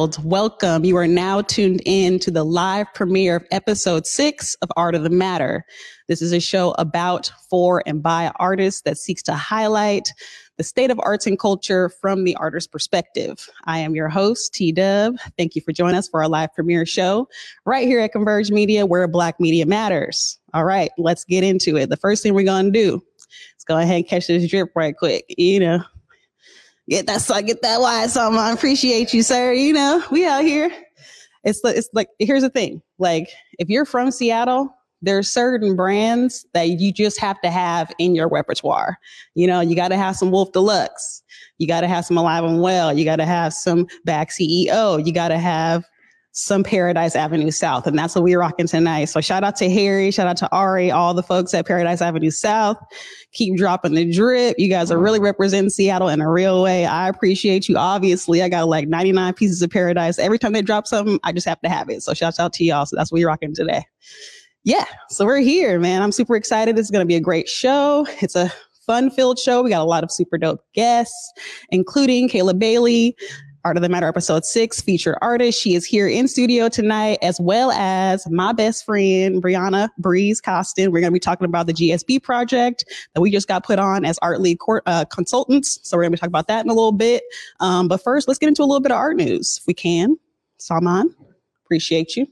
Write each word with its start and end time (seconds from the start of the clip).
World. 0.00 0.24
Welcome. 0.24 0.86
You 0.86 0.96
are 0.96 1.06
now 1.06 1.42
tuned 1.42 1.82
in 1.84 2.18
to 2.20 2.30
the 2.30 2.42
live 2.42 2.86
premiere 2.94 3.36
of 3.36 3.46
episode 3.50 4.06
six 4.06 4.54
of 4.62 4.72
Art 4.74 4.94
of 4.94 5.02
the 5.02 5.10
Matter. 5.10 5.62
This 6.08 6.22
is 6.22 6.32
a 6.32 6.40
show 6.40 6.70
about, 6.78 7.30
for, 7.50 7.82
and 7.84 8.02
by 8.02 8.32
artists 8.36 8.80
that 8.86 8.96
seeks 8.96 9.22
to 9.24 9.34
highlight 9.34 10.10
the 10.56 10.64
state 10.64 10.90
of 10.90 10.98
arts 11.02 11.26
and 11.26 11.38
culture 11.38 11.90
from 12.00 12.24
the 12.24 12.34
artist's 12.36 12.66
perspective. 12.66 13.46
I 13.64 13.80
am 13.80 13.94
your 13.94 14.08
host, 14.08 14.54
T 14.54 14.72
Dub. 14.72 15.16
Thank 15.36 15.54
you 15.54 15.60
for 15.60 15.72
joining 15.72 15.96
us 15.96 16.08
for 16.08 16.22
our 16.22 16.30
live 16.30 16.54
premiere 16.54 16.86
show 16.86 17.28
right 17.66 17.86
here 17.86 18.00
at 18.00 18.12
Converge 18.12 18.50
Media, 18.50 18.86
where 18.86 19.06
Black 19.06 19.38
media 19.38 19.66
matters. 19.66 20.38
All 20.54 20.64
right, 20.64 20.90
let's 20.96 21.26
get 21.26 21.44
into 21.44 21.76
it. 21.76 21.90
The 21.90 21.98
first 21.98 22.22
thing 22.22 22.32
we're 22.32 22.44
going 22.46 22.72
to 22.72 22.80
do 22.80 23.02
is 23.58 23.64
go 23.66 23.76
ahead 23.76 23.96
and 23.96 24.08
catch 24.08 24.28
this 24.28 24.48
drip 24.48 24.70
right 24.74 24.96
quick. 24.96 25.26
You 25.28 25.60
know, 25.60 25.84
get 26.90 27.06
that 27.06 27.22
so 27.22 27.40
get 27.40 27.62
that 27.62 27.80
wide 27.80 28.10
song. 28.10 28.36
I 28.36 28.52
appreciate 28.52 29.14
you, 29.14 29.22
sir. 29.22 29.52
You 29.52 29.72
know, 29.72 30.02
we 30.10 30.26
out 30.26 30.42
here. 30.42 30.70
It's 31.44 31.60
it's 31.64 31.88
like 31.94 32.08
here's 32.18 32.42
the 32.42 32.50
thing. 32.50 32.82
Like 32.98 33.28
if 33.58 33.68
you're 33.68 33.86
from 33.86 34.10
Seattle, 34.10 34.74
there's 35.00 35.28
certain 35.30 35.76
brands 35.76 36.44
that 36.52 36.68
you 36.68 36.92
just 36.92 37.18
have 37.18 37.40
to 37.40 37.50
have 37.50 37.90
in 37.98 38.14
your 38.14 38.28
repertoire. 38.28 38.98
You 39.34 39.46
know, 39.46 39.60
you 39.60 39.74
got 39.74 39.88
to 39.88 39.96
have 39.96 40.16
some 40.16 40.30
Wolf 40.30 40.52
Deluxe. 40.52 41.22
You 41.58 41.66
got 41.66 41.80
to 41.80 41.88
have 41.88 42.04
some 42.04 42.18
Alive 42.18 42.44
and 42.44 42.60
Well. 42.60 42.96
You 42.96 43.04
got 43.04 43.16
to 43.16 43.24
have 43.24 43.54
some 43.54 43.86
Back 44.04 44.30
CEO. 44.30 45.04
You 45.04 45.12
got 45.12 45.28
to 45.28 45.38
have 45.38 45.84
some 46.32 46.62
Paradise 46.62 47.16
Avenue 47.16 47.50
South. 47.50 47.86
And 47.86 47.98
that's 47.98 48.14
what 48.14 48.22
we're 48.22 48.38
rocking 48.38 48.66
tonight. 48.66 49.06
So 49.06 49.20
shout 49.20 49.42
out 49.42 49.56
to 49.56 49.70
Harry, 49.70 50.10
shout 50.10 50.26
out 50.26 50.36
to 50.38 50.48
Ari, 50.52 50.90
all 50.90 51.12
the 51.12 51.22
folks 51.22 51.52
at 51.54 51.66
Paradise 51.66 52.00
Avenue 52.00 52.30
South. 52.30 52.76
Keep 53.32 53.56
dropping 53.56 53.94
the 53.94 54.10
drip. 54.10 54.56
You 54.58 54.68
guys 54.68 54.90
are 54.90 54.98
really 54.98 55.18
representing 55.18 55.70
Seattle 55.70 56.08
in 56.08 56.20
a 56.20 56.30
real 56.30 56.62
way. 56.62 56.86
I 56.86 57.08
appreciate 57.08 57.68
you. 57.68 57.76
Obviously, 57.76 58.42
I 58.42 58.48
got 58.48 58.68
like 58.68 58.88
99 58.88 59.34
pieces 59.34 59.62
of 59.62 59.70
Paradise. 59.70 60.18
Every 60.18 60.38
time 60.38 60.52
they 60.52 60.62
drop 60.62 60.86
something, 60.86 61.18
I 61.24 61.32
just 61.32 61.46
have 61.48 61.60
to 61.62 61.68
have 61.68 61.90
it. 61.90 62.02
So 62.02 62.14
shout 62.14 62.38
out 62.38 62.52
to 62.54 62.64
y'all. 62.64 62.86
So 62.86 62.96
that's 62.96 63.10
what 63.10 63.18
we're 63.18 63.26
rocking 63.26 63.54
today. 63.54 63.84
Yeah. 64.64 64.84
So 65.08 65.24
we're 65.24 65.38
here, 65.38 65.80
man. 65.80 66.02
I'm 66.02 66.12
super 66.12 66.36
excited. 66.36 66.78
It's 66.78 66.90
going 66.90 67.02
to 67.02 67.08
be 67.08 67.16
a 67.16 67.20
great 67.20 67.48
show. 67.48 68.06
It's 68.20 68.36
a 68.36 68.52
fun 68.86 69.10
filled 69.10 69.38
show. 69.38 69.62
We 69.62 69.70
got 69.70 69.80
a 69.80 69.84
lot 69.84 70.04
of 70.04 70.10
super 70.10 70.36
dope 70.36 70.64
guests, 70.74 71.32
including 71.70 72.28
Kayla 72.28 72.58
Bailey, 72.58 73.16
Art 73.64 73.76
of 73.76 73.82
the 73.82 73.88
Matter 73.88 74.06
episode 74.08 74.44
six 74.44 74.80
featured 74.80 75.16
artist. 75.20 75.60
She 75.60 75.74
is 75.74 75.84
here 75.84 76.08
in 76.08 76.28
studio 76.28 76.68
tonight, 76.68 77.18
as 77.20 77.38
well 77.40 77.70
as 77.72 78.28
my 78.30 78.52
best 78.52 78.86
friend, 78.86 79.42
Brianna 79.42 79.90
Breeze 79.98 80.40
Costin. 80.40 80.90
We're 80.92 81.00
going 81.00 81.10
to 81.10 81.16
be 81.16 81.20
talking 81.20 81.44
about 81.44 81.66
the 81.66 81.74
GSB 81.74 82.22
project 82.22 82.84
that 83.14 83.20
we 83.20 83.30
just 83.30 83.48
got 83.48 83.64
put 83.64 83.78
on 83.78 84.04
as 84.04 84.18
art 84.22 84.40
lead 84.40 84.58
court, 84.60 84.82
uh, 84.86 85.04
consultants. 85.06 85.78
So 85.82 85.96
we're 85.96 86.04
going 86.04 86.12
to 86.12 86.16
be 86.16 86.20
talking 86.20 86.30
about 86.30 86.48
that 86.48 86.64
in 86.64 86.70
a 86.70 86.74
little 86.74 86.92
bit. 86.92 87.22
Um, 87.60 87.86
but 87.86 88.02
first, 88.02 88.28
let's 88.28 88.38
get 88.38 88.48
into 88.48 88.62
a 88.62 88.64
little 88.64 88.80
bit 88.80 88.92
of 88.92 88.98
art 88.98 89.16
news 89.16 89.58
if 89.60 89.66
we 89.66 89.74
can. 89.74 90.16
Salman, 90.58 91.14
appreciate 91.64 92.16
you. 92.16 92.26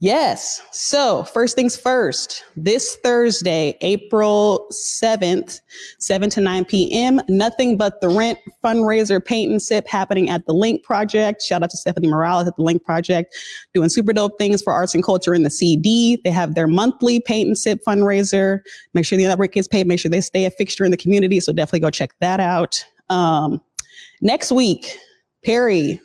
Yes. 0.00 0.62
So, 0.70 1.24
first 1.24 1.56
things 1.56 1.76
first, 1.76 2.44
this 2.54 2.96
Thursday, 3.02 3.76
April 3.80 4.68
7th, 4.70 5.60
7 5.98 6.30
to 6.30 6.40
9 6.40 6.64
p.m., 6.66 7.20
Nothing 7.28 7.76
But 7.76 8.00
the 8.00 8.08
Rent 8.08 8.38
fundraiser 8.62 9.24
paint 9.24 9.50
and 9.50 9.60
sip 9.60 9.88
happening 9.88 10.30
at 10.30 10.46
the 10.46 10.52
Link 10.52 10.84
Project. 10.84 11.42
Shout 11.42 11.64
out 11.64 11.70
to 11.70 11.76
Stephanie 11.76 12.06
Morales 12.06 12.46
at 12.46 12.54
the 12.54 12.62
Link 12.62 12.84
Project, 12.84 13.36
doing 13.74 13.88
super 13.88 14.12
dope 14.12 14.38
things 14.38 14.62
for 14.62 14.72
arts 14.72 14.94
and 14.94 15.02
culture 15.02 15.34
in 15.34 15.42
the 15.42 15.50
CD. 15.50 16.20
They 16.22 16.30
have 16.30 16.54
their 16.54 16.68
monthly 16.68 17.18
paint 17.18 17.48
and 17.48 17.58
sip 17.58 17.80
fundraiser. 17.84 18.60
Make 18.94 19.04
sure 19.04 19.18
the 19.18 19.24
network 19.24 19.50
gets 19.50 19.66
paid. 19.66 19.88
Make 19.88 19.98
sure 19.98 20.12
they 20.12 20.20
stay 20.20 20.44
a 20.44 20.50
fixture 20.52 20.84
in 20.84 20.92
the 20.92 20.96
community. 20.96 21.40
So, 21.40 21.52
definitely 21.52 21.80
go 21.80 21.90
check 21.90 22.12
that 22.20 22.38
out. 22.38 22.84
Um, 23.10 23.60
next 24.20 24.52
week, 24.52 24.96
Perry 25.44 26.00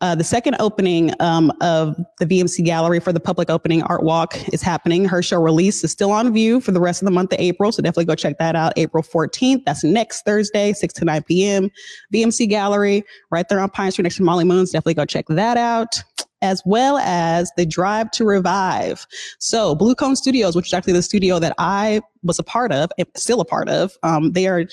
uh, 0.00 0.14
the 0.14 0.24
second 0.24 0.56
opening 0.60 1.12
um, 1.20 1.52
of 1.60 1.96
the 2.18 2.26
VMC 2.26 2.64
Gallery 2.64 3.00
for 3.00 3.12
the 3.12 3.20
public 3.20 3.50
opening 3.50 3.82
art 3.82 4.02
walk 4.02 4.36
is 4.52 4.62
happening. 4.62 5.04
Her 5.04 5.22
show 5.22 5.42
release 5.42 5.82
is 5.82 5.90
still 5.90 6.12
on 6.12 6.32
view 6.32 6.60
for 6.60 6.70
the 6.70 6.80
rest 6.80 7.02
of 7.02 7.06
the 7.06 7.12
month 7.12 7.32
of 7.32 7.40
April. 7.40 7.72
So 7.72 7.82
definitely 7.82 8.04
go 8.04 8.14
check 8.14 8.38
that 8.38 8.54
out. 8.54 8.72
April 8.76 9.02
14th. 9.02 9.64
That's 9.64 9.82
next 9.82 10.24
Thursday, 10.24 10.72
6 10.72 10.94
to 10.94 11.04
9 11.04 11.22
p.m. 11.24 11.70
VMC 12.14 12.48
Gallery 12.48 13.04
right 13.30 13.48
there 13.48 13.60
on 13.60 13.70
Pine 13.70 13.90
Street 13.90 14.04
next 14.04 14.16
to 14.16 14.22
Molly 14.22 14.44
Moons. 14.44 14.70
Definitely 14.70 14.94
go 14.94 15.04
check 15.04 15.26
that 15.28 15.56
out 15.56 16.02
as 16.42 16.62
well 16.64 16.98
as 16.98 17.50
the 17.56 17.66
Drive 17.66 18.10
to 18.12 18.24
Revive. 18.24 19.06
So 19.38 19.74
Blue 19.74 19.94
Cone 19.94 20.16
Studios, 20.16 20.54
which 20.54 20.66
is 20.66 20.74
actually 20.74 20.92
the 20.92 21.02
studio 21.02 21.38
that 21.38 21.54
I 21.58 22.00
was 22.22 22.38
a 22.38 22.42
part 22.42 22.72
of, 22.72 22.90
still 23.16 23.40
a 23.40 23.44
part 23.44 23.68
of, 23.68 23.96
um, 24.02 24.32
they 24.32 24.46
are 24.46 24.66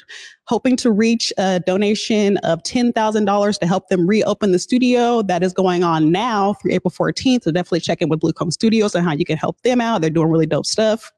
hoping 0.48 0.76
to 0.78 0.92
reach 0.92 1.34
a 1.38 1.60
donation 1.66 2.38
of 2.38 2.62
$10,000 2.64 3.60
to 3.60 3.68
help 3.68 3.90
them 3.90 4.08
reopen 4.08 4.52
the 4.52 4.60
studio. 4.60 5.22
That 5.22 5.44
is 5.44 5.54
going 5.54 5.84
on 5.84 6.12
now 6.12 6.54
through 6.54 6.74
April 6.74 6.92
14th. 6.92 7.44
So 7.44 7.52
definitely 7.52 7.80
check 7.80 8.02
in 8.02 8.10
with 8.10 8.20
Blue 8.20 8.34
Cone 8.34 8.52
Studios 8.52 8.94
and 8.96 9.06
how 9.06 9.14
you 9.14 9.26
can 9.26 9.38
help 9.38 9.62
them 9.62 9.82
out. 9.82 10.02
They're 10.02 10.10
doing 10.10 10.30
really 10.30 10.46
dope 10.46 10.66
stuff. 10.66 11.12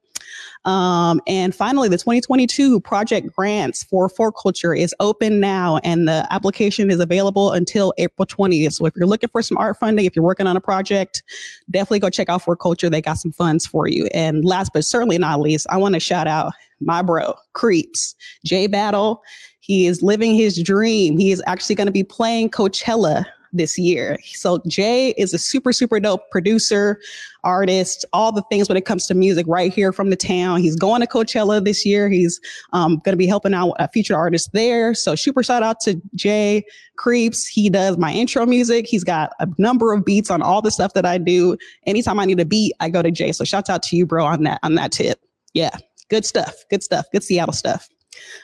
Um, 0.67 1.21
and 1.27 1.55
finally, 1.55 1.87
the 1.87 1.97
2022 1.97 2.81
project 2.81 3.33
grants 3.33 3.83
for 3.83 4.09
4Culture 4.09 4.77
is 4.77 4.93
open 4.99 5.39
now, 5.39 5.77
and 5.77 6.09
the 6.09 6.27
application 6.29 6.91
is 6.91 6.99
available 6.99 7.53
until 7.53 7.93
April 7.97 8.25
20th. 8.25 8.73
So 8.73 8.85
if 8.85 8.93
you're 8.97 9.07
looking 9.07 9.29
for 9.29 9.41
some 9.41 9.57
art 9.57 9.77
funding, 9.79 10.05
if 10.05 10.13
you're 10.13 10.25
working 10.25 10.45
on 10.45 10.57
a 10.57 10.61
project, 10.61 11.23
definitely 11.71 11.99
go 11.99 12.09
check 12.09 12.27
out 12.27 12.43
4Culture. 12.43 12.91
They 12.91 13.01
got 13.01 13.13
some 13.13 13.31
funds 13.31 13.65
for 13.65 13.87
you. 13.87 14.07
And 14.13 14.43
last 14.43 14.71
but 14.73 14.83
certainly 14.83 15.17
not 15.17 15.39
least, 15.39 15.67
I 15.69 15.77
want 15.77 15.93
to 15.93 16.01
shout 16.01 16.27
out 16.27 16.51
my 16.81 17.01
bro, 17.01 17.33
Creeps, 17.53 18.13
J 18.45 18.67
Battle. 18.67 19.23
He 19.61 19.87
is 19.87 20.03
living 20.03 20.35
his 20.35 20.61
dream. 20.61 21.17
He 21.17 21.31
is 21.31 21.41
actually 21.47 21.75
going 21.75 21.87
to 21.87 21.93
be 21.93 22.03
playing 22.03 22.49
Coachella 22.49 23.25
this 23.53 23.77
year. 23.77 24.17
So 24.25 24.59
Jay 24.67 25.09
is 25.17 25.33
a 25.33 25.37
super, 25.37 25.71
super 25.71 25.99
dope 25.99 26.29
producer, 26.31 26.99
artist, 27.43 28.05
all 28.13 28.31
the 28.31 28.43
things 28.49 28.67
when 28.67 28.77
it 28.77 28.85
comes 28.85 29.07
to 29.07 29.13
music 29.13 29.45
right 29.47 29.73
here 29.73 29.91
from 29.91 30.09
the 30.09 30.15
town. 30.15 30.61
He's 30.61 30.75
going 30.75 31.01
to 31.01 31.07
Coachella 31.07 31.63
this 31.63 31.85
year. 31.85 32.09
He's 32.09 32.39
um, 32.73 32.97
going 33.05 33.13
to 33.13 33.17
be 33.17 33.27
helping 33.27 33.53
out 33.53 33.73
a 33.79 33.87
featured 33.87 34.15
artist 34.15 34.51
there. 34.53 34.93
So 34.93 35.15
super 35.15 35.43
shout 35.43 35.63
out 35.63 35.79
to 35.81 36.01
Jay 36.15 36.63
Creeps. 36.97 37.47
He 37.47 37.69
does 37.69 37.97
my 37.97 38.11
intro 38.11 38.45
music. 38.45 38.87
He's 38.87 39.03
got 39.03 39.31
a 39.39 39.47
number 39.57 39.93
of 39.93 40.03
beats 40.03 40.29
on 40.29 40.41
all 40.41 40.61
the 40.61 40.71
stuff 40.71 40.93
that 40.93 41.05
I 41.05 41.17
do. 41.17 41.57
Anytime 41.85 42.19
I 42.19 42.25
need 42.25 42.39
a 42.39 42.45
beat, 42.45 42.73
I 42.79 42.89
go 42.89 43.01
to 43.01 43.11
Jay. 43.11 43.31
So 43.31 43.43
shout 43.43 43.69
out 43.69 43.83
to 43.83 43.95
you, 43.95 44.05
bro, 44.05 44.25
on 44.25 44.43
that, 44.43 44.59
on 44.63 44.75
that 44.75 44.91
tip. 44.91 45.19
Yeah. 45.53 45.75
Good 46.09 46.25
stuff. 46.25 46.63
Good 46.69 46.83
stuff. 46.83 47.05
Good 47.11 47.23
Seattle 47.23 47.53
stuff. 47.53 47.89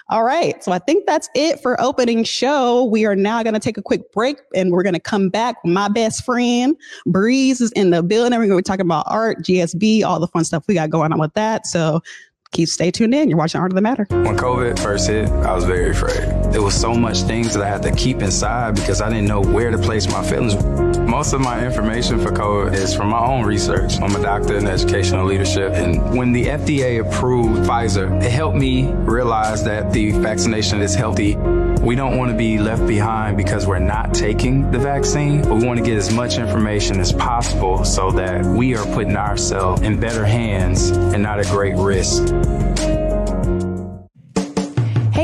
All 0.09 0.23
right. 0.23 0.63
So 0.63 0.71
I 0.71 0.79
think 0.79 1.05
that's 1.05 1.29
it 1.35 1.59
for 1.61 1.79
opening 1.81 2.23
show. 2.23 2.83
We 2.85 3.05
are 3.05 3.15
now 3.15 3.41
going 3.43 3.53
to 3.53 3.59
take 3.59 3.77
a 3.77 3.81
quick 3.81 4.11
break 4.11 4.37
and 4.53 4.71
we're 4.71 4.83
going 4.83 4.93
to 4.93 4.99
come 4.99 5.29
back. 5.29 5.55
My 5.63 5.87
best 5.87 6.25
friend 6.25 6.75
Breeze 7.05 7.61
is 7.61 7.71
in 7.71 7.89
the 7.89 8.03
building. 8.03 8.37
We're 8.37 8.47
going 8.47 8.57
to 8.57 8.63
be 8.63 8.63
talking 8.63 8.85
about 8.85 9.05
art, 9.07 9.39
GSB, 9.39 10.03
all 10.03 10.19
the 10.19 10.27
fun 10.27 10.43
stuff 10.43 10.65
we 10.67 10.75
got 10.75 10.89
going 10.89 11.13
on 11.13 11.19
with 11.19 11.33
that. 11.33 11.65
So 11.67 12.01
keep 12.53 12.69
stay 12.69 12.91
tuned 12.91 13.13
in. 13.13 13.29
You're 13.29 13.37
watching 13.37 13.59
Art 13.59 13.71
of 13.71 13.75
the 13.75 13.81
Matter. 13.81 14.05
When 14.09 14.37
COVID 14.37 14.79
first 14.79 15.09
hit, 15.09 15.27
I 15.29 15.53
was 15.53 15.65
very 15.65 15.89
afraid. 15.89 16.53
There 16.53 16.61
was 16.61 16.79
so 16.79 16.93
much 16.93 17.21
things 17.21 17.53
that 17.53 17.63
I 17.63 17.67
had 17.67 17.81
to 17.81 17.91
keep 17.91 18.21
inside 18.21 18.75
because 18.75 19.01
I 19.01 19.09
didn't 19.09 19.27
know 19.27 19.41
where 19.41 19.71
to 19.71 19.77
place 19.77 20.09
my 20.09 20.23
feelings. 20.23 20.55
Most 20.99 21.33
of 21.33 21.41
my 21.41 21.65
information 21.65 22.19
for 22.19 22.31
COVID 22.31 22.73
is 22.73 22.95
from 22.95 23.09
my 23.09 23.19
own 23.19 23.45
research. 23.45 23.99
I'm 24.01 24.15
a 24.15 24.21
doctor 24.21 24.57
in 24.57 24.67
educational 24.67 25.25
leadership, 25.25 25.73
and 25.73 26.17
when 26.17 26.31
the 26.31 26.45
FDA 26.45 27.01
approved 27.01 27.67
Pfizer, 27.67 28.23
it 28.23 28.31
helped 28.31 28.57
me 28.57 28.91
realize 28.91 29.63
that 29.63 29.91
the 29.91 30.11
vaccination 30.11 30.81
is 30.81 30.95
healthy. 30.95 31.35
We 31.83 31.95
don't 31.95 32.17
want 32.17 32.31
to 32.31 32.37
be 32.37 32.59
left 32.59 32.87
behind 32.87 33.35
because 33.35 33.67
we're 33.67 33.77
not 33.77 34.13
taking 34.13 34.71
the 34.71 34.79
vaccine, 34.79 35.41
but 35.41 35.55
we 35.55 35.65
want 35.65 35.79
to 35.79 35.85
get 35.85 35.97
as 35.97 36.13
much 36.13 36.37
information 36.37 37.01
as 37.01 37.11
possible 37.11 37.83
so 37.83 38.09
that 38.11 38.45
we 38.45 38.73
are 38.77 38.85
putting 38.93 39.17
ourselves 39.17 39.81
in 39.81 39.99
better 39.99 40.23
hands 40.23 40.91
and 40.91 41.21
not 41.21 41.39
at 41.39 41.47
great 41.47 41.75
risk. 41.75 42.23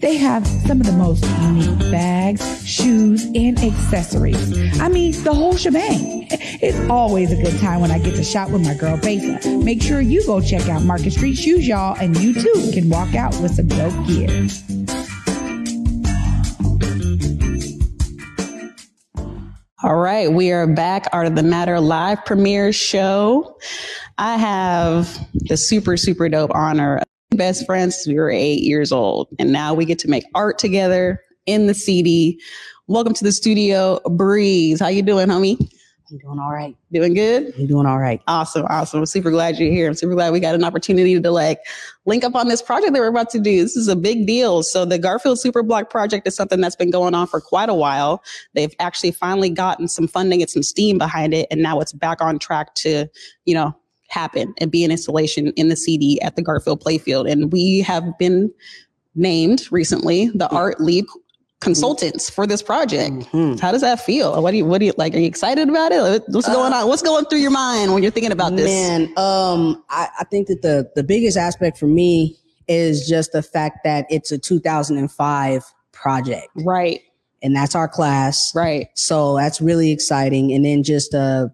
They 0.00 0.16
have 0.16 0.46
some 0.46 0.80
of 0.80 0.86
the 0.86 0.92
most 0.92 1.24
unique 1.40 1.90
bags, 1.90 2.66
shoes, 2.66 3.24
and 3.24 3.58
accessories. 3.58 4.80
I 4.80 4.88
mean, 4.88 5.12
the 5.22 5.32
whole 5.32 5.56
shebang. 5.56 6.26
It's 6.30 6.78
always 6.90 7.32
a 7.32 7.36
good 7.36 7.58
time 7.60 7.80
when 7.80 7.90
I 7.90 7.98
get 7.98 8.14
to 8.16 8.24
shop 8.24 8.50
with 8.50 8.62
my 8.62 8.74
girl 8.74 8.98
Besa. 8.98 9.48
Make 9.64 9.82
sure 9.82 10.00
you 10.00 10.24
go 10.26 10.40
check 10.40 10.68
out 10.68 10.82
Market 10.82 11.12
Street 11.12 11.36
Shoes, 11.36 11.66
y'all, 11.66 11.96
and 11.98 12.16
you 12.18 12.34
too 12.34 12.70
can 12.72 12.90
walk 12.90 13.14
out 13.14 13.38
with 13.40 13.54
some 13.54 13.68
dope 13.68 14.06
gear. 14.06 14.48
All 19.82 19.96
right, 19.96 20.30
we 20.30 20.50
are 20.52 20.66
back. 20.66 21.06
Art 21.12 21.26
of 21.26 21.36
the 21.36 21.42
Matter 21.42 21.80
live 21.80 22.24
premiere 22.24 22.72
show. 22.72 23.56
I 24.18 24.36
have 24.36 25.18
the 25.32 25.56
super, 25.56 25.96
super 25.96 26.28
dope 26.28 26.50
honor 26.54 27.00
best 27.36 27.66
friends. 27.66 27.96
since 27.96 28.06
We 28.06 28.14
were 28.14 28.30
eight 28.30 28.62
years 28.62 28.92
old, 28.92 29.28
and 29.38 29.52
now 29.52 29.74
we 29.74 29.84
get 29.84 29.98
to 30.00 30.08
make 30.08 30.24
art 30.34 30.58
together 30.58 31.22
in 31.46 31.66
the 31.66 31.74
CD. 31.74 32.40
Welcome 32.88 33.14
to 33.14 33.24
the 33.24 33.32
studio, 33.32 34.00
Breeze. 34.10 34.80
How 34.80 34.88
you 34.88 35.02
doing, 35.02 35.28
homie? 35.28 35.70
I'm 36.10 36.18
doing 36.18 36.38
all 36.38 36.52
right. 36.52 36.76
Doing 36.92 37.14
good? 37.14 37.52
I'm 37.58 37.66
doing 37.66 37.84
all 37.84 37.98
right. 37.98 38.22
Awesome, 38.28 38.64
awesome. 38.70 39.00
I'm 39.00 39.06
super 39.06 39.32
glad 39.32 39.58
you're 39.58 39.72
here. 39.72 39.88
I'm 39.88 39.94
super 39.94 40.14
glad 40.14 40.32
we 40.32 40.38
got 40.38 40.54
an 40.54 40.62
opportunity 40.62 41.20
to 41.20 41.30
like 41.32 41.58
link 42.04 42.22
up 42.22 42.36
on 42.36 42.46
this 42.46 42.62
project 42.62 42.92
that 42.92 43.00
we're 43.00 43.08
about 43.08 43.28
to 43.30 43.40
do. 43.40 43.62
This 43.62 43.76
is 43.76 43.88
a 43.88 43.96
big 43.96 44.24
deal. 44.24 44.62
So 44.62 44.84
the 44.84 44.98
Garfield 44.98 45.40
Super 45.40 45.64
Block 45.64 45.90
project 45.90 46.28
is 46.28 46.36
something 46.36 46.60
that's 46.60 46.76
been 46.76 46.92
going 46.92 47.14
on 47.14 47.26
for 47.26 47.40
quite 47.40 47.68
a 47.68 47.74
while. 47.74 48.22
They've 48.54 48.74
actually 48.78 49.10
finally 49.10 49.50
gotten 49.50 49.88
some 49.88 50.06
funding 50.06 50.42
and 50.42 50.50
some 50.50 50.62
steam 50.62 50.96
behind 50.96 51.34
it, 51.34 51.48
and 51.50 51.60
now 51.60 51.80
it's 51.80 51.92
back 51.92 52.20
on 52.22 52.38
track 52.38 52.74
to, 52.76 53.08
you 53.44 53.54
know, 53.54 53.74
happen 54.08 54.54
and 54.58 54.70
be 54.70 54.84
an 54.84 54.90
installation 54.90 55.48
in 55.56 55.68
the 55.68 55.76
CD 55.76 56.20
at 56.22 56.36
the 56.36 56.42
Garfield 56.42 56.82
Playfield. 56.82 57.30
And 57.30 57.52
we 57.52 57.80
have 57.80 58.04
been 58.18 58.52
named 59.14 59.66
recently 59.70 60.30
the 60.34 60.48
art 60.50 60.80
lead 60.80 61.04
consultants 61.60 62.28
for 62.28 62.46
this 62.46 62.62
project. 62.62 63.14
Mhm. 63.32 63.58
How 63.58 63.72
does 63.72 63.80
that 63.80 63.98
feel? 64.00 64.40
What 64.42 64.50
do 64.50 64.58
you 64.58 64.64
what 64.66 64.78
do 64.78 64.84
you 64.86 64.92
like? 64.98 65.14
Are 65.14 65.18
you 65.18 65.26
excited 65.26 65.68
about 65.68 65.90
it? 65.90 66.22
What's 66.28 66.46
going 66.48 66.72
on? 66.72 66.86
What's 66.86 67.02
going 67.02 67.24
through 67.26 67.38
your 67.38 67.50
mind 67.50 67.92
when 67.94 68.02
you're 68.02 68.12
thinking 68.12 68.32
about 68.32 68.56
this? 68.56 68.66
Man, 68.66 69.04
um, 69.16 69.82
I, 69.88 70.08
I 70.20 70.24
think 70.24 70.48
that 70.48 70.60
the 70.62 70.90
the 70.94 71.02
biggest 71.02 71.36
aspect 71.38 71.78
for 71.78 71.86
me 71.86 72.36
is 72.68 73.08
just 73.08 73.32
the 73.32 73.42
fact 73.42 73.78
that 73.84 74.06
it's 74.10 74.30
a 74.32 74.38
2005 74.38 75.64
project, 75.92 76.48
Right, 76.56 77.00
and 77.42 77.56
that's 77.56 77.74
our 77.74 77.88
class. 77.88 78.52
right. 78.54 78.88
So 78.94 79.36
that's 79.36 79.60
really 79.60 79.90
exciting. 79.92 80.52
And 80.52 80.64
then 80.64 80.82
just 80.82 81.14
uh 81.14 81.48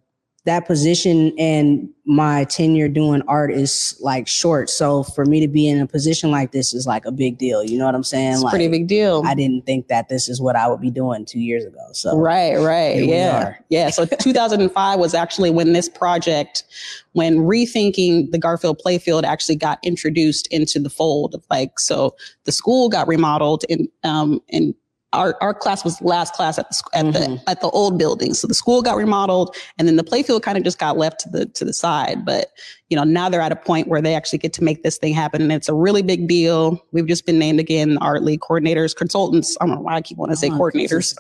that 0.45 0.67
position 0.67 1.33
and 1.39 1.89
my 2.05 2.43
tenure 2.45 2.89
doing 2.89 3.23
art 3.29 3.53
is 3.53 3.97
like 4.01 4.27
short. 4.27 4.69
So 4.69 5.05
for 5.05 5.25
me 5.25 5.39
to 5.39 5.47
be 5.47 5.69
in 5.69 5.81
a 5.81 5.87
position 5.87 6.33
like 6.33 6.51
this 6.51 6.75
is 6.75 6.85
like 6.85 7.05
a 7.05 7.13
big 7.13 7.39
deal. 7.39 7.63
You 7.63 7.79
know 7.79 7.87
what 7.87 7.95
I'm 7.95 8.03
saying? 8.03 8.33
It's 8.33 8.43
like 8.43 8.51
pretty 8.51 8.67
big 8.67 8.89
deal. 8.89 9.23
I 9.25 9.35
didn't 9.35 9.67
think 9.67 9.87
that 9.87 10.09
this 10.09 10.29
is 10.29 10.41
what 10.41 10.57
I 10.57 10.67
would 10.67 10.81
be 10.81 10.91
doing 10.91 11.25
two 11.25 11.39
years 11.39 11.65
ago. 11.65 11.87
So 11.93 12.19
Right, 12.19 12.57
right. 12.57 13.05
Yeah. 13.05 13.55
Yeah. 13.69 13.91
So 13.91 14.05
2005 14.21 14.99
was 14.99 15.15
actually 15.15 15.51
when 15.51 15.75
this 15.75 15.89
project, 15.89 16.65
when 17.13 17.39
rethinking 17.39 18.33
the 18.33 18.39
Garfield 18.39 18.81
Playfield 18.85 19.23
actually 19.23 19.57
got 19.57 19.79
introduced 19.85 20.49
into 20.49 20.81
the 20.81 20.91
fold 20.91 21.37
of 21.37 21.45
like, 21.51 21.79
so 21.79 22.17
the 22.45 22.53
school 22.53 22.89
got 22.89 23.07
remodeled 23.07 23.65
and, 23.71 23.89
um, 24.03 24.41
and 24.51 24.75
our, 25.13 25.37
our 25.41 25.53
class 25.53 25.85
was 25.85 26.01
last 26.01 26.35
class 26.35 26.59
at 26.59 26.69
the, 26.71 26.83
at 26.95 27.13
the, 27.13 27.19
mm-hmm. 27.19 27.37
at 27.47 27.61
the 27.61 27.69
old 27.69 27.99
building. 27.99 28.33
So 28.35 28.47
the 28.47 28.55
school 28.55 28.83
got 28.83 28.97
remodeled 28.97 29.55
and 29.79 29.87
then 29.87 29.97
the 29.97 30.05
playfield 30.05 30.43
kind 30.43 30.57
of 30.57 30.65
just 30.65 30.79
got 30.79 30.97
left 30.97 31.21
to 31.21 31.29
the, 31.29 31.47
to 31.47 31.65
the 31.65 31.73
side. 31.73 32.25
But, 32.25 32.53
you 32.89 32.97
know, 32.97 33.05
now 33.05 33.29
they're 33.29 33.41
at 33.41 33.53
a 33.53 33.57
point 33.57 33.89
where 33.89 34.01
they 34.01 34.15
actually 34.15 34.39
get 34.39 34.53
to 34.55 34.65
make 34.65 34.83
this 34.83 34.97
thing 34.99 35.13
happen. 35.13 35.43
And 35.43 35.53
it's 35.53 35.69
a 35.69 35.75
really 35.75 36.03
big 36.03 36.29
deal. 36.29 36.83
We've 36.93 37.07
just 37.07 37.27
been 37.27 37.39
named 37.39 37.61
again, 37.61 37.99
art 37.99 38.23
lead 38.23 38.41
coordinators, 38.41 38.97
consultants. 38.97 39.57
I 39.61 39.67
don't 39.67 39.77
know 39.77 39.83
why 39.83 39.97
I 39.97 40.01
keep 40.01 40.17
wanting 40.17 40.35
to 40.35 40.39
say 40.39 40.49
Oh, 40.49 40.59
coordinators. 40.59 41.15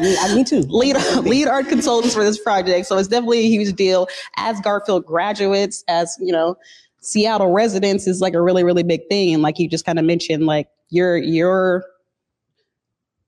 me, 0.00 0.16
I- 0.18 0.34
me 0.34 0.44
too. 0.44 0.60
lead 0.68 0.96
lead 1.24 1.48
art 1.48 1.68
consultants 1.68 2.14
for 2.14 2.24
this 2.24 2.38
project. 2.38 2.86
So 2.86 2.98
it's 2.98 3.08
definitely 3.08 3.40
a 3.40 3.48
huge 3.48 3.74
deal. 3.76 4.08
As 4.36 4.60
Garfield 4.60 5.06
graduates, 5.06 5.84
as 5.88 6.16
you 6.20 6.32
know, 6.32 6.56
Seattle 7.00 7.52
residents 7.52 8.06
is 8.06 8.20
like 8.20 8.34
a 8.34 8.42
really 8.42 8.64
really 8.64 8.82
big 8.82 9.08
thing. 9.08 9.32
And 9.32 9.42
like 9.42 9.58
you 9.58 9.68
just 9.68 9.84
kind 9.84 9.98
of 9.98 10.04
mentioned, 10.04 10.46
like 10.46 10.68
your 10.90 11.16
your 11.16 11.84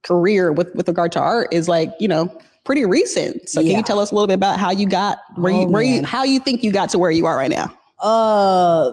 career 0.02 0.52
with 0.52 0.74
with 0.74 0.88
regard 0.88 1.12
to 1.12 1.20
art 1.20 1.48
is 1.52 1.68
like 1.68 1.92
you 1.98 2.08
know 2.08 2.36
pretty 2.64 2.84
recent. 2.84 3.48
So 3.48 3.62
can 3.62 3.70
you 3.70 3.82
tell 3.82 3.98
us 3.98 4.10
a 4.10 4.14
little 4.14 4.26
bit 4.26 4.34
about 4.34 4.58
how 4.58 4.70
you 4.70 4.86
got 4.86 5.18
where 5.36 5.52
you 5.52 5.62
Oh, 5.62 5.66
where 5.66 5.82
you 5.82 6.04
how 6.04 6.24
you 6.24 6.40
think 6.40 6.62
you 6.62 6.72
got 6.72 6.90
to 6.90 6.98
where 6.98 7.10
you 7.10 7.26
are 7.26 7.36
right 7.36 7.50
now? 7.50 7.74
Uh, 7.98 8.92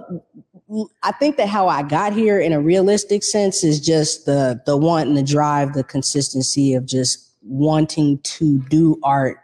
I 1.04 1.12
think 1.14 1.38
that 1.38 1.48
how 1.48 1.68
I 1.68 1.84
got 1.84 2.12
here 2.12 2.40
in 2.40 2.52
a 2.52 2.60
realistic 2.60 3.24
sense 3.24 3.64
is 3.64 3.80
just 3.80 4.26
the 4.26 4.62
the 4.66 4.76
want 4.76 5.08
and 5.08 5.18
the 5.18 5.24
drive, 5.24 5.74
the 5.74 5.84
consistency 5.84 6.74
of 6.74 6.86
just 6.86 7.32
wanting 7.44 8.20
to 8.20 8.60
do 8.70 9.00
art 9.04 9.38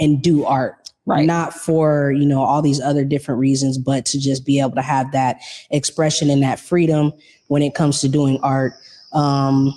and 0.00 0.22
do 0.22 0.44
art. 0.44 0.74
Right. 1.06 1.24
Not 1.24 1.54
for, 1.54 2.12
you 2.12 2.26
know, 2.26 2.42
all 2.42 2.60
these 2.60 2.82
other 2.82 3.02
different 3.02 3.40
reasons, 3.40 3.78
but 3.78 4.04
to 4.06 4.20
just 4.20 4.44
be 4.44 4.60
able 4.60 4.74
to 4.74 4.82
have 4.82 5.10
that 5.12 5.40
expression 5.70 6.28
and 6.28 6.42
that 6.42 6.60
freedom 6.60 7.14
when 7.46 7.62
it 7.62 7.74
comes 7.74 8.02
to 8.02 8.10
doing 8.10 8.38
art. 8.42 8.74
Um, 9.14 9.72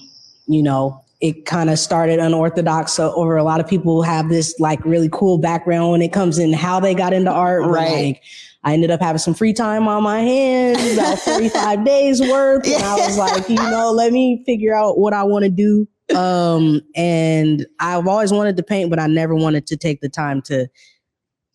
you 0.47 0.61
know, 0.61 1.01
it 1.21 1.45
kind 1.45 1.69
of 1.69 1.77
started 1.77 2.19
unorthodox. 2.19 2.93
So 2.93 3.13
over 3.13 3.37
a 3.37 3.43
lot 3.43 3.59
of 3.59 3.67
people 3.67 4.01
have 4.01 4.29
this 4.29 4.59
like 4.59 4.83
really 4.83 5.09
cool 5.11 5.37
background 5.37 5.91
when 5.91 6.01
it 6.01 6.11
comes 6.11 6.39
in 6.39 6.51
how 6.51 6.79
they 6.79 6.95
got 6.95 7.13
into 7.13 7.31
art. 7.31 7.63
Right. 7.65 8.05
Like, 8.05 8.23
I 8.63 8.73
ended 8.73 8.91
up 8.91 9.01
having 9.01 9.19
some 9.19 9.33
free 9.33 9.53
time 9.53 9.87
on 9.87 10.03
my 10.03 10.19
hands, 10.19 10.93
about 10.93 11.17
45 11.25 11.83
days 11.83 12.21
worth. 12.21 12.65
And 12.67 12.83
I 12.83 12.95
was 12.95 13.17
like, 13.17 13.49
you 13.49 13.55
know, 13.55 13.91
let 13.91 14.11
me 14.11 14.43
figure 14.45 14.75
out 14.75 14.99
what 14.99 15.13
I 15.13 15.23
want 15.23 15.45
to 15.45 15.49
do. 15.49 15.87
Um, 16.15 16.81
and 16.95 17.65
I've 17.79 18.07
always 18.07 18.31
wanted 18.31 18.57
to 18.57 18.63
paint, 18.63 18.89
but 18.89 18.99
I 18.99 19.07
never 19.07 19.33
wanted 19.33 19.65
to 19.67 19.77
take 19.77 20.01
the 20.01 20.09
time 20.09 20.41
to 20.43 20.67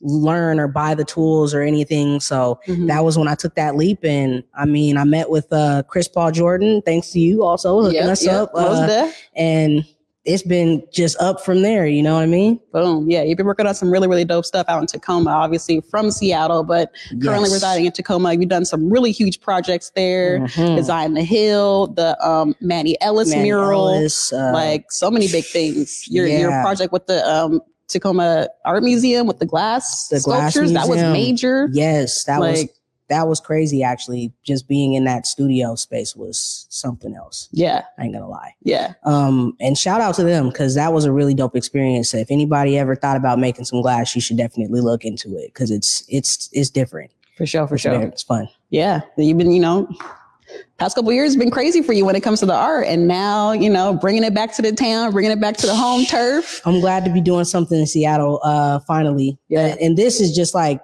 learn 0.00 0.60
or 0.60 0.68
buy 0.68 0.94
the 0.94 1.04
tools 1.04 1.54
or 1.54 1.62
anything. 1.62 2.20
So 2.20 2.60
Mhm. 2.66 2.86
that 2.88 3.04
was 3.04 3.16
when 3.18 3.28
I 3.28 3.34
took 3.34 3.54
that 3.54 3.76
leap. 3.76 4.00
And 4.04 4.42
I 4.54 4.66
mean, 4.66 4.96
I 4.96 5.04
met 5.04 5.30
with 5.30 5.50
uh, 5.52 5.82
Chris 5.88 6.06
Paul 6.08 6.30
Jordan, 6.32 6.82
thanks 6.84 7.10
to 7.12 7.20
you 7.20 7.42
also 7.44 7.80
hooking 7.80 7.94
Yep, 7.96 8.08
us 8.10 8.24
yep, 8.24 8.34
up. 8.42 8.50
uh, 8.54 9.10
and 9.34 9.84
it's 10.26 10.42
been 10.42 10.82
just 10.92 11.16
up 11.20 11.40
from 11.44 11.62
there. 11.62 11.86
You 11.86 12.02
know 12.02 12.14
what 12.14 12.22
I 12.24 12.26
mean? 12.26 12.58
Boom. 12.72 13.08
Yeah, 13.08 13.22
you've 13.22 13.36
been 13.36 13.46
working 13.46 13.64
on 13.64 13.76
some 13.76 13.90
really, 13.90 14.08
really 14.08 14.24
dope 14.24 14.44
stuff 14.44 14.66
out 14.68 14.80
in 14.80 14.86
Tacoma, 14.88 15.30
obviously 15.30 15.80
from 15.88 16.10
Seattle, 16.10 16.64
but 16.64 16.90
currently 17.22 17.48
residing 17.48 17.86
in 17.86 17.92
Tacoma. 17.92 18.32
You've 18.34 18.48
done 18.48 18.64
some 18.64 18.90
really 18.90 19.12
huge 19.12 19.40
projects 19.40 19.92
there. 19.94 20.40
Mhm. 20.40 20.74
Design 20.76 21.14
the 21.14 21.22
Hill, 21.22 21.86
the 21.94 22.18
um, 22.28 22.56
Manny 22.60 23.00
Ellis 23.00 23.30
Manny 23.30 23.44
mural, 23.44 23.88
Ellis, 23.90 24.32
uh, 24.32 24.50
like 24.52 24.90
so 24.90 25.12
many 25.12 25.28
big 25.28 25.44
things. 25.44 26.04
Your 26.08 26.26
your 26.26 26.50
project 26.60 26.92
with 26.92 27.06
the 27.06 27.24
um, 27.26 27.60
Tacoma 27.88 28.48
Art 28.64 28.82
Museum 28.82 29.26
with 29.26 29.38
the 29.38 29.46
glass 29.46 30.08
The 30.08 30.20
glass 30.20 30.52
sculptures 30.54 30.72
that 30.72 30.88
was 30.88 31.00
major. 31.02 31.68
yes, 31.72 32.24
that 32.24 32.40
was 32.40 32.66
that 33.08 33.28
was 33.28 33.38
crazy. 33.38 33.84
Actually, 33.84 34.32
just 34.42 34.66
being 34.66 34.94
in 34.94 35.04
that 35.04 35.26
studio 35.26 35.76
space 35.76 36.16
was 36.16 36.66
something 36.70 37.14
else. 37.14 37.48
yeah, 37.52 37.82
I 37.98 38.04
ain't 38.04 38.12
gonna 38.12 38.28
lie. 38.28 38.54
yeah, 38.64 38.94
Um, 39.04 39.56
and 39.60 39.78
shout 39.78 40.00
out 40.00 40.16
to 40.16 40.24
them 40.24 40.48
because 40.48 40.74
that 40.74 40.92
was 40.92 41.04
a 41.04 41.12
really 41.12 41.32
dope 41.32 41.54
experience. 41.54 42.12
If 42.14 42.32
anybody 42.32 42.76
ever 42.76 42.96
thought 42.96 43.16
about 43.16 43.38
making 43.38 43.64
some 43.66 43.80
glass, 43.80 44.14
you 44.16 44.20
should 44.20 44.36
definitely 44.36 44.80
look 44.80 45.04
into 45.04 45.36
it 45.36 45.54
because 45.54 45.70
it's 45.70 46.02
it's 46.08 46.48
it's 46.52 46.68
different. 46.70 47.12
for 47.36 47.46
sure, 47.46 47.68
for 47.68 47.74
It's 47.76 47.82
sure. 47.82 47.92
very- 47.92 48.06
It's 48.06 48.24
fun. 48.24 48.48
Yeah, 48.70 49.02
you've 49.16 49.38
been, 49.38 49.52
you 49.52 49.60
know, 49.60 49.88
past 50.78 50.94
couple 50.94 51.12
years 51.12 51.32
have 51.32 51.40
been 51.40 51.50
crazy 51.50 51.82
for 51.82 51.92
you 51.92 52.04
when 52.04 52.16
it 52.16 52.22
comes 52.22 52.40
to 52.40 52.46
the 52.46 52.54
art, 52.54 52.86
and 52.86 53.08
now 53.08 53.52
you 53.52 53.70
know, 53.70 53.94
bringing 53.94 54.24
it 54.24 54.34
back 54.34 54.54
to 54.56 54.62
the 54.62 54.72
town, 54.72 55.12
bringing 55.12 55.30
it 55.30 55.40
back 55.40 55.56
to 55.58 55.66
the 55.66 55.74
home 55.74 56.04
turf. 56.04 56.60
I'm 56.64 56.80
glad 56.80 57.04
to 57.04 57.12
be 57.12 57.20
doing 57.20 57.44
something 57.44 57.80
in 57.80 57.86
Seattle. 57.86 58.40
Uh, 58.42 58.80
finally. 58.80 59.38
Yeah. 59.48 59.76
And 59.80 59.96
this 59.96 60.20
is 60.20 60.34
just 60.34 60.54
like 60.54 60.80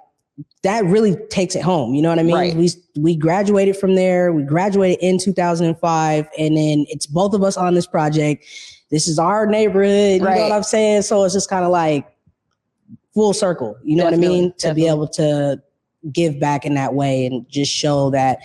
that 0.63 0.85
really 0.85 1.17
takes 1.29 1.57
it 1.57 1.63
home. 1.63 1.95
You 1.95 2.03
know 2.03 2.09
what 2.09 2.19
I 2.19 2.23
mean? 2.23 2.35
Right. 2.35 2.55
We 2.55 2.71
we 2.97 3.17
graduated 3.17 3.77
from 3.77 3.95
there. 3.95 4.33
We 4.33 4.43
graduated 4.45 4.99
in 5.03 5.19
2005, 5.19 6.29
and 6.39 6.57
then 6.57 6.87
it's 6.89 7.07
both 7.07 7.35
of 7.35 7.43
us 7.43 7.57
on 7.57 7.75
this 7.75 7.87
project. 7.87 8.45
This 8.91 9.09
is 9.09 9.19
our 9.19 9.47
neighborhood. 9.47 10.23
right. 10.23 10.35
You 10.35 10.43
know 10.43 10.49
what 10.49 10.57
I'm 10.57 10.63
saying? 10.63 11.03
So 11.03 11.25
it's 11.25 11.35
just 11.35 11.49
kind 11.49 11.65
of 11.65 11.71
like 11.71 12.07
full 13.15 13.33
circle. 13.33 13.77
You 13.83 13.97
know 13.97 14.05
what 14.05 14.15
I 14.15 14.17
Definitely, 14.17 14.41
mean? 14.43 14.55
To 14.59 14.75
be 14.75 14.87
able 14.87 15.09
to 15.09 15.63
give 16.13 16.39
back 16.41 16.65
in 16.65 16.75
that 16.75 16.95
way 16.95 17.27
and 17.27 17.49
just 17.49 17.73
show 17.73 18.11
that 18.11 18.41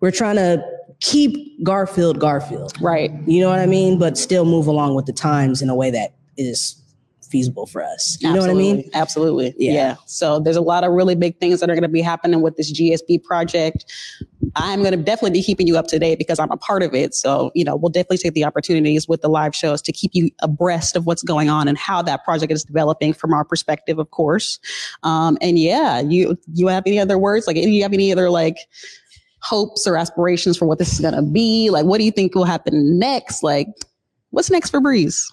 we're 0.00 0.10
trying 0.10 0.36
to 0.36 0.62
keep 1.00 1.62
Garfield 1.62 2.18
Garfield. 2.18 2.72
Right. 2.80 3.12
You 3.26 3.40
know 3.40 3.50
what 3.50 3.60
I 3.60 3.66
mean? 3.66 3.98
But 3.98 4.18
still 4.18 4.44
move 4.44 4.66
along 4.66 4.94
with 4.94 5.06
the 5.06 5.12
times 5.12 5.62
in 5.62 5.68
a 5.68 5.74
way 5.74 5.90
that 5.90 6.14
is 6.36 6.80
feasible 7.28 7.66
for 7.66 7.82
us. 7.82 8.16
You 8.20 8.32
know 8.32 8.40
what 8.40 8.50
I 8.50 8.54
mean? 8.54 8.88
Absolutely. 8.94 9.54
Yeah. 9.58 9.72
Yeah. 9.72 9.96
So 10.06 10.40
there's 10.40 10.56
a 10.56 10.62
lot 10.62 10.82
of 10.82 10.92
really 10.92 11.14
big 11.14 11.38
things 11.38 11.60
that 11.60 11.68
are 11.68 11.74
going 11.74 11.82
to 11.82 11.88
be 11.88 12.00
happening 12.00 12.40
with 12.40 12.56
this 12.56 12.72
GSB 12.72 13.22
project. 13.22 13.84
I'm 14.56 14.80
going 14.80 14.92
to 14.92 14.96
definitely 14.96 15.38
be 15.38 15.42
keeping 15.42 15.66
you 15.66 15.76
up 15.76 15.88
to 15.88 15.98
date 15.98 16.18
because 16.18 16.38
I'm 16.38 16.50
a 16.50 16.56
part 16.56 16.82
of 16.82 16.94
it. 16.94 17.14
So, 17.14 17.50
you 17.54 17.64
know, 17.64 17.76
we'll 17.76 17.90
definitely 17.90 18.18
take 18.18 18.32
the 18.32 18.44
opportunities 18.44 19.06
with 19.06 19.20
the 19.20 19.28
live 19.28 19.54
shows 19.54 19.82
to 19.82 19.92
keep 19.92 20.12
you 20.14 20.30
abreast 20.40 20.96
of 20.96 21.04
what's 21.06 21.22
going 21.22 21.50
on 21.50 21.68
and 21.68 21.76
how 21.76 22.00
that 22.02 22.24
project 22.24 22.50
is 22.50 22.64
developing 22.64 23.12
from 23.12 23.34
our 23.34 23.44
perspective, 23.44 23.98
of 23.98 24.10
course. 24.10 24.58
Um, 25.02 25.36
and 25.42 25.58
yeah, 25.58 26.00
you, 26.00 26.38
you 26.54 26.68
have 26.68 26.84
any 26.86 26.98
other 26.98 27.18
words? 27.18 27.46
Like, 27.46 27.56
do 27.56 27.68
you 27.68 27.82
have 27.82 27.92
any 27.92 28.10
other 28.10 28.30
like 28.30 28.56
hopes 29.48 29.86
or 29.86 29.96
aspirations 29.96 30.56
for 30.56 30.66
what 30.66 30.78
this 30.78 30.92
is 30.92 31.00
going 31.00 31.14
to 31.14 31.22
be? 31.22 31.70
Like, 31.70 31.84
what 31.84 31.98
do 31.98 32.04
you 32.04 32.10
think 32.10 32.34
will 32.34 32.44
happen 32.44 32.98
next? 32.98 33.42
Like, 33.42 33.68
what's 34.30 34.50
next 34.50 34.70
for 34.70 34.80
Breeze? 34.80 35.30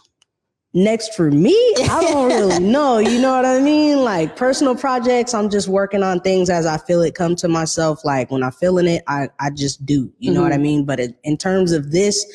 Next 0.73 1.13
for 1.13 1.31
me, 1.31 1.55
I 1.89 2.01
don't 2.11 2.27
really 2.27 2.59
know. 2.59 2.97
You 2.97 3.21
know 3.21 3.33
what 3.33 3.45
I 3.45 3.61
mean? 3.61 4.03
Like 4.03 4.35
personal 4.35 4.75
projects, 4.75 5.33
I'm 5.33 5.49
just 5.49 5.69
working 5.69 6.03
on 6.03 6.19
things 6.19 6.49
as 6.49 6.65
I 6.65 6.77
feel 6.77 7.01
it 7.01 7.15
come 7.15 7.35
to 7.37 7.47
myself. 7.47 8.03
Like 8.03 8.29
when 8.29 8.43
I'm 8.43 8.51
feeling 8.51 8.87
it, 8.87 9.01
I, 9.07 9.29
I 9.39 9.51
just 9.51 9.85
do. 9.85 10.11
You 10.19 10.33
know 10.33 10.41
what 10.41 10.51
I 10.51 10.55
mm-hmm. 10.55 10.63
mean? 10.63 10.85
But 10.85 10.99
it, 10.99 11.15
in 11.23 11.37
terms 11.37 11.71
of 11.71 11.91
this 11.91 12.25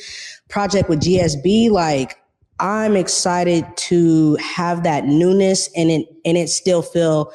project 0.49 0.89
with 0.89 1.01
GSB, 1.01 1.71
like 1.71 2.17
I'm 2.61 2.97
excited 2.97 3.67
to 3.77 4.37
have 4.37 4.85
that 4.85 5.05
newness 5.05 5.69
and 5.77 5.91
it 5.91 6.09
and 6.25 6.39
it 6.39 6.49
still 6.49 6.81
feel 6.81 7.33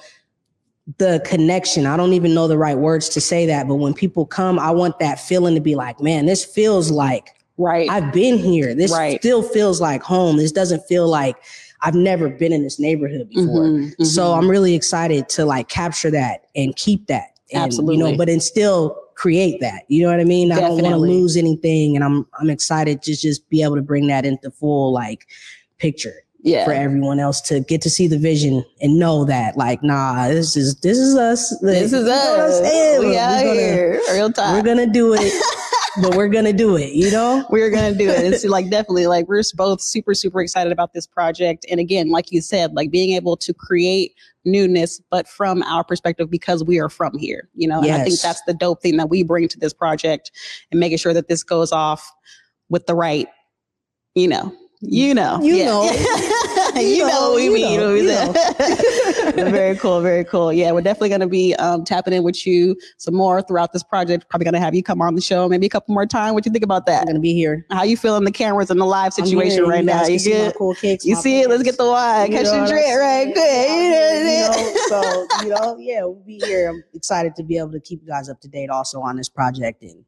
the 0.98 1.22
connection. 1.26 1.86
I 1.86 1.98
don't 1.98 2.14
even 2.14 2.34
know 2.34 2.48
the 2.48 2.58
right 2.58 2.78
words 2.78 3.10
to 3.10 3.22
say 3.22 3.46
that, 3.48 3.68
but 3.68 3.76
when 3.76 3.94
people 3.94 4.26
come, 4.26 4.60
I 4.60 4.72
want 4.72 5.00
that 5.00 5.20
feeling 5.20 5.56
to 5.56 5.62
be 5.62 5.76
like, 5.76 6.00
man, 6.00 6.26
this 6.26 6.46
feels 6.46 6.92
like 6.92 7.30
Right. 7.58 7.90
I've 7.90 8.12
been 8.12 8.38
here. 8.38 8.76
This 8.76 8.92
Right. 8.92 9.18
still 9.20 9.42
feels 9.42 9.80
like 9.80 10.04
home. 10.04 10.36
This 10.38 10.52
doesn't 10.52 10.82
feel 10.88 11.08
like 11.08 11.38
I've 11.82 11.96
never 11.96 12.28
been 12.30 12.52
in 12.52 12.64
this 12.64 12.80
neighborhood 12.80 13.30
before. 13.30 13.64
Mhm, 13.64 13.96
mhm. 13.96 14.06
So 14.06 14.34
I'm 14.34 14.50
really 14.50 14.74
excited 14.76 15.30
to 15.30 15.46
like 15.46 15.70
capture 15.70 16.12
that 16.12 16.42
and 16.56 16.76
keep 16.76 17.08
that. 17.08 17.28
And, 17.54 17.62
You 17.62 17.66
Absolutely. 17.66 17.98
know, 17.98 18.18
but 18.18 18.28
and 18.28 18.44
still 18.44 18.98
create 19.16 19.62
that. 19.62 19.84
You 19.88 20.04
know 20.04 20.10
what 20.10 20.20
I 20.20 20.26
mean? 20.26 20.52
I 20.52 20.60
don't 20.60 20.82
want 20.82 20.94
to 20.94 20.98
lose 20.98 21.38
anything. 21.38 21.96
And 21.96 22.04
I'm 22.04 22.28
I'm 22.40 22.50
excited 22.50 23.02
to 23.04 23.16
just 23.16 23.48
be 23.50 23.64
able 23.64 23.76
to 23.78 23.82
bring 23.82 24.08
that 24.08 24.26
into 24.26 24.52
full 24.52 24.92
like 24.92 25.26
picture 25.78 26.25
yeah. 26.46 26.64
for 26.64 26.72
everyone 26.72 27.20
else 27.20 27.42
to 27.42 27.60
get 27.62 27.82
to 27.82 27.90
see 27.90 28.08
the 28.08 28.18
vision 28.18 28.64
and 28.82 28.98
know 29.00 29.26
that 29.26 29.58
like, 29.58 29.84
nah, 29.84 30.28
this 30.30 30.56
is 30.56 30.76
this 30.76 30.98
is 30.98 31.16
us. 31.18 31.50
This 31.60 31.92
is 31.92 32.06
what 32.06 32.14
I'm 32.14 32.40
us. 32.40 32.62
We 33.00 33.08
We're 33.08 33.20
out 33.20 33.44
gonna- 33.44 33.54
here. 33.54 34.02
Real 34.14 34.32
time. 34.32 34.54
We're 34.56 34.62
gonna 34.64 34.86
do 34.92 35.14
it, 35.14 35.34
but 36.02 36.16
we're 36.16 36.28
gonna 36.30 36.54
do 36.54 36.78
it, 36.78 36.94
you 36.94 37.10
know? 37.12 37.44
we're 37.50 37.72
gonna 37.72 37.96
do 37.96 38.08
it. 38.08 38.32
It's 38.34 38.46
like 38.58 38.70
definitely 38.70 39.08
like 39.08 39.28
we're 39.28 39.42
both 39.56 39.82
super 39.82 40.14
super 40.14 40.40
excited 40.42 40.72
about 40.72 40.94
this 40.94 41.08
project. 41.08 41.66
And 41.70 41.80
again, 41.80 42.10
like 42.10 42.32
you 42.32 42.42
said, 42.42 42.74
like 42.74 42.92
being 42.92 43.16
able 43.16 43.36
to 43.38 43.54
create 43.54 44.14
newness, 44.46 45.02
but 45.10 45.28
from 45.28 45.64
our 45.64 45.84
perspective 45.84 46.30
because 46.30 46.64
we 46.64 46.80
are 46.80 46.90
from 46.90 47.18
here. 47.18 47.50
You 47.56 47.68
know, 47.68 47.82
and 47.82 47.92
I 47.92 48.04
think 48.04 48.22
that's 48.22 48.44
the 48.44 48.54
dope 48.54 48.84
thing 48.84 48.98
that 48.98 49.10
we 49.10 49.24
bring 49.24 49.48
to 49.48 49.58
this 49.60 49.74
project 49.74 50.32
and 50.70 50.80
making 50.80 51.00
sure 51.00 51.14
that 51.14 51.28
this 51.28 51.42
goes 51.44 51.72
off 51.72 52.08
with 52.70 52.86
the 52.86 52.94
right, 52.94 53.28
you 54.14 54.28
know. 54.28 54.54
You 54.82 55.16
know, 55.16 55.40
You 55.42 55.56
Yeah. 55.56 55.66
know. 55.66 55.90
you, 56.82 57.00
know, 57.00 57.08
know, 57.08 57.30
what 57.32 57.36
we 57.36 57.50
mean. 57.50 57.80
know, 57.80 57.88
what 57.88 57.94
we 57.94 58.02
you 58.02 58.10
said. 58.10 59.36
very 59.52 59.76
cool, 59.78 60.02
very 60.02 60.24
cool. 60.24 60.52
Yeah, 60.52 60.72
we're 60.72 60.82
definitely 60.82 61.10
going 61.10 61.22
to 61.22 61.28
be 61.28 61.56
um, 61.56 61.84
tapping 61.84 62.14
in 62.14 62.24
with 62.24 62.46
you 62.46 62.76
some 62.98 63.16
more 63.16 63.42
throughout 63.42 63.74
this 63.74 63.84
project. 63.84 64.30
Probably 64.30 64.46
going 64.46 64.54
to 64.54 64.60
have 64.60 64.76
you 64.76 64.84
come 64.84 65.02
on 65.02 65.16
the 65.16 65.22
show 65.22 65.48
maybe 65.48 65.66
a 65.66 65.70
couple 65.70 65.94
more 65.94 66.06
times. 66.06 66.34
What 66.34 66.46
you 66.46 66.52
think 66.52 66.64
about 66.64 66.86
that? 66.86 67.02
I'm 67.02 67.08
gonna 67.08 67.20
be 67.20 67.34
here. 67.34 67.66
How 67.72 67.84
you 67.84 67.98
feeling 67.98 68.24
the 68.24 68.32
cameras 68.32 68.70
and 68.70 68.80
the 68.80 68.86
live 68.86 69.14
situation 69.14 69.60
here. 69.60 69.68
right 69.68 69.80
You 69.80 69.86
now? 69.86 70.06
You 70.06 70.20
good? 70.20 70.56
Cool 70.56 70.76
kicks. 70.76 71.06
You 71.06 71.16
see 71.16 71.42
it? 71.42 71.50
Let's 71.50 71.64
get 71.64 71.78
the 71.78 71.86
wine. 71.86 72.32
Catch 72.32 72.46
know 72.46 72.66
the 72.66 72.74
what 72.74 73.00
right 73.00 73.26
Good. 73.26 73.34
quick. 73.34 73.70
You 73.70 73.90
know 73.90 74.50
what 74.50 75.00
You 75.00 75.00
know, 75.00 75.02
so 75.02 75.28
you 75.44 75.50
know, 75.50 75.78
yeah, 75.80 76.02
we'll 76.04 76.24
be 76.26 76.40
here. 76.40 76.70
I'm 76.70 76.84
excited 76.94 77.36
to 77.36 77.44
be 77.44 77.58
able 77.58 77.72
to 77.72 77.80
keep 77.80 78.02
you 78.02 78.08
guys 78.08 78.30
up 78.30 78.42
to 78.42 78.48
date 78.48 78.70
also 78.70 79.02
on 79.02 79.16
this 79.16 79.30
project 79.30 79.82
and 79.84 80.04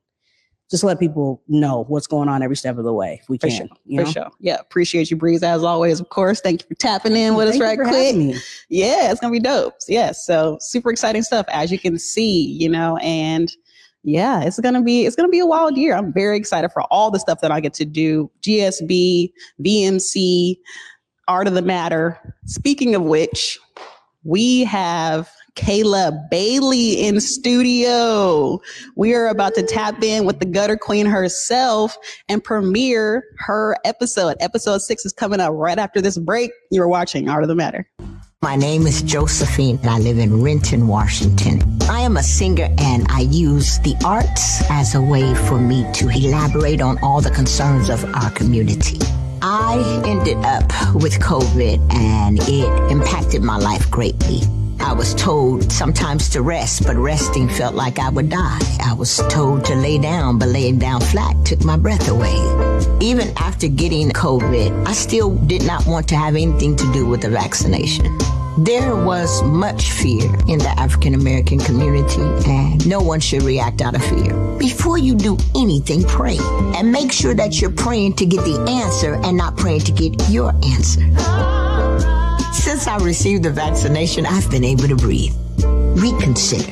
just 0.70 0.84
let 0.84 1.00
people 1.00 1.42
know 1.48 1.86
what's 1.88 2.08
going 2.08 2.28
on 2.28 2.44
every 2.44 2.56
step 2.56 2.78
of 2.78 2.84
the 2.84 2.94
way. 2.94 3.20
If 3.22 3.30
we 3.30 3.38
For 3.38 3.48
can, 3.48 3.58
sure. 3.58 3.68
you 3.86 4.00
For 4.00 4.06
know? 4.06 4.12
sure. 4.12 4.30
Yeah. 4.40 4.58
Appreciate 4.60 5.10
you, 5.10 5.18
Breeze, 5.18 5.44
as 5.44 5.64
always, 5.64 6.00
of 6.00 6.10
course. 6.10 6.42
Thank 6.42 6.62
you 6.62 6.68
for 6.68 6.76
tapping 6.76 7.16
in 7.16 7.36
with 7.36 7.48
us 7.48 7.58
Thank 7.58 7.78
you 7.78 7.84
right 7.84 7.90
quick. 7.90 8.42
Yeah, 8.70 9.12
it's 9.12 9.20
gonna 9.20 9.32
be 9.32 9.40
dope. 9.40 9.76
Yes. 9.88 10.26
So 10.26 10.58
super 10.60 10.92
exciting 10.92 11.24
stuff 11.24 11.46
as 11.50 11.72
you 11.72 11.80
can 11.80 11.98
see, 11.98 12.42
you 12.60 12.68
know, 12.68 12.98
and 12.98 13.52
yeah, 14.04 14.44
it's 14.44 14.60
gonna 14.60 14.82
be 14.82 15.06
it's 15.06 15.16
gonna 15.16 15.30
be 15.30 15.40
a 15.40 15.46
wild 15.46 15.78
year. 15.78 15.96
I'm 15.96 16.14
very 16.14 16.38
excited 16.38 16.70
for 16.72 16.84
all 16.84 17.12
the 17.12 17.20
stuff 17.20 17.42
that 17.42 17.52
I 17.52 17.60
get 17.60 17.74
to 17.76 17.86
do. 17.86 18.30
GSB, 18.42 19.32
VMC, 19.64 20.58
Art 21.28 21.48
of 21.48 21.54
the 21.54 21.62
Matter. 21.62 22.18
Speaking 22.46 22.96
of 22.96 23.04
which, 23.04 23.60
we 24.24 24.64
have 24.66 25.30
Kayla 25.58 26.30
Bailey 26.30 26.94
in 27.06 27.20
studio. 27.20 28.62
We 28.96 29.14
are 29.16 29.28
about 29.28 29.56
to 29.56 29.64
tap 29.64 30.04
in 30.04 30.24
with 30.24 30.40
the 30.40 30.46
gutter 30.46 30.78
queen 30.78 31.08
herself 31.08 31.98
and 32.30 32.44
premiere 32.44 33.26
her 33.40 33.76
episode. 33.84 34.38
Episode 34.40 34.82
six 34.82 35.04
is 35.06 35.12
coming 35.12 35.40
up 35.40 35.54
right 35.54 35.80
after 35.80 36.00
this 36.00 36.18
break. 36.18 36.52
You're 36.70 36.88
watching 36.88 37.28
Art 37.28 37.44
of 37.44 37.50
the 37.50 37.56
Matter. 37.56 37.90
My 38.44 38.56
name 38.56 38.86
is 38.86 39.02
Josephine 39.02 39.80
and 39.82 39.90
I 39.90 39.98
live 39.98 40.20
in 40.20 40.44
Renton, 40.44 40.88
Washington. 40.88 41.64
I 41.90 42.02
am 42.02 42.18
a 42.18 42.24
singer 42.24 42.70
and 42.78 43.08
I 43.10 43.22
use 43.22 43.80
the 43.80 43.96
arts 44.06 44.62
as 44.70 44.94
a 44.94 45.02
way 45.02 45.34
for 45.34 45.60
me 45.60 45.92
to 45.96 46.08
elaborate 46.10 46.82
on 46.82 47.00
all 47.02 47.20
the 47.20 47.32
concerns 47.32 47.90
of 47.90 48.06
our 48.14 48.30
community. 48.32 49.00
I 49.42 50.04
ended 50.06 50.38
up 50.38 50.66
with 50.94 51.20
COVID 51.20 51.94
and 51.94 52.40
it 52.44 52.92
impacted 52.92 53.42
my 53.42 53.58
life 53.58 53.90
greatly. 53.90 54.42
I 54.80 54.94
was 54.94 55.14
told 55.16 55.72
sometimes 55.72 56.30
to 56.30 56.42
rest, 56.42 56.86
but 56.86 56.96
resting 56.96 57.50
felt 57.50 57.76
like 57.76 58.00
I 58.00 58.10
would 58.10 58.30
die. 58.30 58.60
I 58.84 58.94
was 58.94 59.18
told 59.30 59.66
to 59.66 59.76
lay 59.76 59.98
down, 59.98 60.38
but 60.40 60.50
laying 60.50 60.80
down 60.80 61.02
flat 61.02 61.36
took 61.46 61.64
my 61.64 61.78
breath 61.78 62.10
away. 62.10 62.36
Even 63.02 63.32
after 63.38 63.68
getting 63.68 64.10
COVID, 64.12 64.88
I 64.88 64.94
still 64.94 65.36
did 65.36 65.64
not 65.66 65.86
want 65.86 66.08
to 66.10 66.16
have 66.16 66.36
anything 66.36 66.76
to 66.76 66.94
do 66.94 67.06
with 67.06 67.22
the 67.22 67.30
vaccination. 67.30 68.18
There 68.60 68.96
was 68.96 69.44
much 69.44 69.92
fear 69.92 70.26
in 70.48 70.58
the 70.58 70.74
African 70.78 71.14
American 71.14 71.60
community, 71.60 72.24
and 72.50 72.88
no 72.88 73.00
one 73.00 73.20
should 73.20 73.44
react 73.44 73.82
out 73.82 73.96
of 73.96 74.04
fear. 74.04 74.34
Before 74.58 74.98
you 74.98 75.14
do 75.14 75.38
anything, 75.56 76.04
pray. 76.04 76.40
And 76.76 76.92
make 76.92 77.12
sure 77.12 77.36
that 77.36 77.62
you're 77.62 77.70
praying 77.70 78.14
to 78.16 78.26
get 78.26 78.44
the 78.46 78.60
answer 78.68 79.14
and 79.24 79.38
not 79.38 79.58
praying 79.58 79.82
to 79.82 79.92
get 79.92 80.30
your 80.30 80.56
answer. 80.64 81.04
Since 82.88 83.02
I 83.02 83.06
received 83.06 83.44
the 83.44 83.52
vaccination, 83.52 84.26
I've 84.26 84.50
been 84.50 84.64
able 84.64 84.88
to 84.88 84.96
breathe. 84.96 85.34
Reconsider 86.02 86.72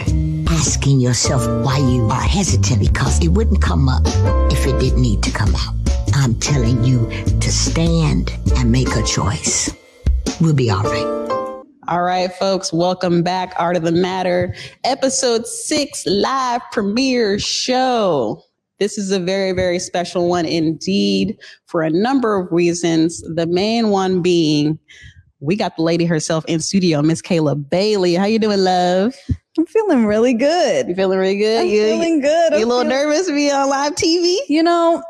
asking 0.50 1.02
yourself 1.02 1.46
why 1.66 1.78
you 1.80 2.06
are 2.06 2.22
hesitant 2.22 2.80
because 2.80 3.22
it 3.22 3.28
wouldn't 3.28 3.62
come 3.62 3.90
up 3.90 4.04
if 4.50 4.66
it 4.66 4.80
didn't 4.80 5.02
need 5.02 5.22
to 5.24 5.32
come 5.32 5.54
out. 5.54 5.76
I'm 6.14 6.36
telling 6.36 6.86
you 6.86 7.10
to 7.42 7.52
stand 7.52 8.32
and 8.56 8.72
make 8.72 8.96
a 8.96 9.04
choice. 9.04 9.70
We'll 10.40 10.54
be 10.54 10.70
all 10.72 10.84
right. 10.84 11.66
All 11.90 12.04
right, 12.04 12.32
folks, 12.32 12.72
welcome 12.72 13.22
back. 13.22 13.54
Art 13.58 13.76
of 13.76 13.84
the 13.84 13.92
Matter, 13.92 14.56
episode 14.86 15.46
six, 15.46 16.06
live 16.06 16.62
premiere 16.72 17.40
show. 17.40 18.42
This 18.80 18.98
is 18.98 19.12
a 19.12 19.20
very, 19.20 19.52
very 19.52 19.80
special 19.80 20.30
one 20.30 20.46
indeed 20.46 21.38
for 21.66 21.82
a 21.84 21.90
number 21.90 22.40
of 22.40 22.50
reasons. 22.54 23.22
The 23.36 23.48
main 23.48 23.90
one 23.90 24.22
being 24.22 24.80
we 25.40 25.56
got 25.56 25.76
the 25.76 25.84
lady 25.84 26.06
herself 26.06 26.46
in 26.48 26.60
studio, 26.60 27.02
Miss 27.02 27.22
Kayla 27.22 27.70
Bailey. 27.70 28.16
How 28.16 28.26
you 28.26 28.40
doing, 28.40 28.60
love? 28.60 29.16
I'm 29.58 29.66
feeling 29.66 30.06
really 30.06 30.34
good. 30.34 30.88
You 30.88 30.96
feeling 30.96 31.20
really 31.20 31.38
good? 31.38 31.62
I'm 31.62 31.68
you, 31.68 31.84
feeling 31.86 32.22
good. 32.22 32.52
You 32.54 32.58
I'm 32.58 32.64
a 32.64 32.66
little 32.66 32.70
feeling- 32.84 32.90
nervous 32.90 33.28
to 33.28 33.34
be 33.34 33.52
on 33.52 33.70
live 33.70 33.96
TV? 33.96 34.38
You 34.50 34.64
know, 34.64 35.04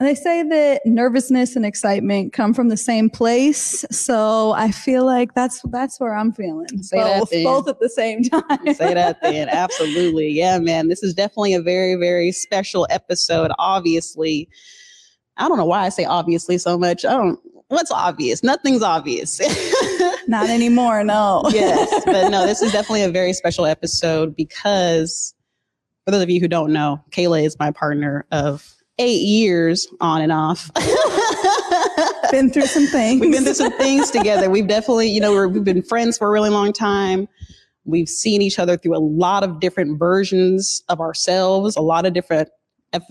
they 0.00 0.14
say 0.14 0.44
that 0.44 0.82
nervousness 0.86 1.56
and 1.56 1.66
excitement 1.66 2.32
come 2.32 2.54
from 2.54 2.68
the 2.68 2.76
same 2.76 3.10
place, 3.10 3.84
so 3.90 4.52
I 4.52 4.70
feel 4.70 5.04
like 5.04 5.34
that's 5.34 5.60
that's 5.70 5.98
where 5.98 6.14
I'm 6.14 6.32
feeling. 6.32 6.68
Say 6.82 6.98
both, 6.98 7.30
both 7.30 7.68
at 7.68 7.80
the 7.80 7.88
same 7.88 8.22
time. 8.24 8.74
Say 8.74 8.94
that 8.94 9.20
then. 9.22 9.48
Absolutely. 9.48 10.28
Yeah, 10.28 10.58
man. 10.60 10.86
This 10.88 11.02
is 11.02 11.14
definitely 11.14 11.54
a 11.54 11.62
very, 11.62 11.96
very 11.96 12.30
special 12.30 12.86
episode. 12.90 13.50
Obviously, 13.58 14.48
I 15.36 15.48
don't 15.48 15.58
know 15.58 15.64
why 15.66 15.86
I 15.86 15.88
say 15.88 16.04
obviously 16.04 16.58
so 16.58 16.78
much. 16.78 17.04
I 17.04 17.14
don't, 17.14 17.40
what's 17.68 17.90
obvious? 17.90 18.42
Nothing's 18.42 18.82
obvious. 18.82 19.40
Not 20.28 20.50
anymore. 20.50 21.04
No. 21.04 21.42
yes. 21.52 22.04
But 22.04 22.30
no, 22.30 22.46
this 22.46 22.62
is 22.62 22.72
definitely 22.72 23.02
a 23.02 23.10
very 23.10 23.32
special 23.32 23.66
episode 23.66 24.34
because 24.36 25.34
for 26.04 26.10
those 26.10 26.22
of 26.22 26.30
you 26.30 26.40
who 26.40 26.48
don't 26.48 26.72
know, 26.72 27.02
Kayla 27.10 27.44
is 27.44 27.58
my 27.58 27.70
partner 27.70 28.26
of 28.32 28.74
eight 28.98 29.22
years 29.22 29.86
on 30.00 30.22
and 30.22 30.32
off. 30.32 30.70
Been 32.30 32.50
through 32.50 32.66
some 32.66 32.86
things. 32.86 33.20
We've 33.22 33.32
been 33.32 33.44
through 33.44 33.54
some 33.54 33.72
things 33.78 34.10
together. 34.10 34.50
We've 34.50 34.66
definitely, 34.66 35.08
you 35.08 35.18
know, 35.18 35.32
we're, 35.32 35.48
we've 35.48 35.64
been 35.64 35.82
friends 35.82 36.18
for 36.18 36.28
a 36.28 36.30
really 36.30 36.50
long 36.50 36.74
time. 36.74 37.26
We've 37.86 38.08
seen 38.08 38.42
each 38.42 38.58
other 38.58 38.76
through 38.76 38.96
a 38.96 39.00
lot 39.00 39.44
of 39.44 39.60
different 39.60 39.98
versions 39.98 40.82
of 40.90 41.00
ourselves, 41.00 41.74
a 41.74 41.80
lot 41.80 42.04
of 42.04 42.12
different 42.12 42.50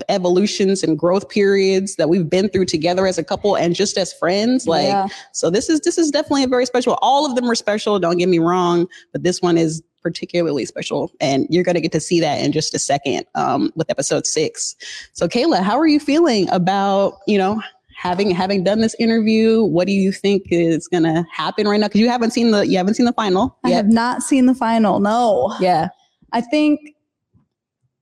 evolutions 0.10 0.84
and 0.84 0.98
growth 0.98 1.30
periods 1.30 1.96
that 1.98 2.10
we've 2.10 2.30
been 2.30 2.50
through 2.50 2.66
together 2.66 3.06
as 3.06 3.18
a 3.18 3.24
couple 3.24 3.56
and 3.56 3.76
just 3.76 3.98
as 3.98 4.12
friends. 4.14 4.68
Like, 4.68 4.88
Yeah. 4.88 5.08
so 5.34 5.50
this 5.50 5.70
is 5.70 5.82
this 5.82 5.98
is 5.98 6.10
definitely 6.12 6.44
a 6.44 6.48
very 6.48 6.66
special. 6.66 6.98
All 7.02 7.26
of 7.26 7.36
them 7.36 7.50
are 7.50 7.56
special. 7.56 8.00
Don't 8.00 8.18
get 8.18 8.30
me 8.30 8.40
wrong, 8.40 8.88
but 9.12 9.24
this 9.24 9.42
one 9.42 9.58
is 9.58 9.82
particularly 10.02 10.66
special, 10.66 11.12
and 11.20 11.46
you're 11.50 11.64
going 11.64 11.76
to 11.76 11.82
get 11.82 11.92
to 11.92 12.00
see 12.00 12.20
that 12.22 12.44
in 12.44 12.52
just 12.52 12.74
a 12.74 12.80
second 12.80 13.26
um, 13.36 13.72
with 13.76 13.90
episode 13.90 14.26
six. 14.26 14.76
So, 15.14 15.28
Kayla, 15.28 15.62
how 15.62 15.78
are 15.78 15.88
you 15.88 16.00
feeling 16.00 16.50
about 16.50 17.18
you 17.28 17.38
know 17.38 17.62
having 17.96 18.32
having 18.32 18.64
done 18.64 18.80
this 18.82 18.96
interview? 19.00 19.64
What 19.64 19.86
do 19.86 19.94
you 19.94 20.12
think 20.12 20.44
is 20.50 20.88
going 20.88 21.04
to 21.04 21.24
happen 21.32 21.68
right 21.68 21.80
now? 21.80 21.88
Because 21.88 22.02
you 22.02 22.10
haven't 22.10 22.32
seen 22.32 22.52
the 22.52 22.66
you 22.66 22.78
haven't 22.78 22.96
seen 22.96 23.06
the 23.06 23.14
final 23.14 23.58
I 23.64 23.72
have 23.72 23.90
not 23.90 24.24
seen 24.24 24.48
the 24.48 24.56
final. 24.56 25.00
No. 25.00 25.54
Yeah, 25.60 25.90
I 26.34 26.42
think 26.42 26.80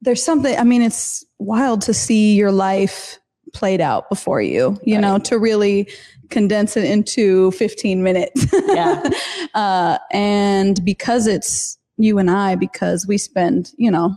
there's 0.06 0.24
something, 0.24 0.58
I 0.58 0.64
mean, 0.64 0.82
it's 0.82 1.26
wild 1.40 1.82
to 1.82 1.94
see 1.94 2.36
your 2.36 2.52
life 2.52 3.20
played 3.54 3.82
out 3.82 4.10
before 4.10 4.42
you, 4.42 4.80
you 4.84 4.98
know, 5.00 5.18
to 5.20 5.38
really 5.40 5.90
condense 6.30 6.76
it 6.78 6.84
into 6.86 7.52
15 7.52 8.04
minutes. 8.04 8.46
Yeah. 8.68 9.04
uh, 9.54 9.98
and 10.12 10.84
because 10.86 11.28
it's 11.28 11.78
you 11.98 12.18
and 12.18 12.30
I, 12.30 12.56
because 12.56 13.06
we 13.08 13.18
spend, 13.18 13.72
you 13.78 13.90
know, 13.92 14.16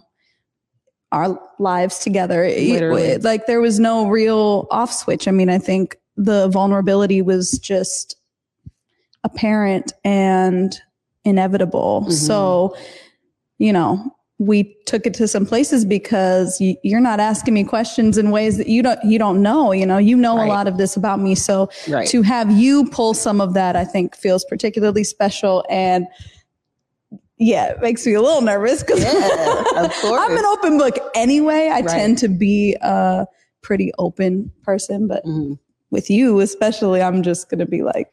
our 1.13 1.41
lives 1.59 2.01
together, 2.01 2.45
it- 2.45 2.69
Literally. 2.69 3.17
like 3.19 3.47
there 3.47 3.61
was 3.61 3.79
no 3.81 4.09
real 4.09 4.67
off 4.71 4.93
switch. 4.93 5.27
I 5.29 5.31
mean, 5.31 5.49
I 5.51 5.59
think 5.59 5.97
the 6.17 6.49
vulnerability 6.49 7.23
was 7.23 7.53
just 7.53 8.17
apparent 9.25 9.93
and 10.05 10.79
inevitable. 11.25 12.05
Mhm. 12.09 12.13
So, 12.13 12.77
you 13.59 13.73
know, 13.73 14.15
we 14.39 14.73
took 14.87 15.05
it 15.05 15.15
to 15.15 15.27
some 15.27 15.45
places 15.45 15.85
because 15.85 16.61
you're 16.61 17.01
not 17.01 17.19
asking 17.19 17.55
me 17.55 17.65
questions 17.65 18.17
in 18.17 18.31
ways 18.31 18.57
that 18.57 18.69
you 18.69 18.83
don't 18.83 19.03
you 19.05 19.19
don't 19.19 19.43
know. 19.43 19.73
You 19.73 19.85
know, 19.85 19.99
you 19.99 20.17
know 20.17 20.37
Right. 20.37 20.47
a 20.47 20.49
lot 20.49 20.69
of 20.69 20.79
this 20.79 20.97
about 20.97 21.19
me. 21.21 21.35
So 21.35 21.69
Right. 21.89 22.07
to 22.09 22.23
have 22.23 22.51
you 22.53 22.89
pull 22.91 23.15
some 23.15 23.41
of 23.41 23.55
that, 23.55 23.75
I 23.75 23.85
think 23.85 24.15
feels 24.17 24.45
particularly 24.45 25.05
special 25.05 25.65
and. 25.69 26.07
Yeah, 27.41 27.67
it 27.71 27.81
makes 27.81 28.05
me 28.05 28.15
a 28.15 28.21
little 28.21 28.41
nervous 28.41 28.83
because 28.83 29.01
Yeah. 29.01 29.13
I'm 30.03 30.37
an 30.37 30.45
open 30.47 30.77
book 30.77 30.99
anyway. 31.15 31.69
I 31.73 31.81
Right. 31.81 31.89
tend 31.89 32.19
to 32.19 32.29
be 32.29 32.77
a 32.81 33.27
pretty 33.63 33.93
open 33.99 34.51
person, 34.65 35.07
but 35.07 35.25
Mhm. 35.25 35.57
with 35.93 36.11
you 36.11 36.41
especially, 36.41 37.01
I'm 37.01 37.23
just 37.23 37.49
gonna 37.49 37.65
be 37.67 37.83
like, 37.83 38.13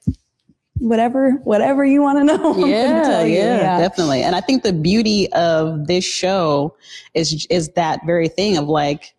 whatever, 0.79 1.31
whatever 1.43 1.85
you 1.85 2.01
want 2.01 2.19
to 2.19 2.23
know. 2.23 2.53
I'm 2.63 2.69
yeah, 2.69 3.23
yeah, 3.23 3.77
definitely. 3.77 4.21
And 4.21 4.35
I 4.35 4.41
think 4.41 4.63
the 4.63 4.73
beauty 4.73 5.31
of 5.33 5.87
this 5.87 6.05
show 6.05 6.75
is 7.13 7.47
is 7.49 7.69
that 7.69 7.99
very 8.05 8.27
thing 8.27 8.57
of 8.57 8.67
like 8.67 9.13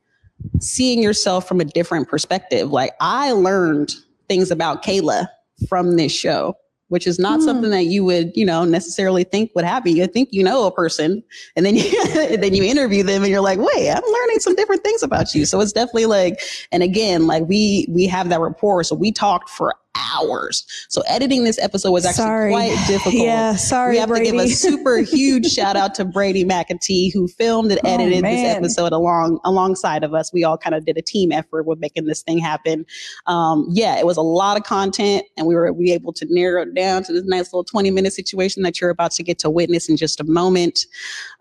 seeing 0.60 1.02
yourself 1.02 1.48
from 1.48 1.60
a 1.60 1.64
different 1.64 2.08
perspective. 2.08 2.70
Like 2.70 2.92
I 3.00 3.32
learned 3.32 3.94
things 4.28 4.50
about 4.50 4.82
Kayla 4.84 5.28
from 5.68 5.96
this 5.96 6.12
show, 6.12 6.54
which 6.88 7.06
is 7.06 7.18
not 7.18 7.40
Hmm. 7.40 7.46
something 7.46 7.70
that 7.70 7.84
you 7.84 8.04
would, 8.04 8.32
you 8.36 8.44
know, 8.44 8.64
necessarily 8.64 9.24
think 9.24 9.50
would 9.54 9.64
happen. 9.64 9.96
You 9.96 10.06
think 10.06 10.28
you 10.32 10.44
know 10.44 10.66
a 10.66 10.72
person 10.72 11.22
and 11.56 11.64
then 11.64 11.74
you 11.76 12.36
then 12.36 12.54
you 12.54 12.62
interview 12.64 13.02
them 13.02 13.22
and 13.22 13.30
you're 13.30 13.40
like, 13.40 13.58
wait, 13.58 13.90
I'm 13.90 14.02
learning 14.04 14.40
some 14.40 14.54
different 14.54 14.82
things 14.84 15.02
about 15.02 15.34
you. 15.34 15.46
So 15.46 15.60
it's 15.60 15.72
definitely 15.72 16.06
like, 16.06 16.40
and 16.70 16.82
again, 16.82 17.26
like 17.26 17.44
we 17.48 17.86
we 17.88 18.06
have 18.06 18.28
that 18.28 18.40
rapport. 18.40 18.84
So 18.84 18.94
we 18.94 19.10
talked 19.10 19.48
for 19.48 19.74
hours. 20.14 20.64
So 20.88 21.02
editing 21.08 21.44
this 21.44 21.58
episode 21.58 21.90
was 21.92 22.04
actually 22.04 22.24
Sorry. 22.24 22.50
quite 22.52 22.84
difficult. 22.86 23.14
Yeah, 23.14 23.56
sorry, 23.56 23.92
We 23.92 23.98
have 23.98 24.12
to 24.12 24.20
give 24.22 24.34
a 24.36 24.48
super 24.48 24.96
huge 25.02 25.46
shout 25.46 25.76
out 25.76 25.94
to 25.96 26.04
Brady 26.04 26.44
McAtee 26.44 27.12
who 27.12 27.28
filmed 27.28 27.70
and 27.70 27.80
Oh, 27.84 27.88
edited 27.94 28.24
this 28.24 28.56
episode 28.56 28.92
along 28.92 29.38
alongside 29.44 30.02
of 30.04 30.14
us. 30.14 30.32
We 30.32 30.44
all 30.44 30.58
kind 30.58 30.74
of 30.74 30.84
did 30.84 30.96
a 30.96 31.02
team 31.02 31.32
effort 31.32 31.64
with 31.66 31.78
making 31.78 32.06
this 32.06 32.22
thing 32.22 32.38
happen. 32.38 32.84
Um, 33.26 33.66
yeah, 33.70 33.98
it 33.98 34.06
was 34.06 34.16
a 34.16 34.22
lot 34.22 34.56
of 34.56 34.64
content, 34.64 35.24
and 35.36 35.46
we 35.46 35.54
were 35.54 35.72
we 35.72 35.92
able 35.92 36.12
to 36.14 36.26
narrow 36.30 36.62
it 36.62 36.74
down 36.74 37.02
to 37.04 37.12
this 37.12 37.24
nice 37.24 37.52
little 37.52 37.64
twenty 37.64 37.90
minute 37.90 38.12
situation 38.12 38.62
that 38.62 38.80
you're 38.80 38.90
about 38.90 39.12
to 39.12 39.22
get 39.22 39.38
to 39.40 39.50
witness 39.50 39.88
in 39.88 39.96
just 39.96 40.20
a 40.20 40.24
moment. 40.24 40.80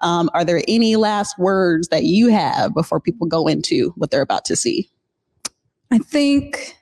Um, 0.01 0.29
are 0.33 0.43
there 0.45 0.61
any 0.67 0.95
last 0.95 1.37
words 1.39 1.87
that 1.89 2.03
you 2.03 2.27
have 2.29 2.73
before 2.73 2.99
people 2.99 3.27
go 3.27 3.47
into 3.47 3.91
what 3.95 4.11
they're 4.11 4.21
about 4.21 4.45
to 4.45 4.55
see? 4.55 4.89
I 5.91 5.99
think 5.99 6.74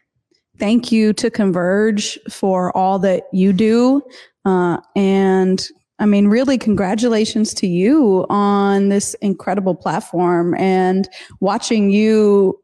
thank 0.64 0.94
you 0.94 1.12
to 1.12 1.30
Converge 1.30 2.18
for 2.30 2.72
all 2.78 2.98
that 2.98 3.24
you 3.34 3.52
do. 3.52 4.02
Uh, 4.46 4.78
and 4.96 5.68
I 6.00 6.06
mean, 6.06 6.28
really, 6.30 6.58
congratulations 6.58 7.54
to 7.56 7.68
you 7.68 8.26
on 8.30 8.88
this 8.88 9.14
incredible 9.16 9.76
platform 9.76 10.56
and 10.56 11.10
watching 11.42 11.92
you 11.92 12.58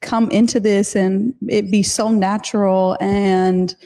come 0.00 0.32
into 0.32 0.58
this 0.58 0.96
and 0.96 1.32
it 1.48 1.70
be 1.70 1.84
so 1.84 2.10
natural 2.10 2.96
and 3.00 3.76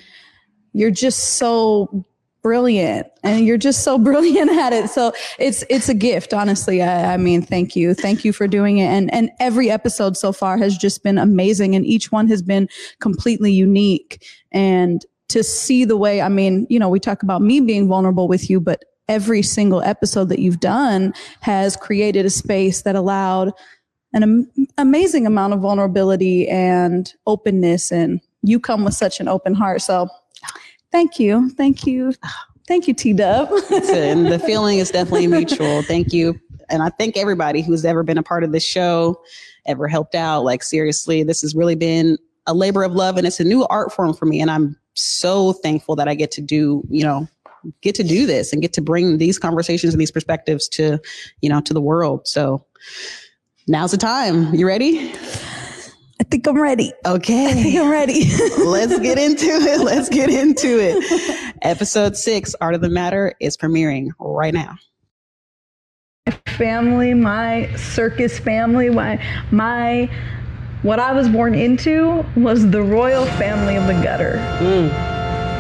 you're 0.73 0.91
just 0.91 1.35
so 1.35 2.07
brilliant. 2.45 3.09
And 3.25 3.45
you're 3.45 3.59
just 3.59 3.83
so 3.83 3.99
brilliant 4.11 4.53
at 4.53 4.73
it. 4.73 4.91
So 4.91 5.13
it's 5.41 5.65
it's 5.69 5.89
a 5.89 5.95
gift 5.95 6.33
honestly. 6.33 6.81
I, 6.83 7.15
I 7.15 7.17
mean 7.17 7.43
thank 7.43 7.75
you. 7.75 7.95
Thank 7.95 8.25
you 8.25 8.33
for 8.33 8.47
doing 8.47 8.79
it. 8.79 8.87
And 8.87 9.13
and 9.13 9.31
every 9.41 9.71
episode 9.71 10.17
so 10.17 10.33
far 10.33 10.57
has 10.59 10.79
just 10.79 11.03
been 11.03 11.19
amazing. 11.19 11.75
And 11.75 11.85
each 11.85 12.13
one 12.13 12.29
has 12.29 12.43
been 12.43 12.69
completely 13.01 13.53
unique. 13.53 14.25
And 14.53 15.05
to 15.27 15.43
see 15.43 15.87
the 15.87 15.97
way 15.97 16.21
i 16.21 16.29
mean 16.29 16.67
you 16.69 16.79
know 16.79 16.89
we 16.89 17.01
talk 17.01 17.23
about 17.23 17.41
me 17.41 17.59
being 17.59 17.89
vulnerable 17.89 18.29
with 18.29 18.51
you 18.51 18.61
but 18.61 18.85
every 19.09 19.43
single 19.43 19.83
episode 19.83 20.29
that 20.29 20.39
you've 20.39 20.61
done 20.61 21.15
has 21.41 21.77
created 21.77 22.27
a 22.27 22.31
space 22.31 22.83
that 22.83 22.95
allowed 22.95 23.53
an 24.15 24.23
am- 24.23 24.51
amazing 24.79 25.27
amount 25.27 25.53
of 25.53 25.61
vulnerability 25.61 26.49
and 26.49 27.13
openness. 27.27 27.93
And 27.93 28.21
you 28.43 28.59
come 28.59 28.85
with 28.85 28.95
such 28.95 29.21
an 29.21 29.29
open 29.29 29.55
heart. 29.55 29.83
So 29.83 30.09
thank 30.95 31.19
you 31.19 31.51
thank 31.51 31.87
you 31.87 32.15
thank 32.69 32.87
you 32.87 32.95
t-dub 32.95 33.49
and 33.91 34.27
the 34.27 34.39
feeling 34.39 34.79
is 34.79 34.91
definitely 34.91 35.27
mutual. 35.39 35.83
Thank 35.83 36.13
you. 36.13 36.41
And 36.71 36.83
I 36.83 36.89
thank 36.91 37.17
everybody 37.17 37.63
who's 37.63 37.85
ever 37.85 38.03
been 38.03 38.19
a 38.19 38.23
part 38.23 38.45
of 38.45 38.53
this 38.53 38.65
show, 38.65 39.21
ever 39.67 39.89
helped 39.89 40.15
out. 40.15 40.45
Like, 40.45 40.63
seriously, 40.63 41.23
this 41.23 41.43
has 41.43 41.55
really 41.55 41.75
been 41.75 42.19
a 42.47 42.55
labor 42.55 42.83
of 42.85 42.93
love 42.93 43.17
and 43.17 43.27
it's 43.27 43.41
a 43.41 43.45
new 43.45 43.65
art 43.67 43.93
form 43.93 44.15
for 44.15 44.27
me. 44.27 44.41
And 44.41 44.51
I'm 44.51 44.77
so 44.95 45.53
thankful 45.53 45.97
that 45.97 46.09
I 46.09 46.15
get 46.15 46.31
to 46.33 46.41
do, 46.41 46.83
you 46.89 47.03
know, 47.03 47.29
get 47.81 47.95
to 47.97 48.03
do 48.03 48.27
this 48.27 48.53
and 48.53 48.61
get 48.61 48.73
to 48.75 48.83
bring 48.83 49.19
these 49.19 49.39
conversations 49.39 49.95
and 49.95 50.01
these 50.01 50.11
perspectives 50.11 50.69
to, 50.69 51.01
you 51.41 51.49
know, 51.49 51.61
to 51.63 51.75
the 51.75 51.81
world. 51.81 52.27
So 52.27 52.65
now's 53.67 53.91
the 53.91 53.97
time. 53.97 54.55
You 54.55 54.67
ready? 54.67 55.15
I 56.21 56.25
think 56.25 56.47
i'm 56.47 56.61
ready 56.61 56.93
i 57.05 57.13
Okay. 57.13 57.53
think 57.63 57.77
i'm 57.77 57.91
ready 57.91 58.31
Let's 58.65 58.99
get 59.01 59.19
into 59.19 59.47
it. 59.47 59.81
Let's 59.81 60.09
get 60.09 60.31
into 60.31 60.79
it. 60.81 61.55
Episode 61.63 62.17
six, 62.17 62.55
Art 62.61 62.75
of 62.75 62.81
the 62.81 62.89
Matter, 62.89 63.35
is 63.41 63.57
premiering 63.57 64.09
right 64.19 64.55
now. 64.55 64.77
family, 66.47 67.15
my 67.15 67.75
circus 67.77 68.39
family, 68.39 68.89
my 68.91 69.23
my 69.51 70.09
what 70.83 70.99
I 70.99 71.13
was 71.13 71.29
born 71.29 71.55
into 71.55 72.25
was 72.37 72.71
the 72.71 72.83
royal 72.83 73.27
family 73.27 73.77
of 73.77 73.87
the 73.87 73.95
gutter. 74.03 74.35
Mm. 74.61 74.89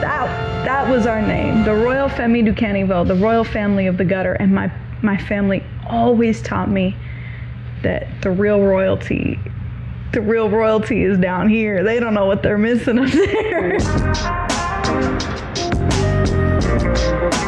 That 0.00 0.64
that 0.64 0.88
was 0.90 1.06
our 1.06 1.20
name, 1.22 1.64
the 1.64 1.74
Royal 1.74 2.08
Famille 2.08 2.44
du 2.44 2.52
Caniveau, 2.52 3.06
the 3.06 3.14
royal 3.16 3.44
family 3.44 3.86
of 3.86 3.96
the 3.98 4.04
gutter. 4.04 4.32
And 4.34 4.54
my 4.54 4.72
my 5.02 5.16
family 5.16 5.62
always 5.88 6.40
taught 6.42 6.70
me 6.70 6.96
that 7.82 8.06
the 8.22 8.30
real 8.30 8.60
royalty, 8.62 9.38
the 10.14 10.22
real 10.22 10.48
royalty 10.48 11.02
is 11.02 11.18
down 11.18 11.48
here. 11.48 11.82
They 11.82 11.98
don't 11.98 12.14
know 12.14 12.26
what 12.26 12.42
they're 12.42 12.56
missing 12.56 12.98
up 13.00 13.10
there. 13.10 13.78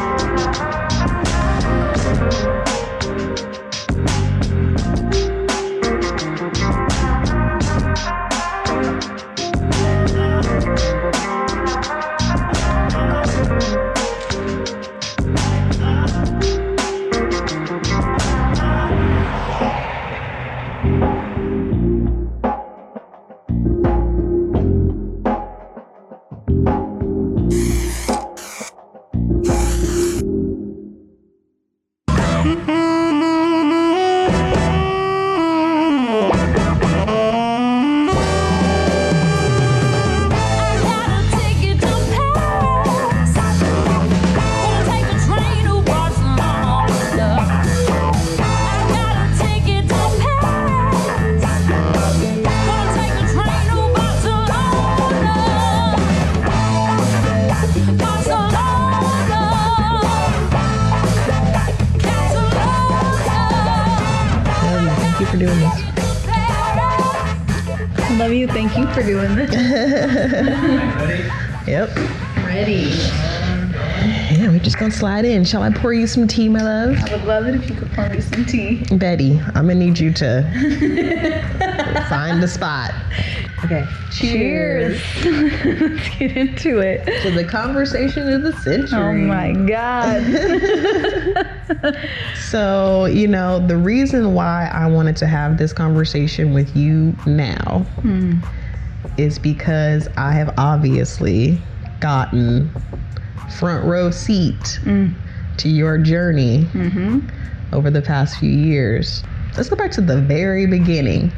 slide 74.96 75.24
in. 75.24 75.44
Shall 75.44 75.62
I 75.62 75.70
pour 75.70 75.92
you 75.92 76.06
some 76.06 76.26
tea, 76.26 76.48
my 76.48 76.62
love? 76.62 76.96
I 76.98 77.16
would 77.16 77.26
love 77.26 77.46
it 77.46 77.54
if 77.54 77.68
you 77.68 77.76
could 77.76 77.92
pour 77.92 78.08
me 78.08 78.20
some 78.20 78.46
tea. 78.46 78.82
Betty, 78.96 79.38
I'm 79.54 79.68
gonna 79.68 79.74
need 79.74 79.98
you 79.98 80.12
to 80.14 80.42
find 82.08 82.42
the 82.42 82.48
spot. 82.48 82.92
Okay. 83.64 83.86
Cheers. 84.12 85.00
Let's 85.24 86.08
get 86.16 86.36
into 86.36 86.78
it. 86.78 87.04
To 87.22 87.30
the 87.30 87.44
conversation 87.44 88.32
of 88.32 88.42
the 88.42 88.52
century. 88.60 88.98
Oh 88.98 89.12
my 89.12 89.52
God. 89.52 90.22
So, 92.40 93.06
you 93.06 93.26
know, 93.26 93.58
the 93.66 93.76
reason 93.76 94.32
why 94.32 94.70
I 94.72 94.86
wanted 94.86 95.16
to 95.16 95.26
have 95.26 95.58
this 95.58 95.72
conversation 95.72 96.54
with 96.54 96.76
you 96.76 97.12
now 97.26 97.80
hmm. 98.00 98.38
is 99.18 99.36
because 99.36 100.06
I 100.16 100.30
have 100.32 100.54
obviously 100.56 101.58
gotten 101.98 102.70
front 103.58 103.84
row 103.84 104.10
seat 104.10 104.80
mm. 104.84 105.12
to 105.58 105.68
your 105.68 105.98
journey 105.98 106.64
mm-hmm. 106.72 107.74
over 107.74 107.90
the 107.90 108.02
past 108.02 108.38
few 108.38 108.50
years. 108.50 109.22
Let's 109.56 109.68
go 109.68 109.76
back 109.76 109.90
to 109.92 110.00
the 110.00 110.20
very 110.20 110.66
beginning. 110.66 111.32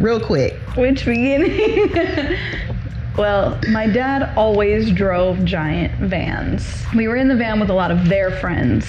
Real 0.00 0.20
quick. 0.20 0.54
Which 0.76 1.04
beginning? 1.04 2.38
well, 3.16 3.58
my 3.68 3.86
dad 3.86 4.36
always 4.36 4.90
drove 4.90 5.44
giant 5.44 5.92
vans. 6.00 6.82
We 6.94 7.08
were 7.08 7.16
in 7.16 7.28
the 7.28 7.36
van 7.36 7.60
with 7.60 7.70
a 7.70 7.74
lot 7.74 7.90
of 7.90 8.08
their 8.08 8.30
friends, 8.30 8.86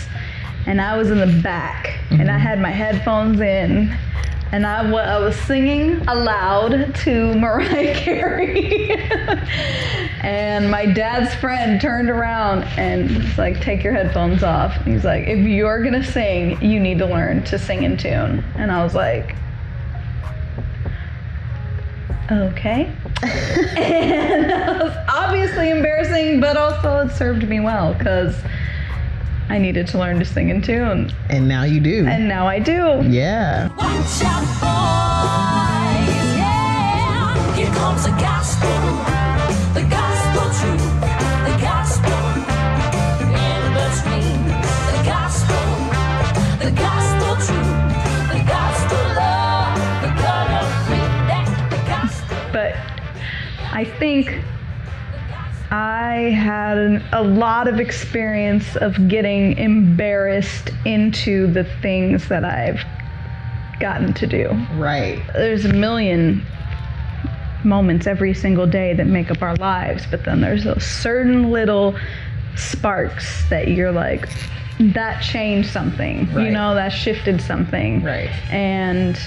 and 0.66 0.82
I 0.82 0.98
was 0.98 1.12
in 1.12 1.20
the 1.20 1.42
back, 1.42 2.00
and 2.12 2.24
I 2.24 2.34
mm-hmm. 2.34 2.40
had 2.40 2.60
my 2.60 2.72
headphones 2.72 3.40
in. 3.40 3.98
And 4.52 4.66
I, 4.66 4.90
was 4.90 5.36
singing 5.36 6.08
aloud 6.08 6.96
to 7.04 7.36
Mariah 7.36 7.96
Carey. 8.00 8.92
and 10.22 10.72
my 10.72 10.86
dad's 10.86 11.34
friend 11.36 11.82
turned 11.82 12.10
around 12.10 12.64
and 12.78 13.18
was 13.18 13.38
like, 13.38 13.60
Take 13.60 13.84
your 13.84 13.94
headphones 13.94 14.44
off. 14.44 14.74
He's 14.86 15.04
like, 15.04 15.28
If 15.28 15.46
you're 15.46 15.84
gonna 15.84 16.04
sing, 16.04 16.62
you 16.62 16.80
need 16.80 16.98
to 17.00 17.06
learn 17.06 17.44
to 17.46 17.60
sing 17.60 17.84
in 17.84 17.98
tune. 17.98 18.44
And 18.56 18.72
I 18.72 18.84
was 18.84 18.96
like, 18.96 19.36
Okay. 22.32 22.92
and 23.24 24.50
that 24.50 24.84
was 24.84 24.96
obviously 25.10 25.70
embarrassing, 25.70 26.40
but 26.40 26.58
also 26.58 27.08
it 27.08 27.12
served 27.12 27.48
me 27.48 27.60
well 27.60 27.94
because 27.94 28.36
I 29.50 29.58
needed 29.60 29.88
to 29.88 29.98
learn 29.98 30.20
to 30.20 30.26
sing 30.26 30.50
in 30.50 30.62
tune. 30.62 31.12
And 31.30 31.48
now 31.48 31.64
you 31.64 31.80
do. 31.80 32.06
And 32.06 32.28
now 32.28 32.48
I 32.48 32.60
do. 32.60 33.02
yeah. 33.08 33.70
Watch 33.70 34.22
out, 34.24 34.44
boys, 34.60 36.38
yeah. 36.38 37.56
Here 37.56 37.68
comes 37.74 38.04
the 38.04 38.12
gospel, 38.12 38.78
the 39.74 39.88
gospel 39.90 40.46
truth, 40.60 40.86
the 41.48 41.56
gospel 41.64 42.20
in 43.32 43.64
between. 43.78 44.44
The 44.92 45.02
gospel, 45.06 45.66
the 46.60 46.72
gospel 46.76 47.32
truth, 47.48 47.74
the 48.36 48.44
gospel 48.46 49.04
love, 49.16 49.80
the 50.04 50.12
color 50.22 50.64
free. 50.86 51.08
That's 51.32 51.56
the 51.72 51.82
gospel. 51.88 52.38
But 52.52 52.76
I 53.72 53.86
think 53.98 54.44
I 55.70 56.32
had 56.36 56.78
an, 56.78 57.04
a 57.12 57.22
lot 57.22 57.68
of 57.68 57.80
experience 57.80 58.76
of 58.78 59.08
getting 59.10 59.58
embarrassed 59.58 60.72
into 60.86 61.52
the 61.52 61.66
things 61.82 62.30
that 62.30 62.46
I've 62.46 62.82
gotten 63.80 64.14
to 64.14 64.28
do. 64.28 64.50
Right. 64.76 65.22
there's 65.34 65.66
a 65.66 65.74
million 65.74 66.46
moments 67.64 68.08
every 68.08 68.34
single 68.34 68.66
day 68.66 68.94
that 68.94 69.08
make 69.08 69.30
up 69.30 69.42
our 69.42 69.56
lives, 69.56 70.06
but 70.10 70.24
then 70.24 70.42
there's 70.42 70.64
those 70.64 70.86
certain 70.86 71.52
little 71.52 71.98
sparks 72.56 73.48
that 73.50 73.68
you're 73.68 73.92
like, 73.92 74.30
that 74.80 75.22
changed 75.22 75.70
something, 75.70 76.32
right. 76.34 76.46
you 76.46 76.52
know, 76.52 76.76
that 76.76 76.90
shifted 76.90 77.42
something. 77.42 78.04
Right. 78.04 78.30
And 78.52 79.20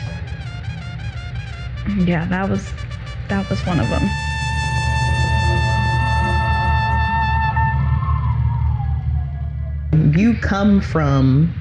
yeah, 2.07 2.27
that 2.27 2.49
was 2.49 2.71
that 3.29 3.49
was 3.51 3.65
one 3.67 3.81
of 3.81 3.89
them. 3.89 4.09
You 10.17 10.35
come 10.37 10.81
from 10.81 11.53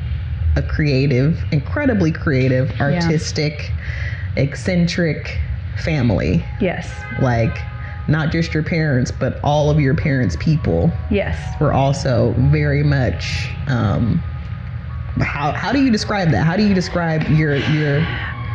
a 0.55 0.61
creative, 0.61 1.43
incredibly 1.51 2.11
creative, 2.11 2.71
artistic, 2.79 3.71
eccentric 4.35 5.39
family. 5.83 6.43
Yes. 6.59 6.89
Like, 7.21 7.61
not 8.07 8.31
just 8.31 8.53
your 8.53 8.63
parents, 8.63 9.11
but 9.11 9.39
all 9.43 9.69
of 9.69 9.79
your 9.79 9.95
parents' 9.95 10.35
people 10.39 10.91
Yes. 11.11 11.37
were 11.59 11.73
also 11.73 12.33
very 12.37 12.83
much. 12.83 13.49
Um, 13.67 14.21
how 15.21 15.51
how 15.51 15.71
do 15.71 15.81
you 15.83 15.91
describe 15.91 16.31
that? 16.31 16.45
How 16.45 16.55
do 16.55 16.63
you 16.65 16.73
describe 16.73 17.27
your 17.29 17.57
your 17.57 18.01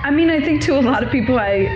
I 0.03 0.11
mean, 0.11 0.29
I 0.31 0.41
think 0.41 0.61
to 0.63 0.79
a 0.79 0.81
lot 0.83 1.03
of 1.03 1.11
people, 1.11 1.39
I 1.39 1.67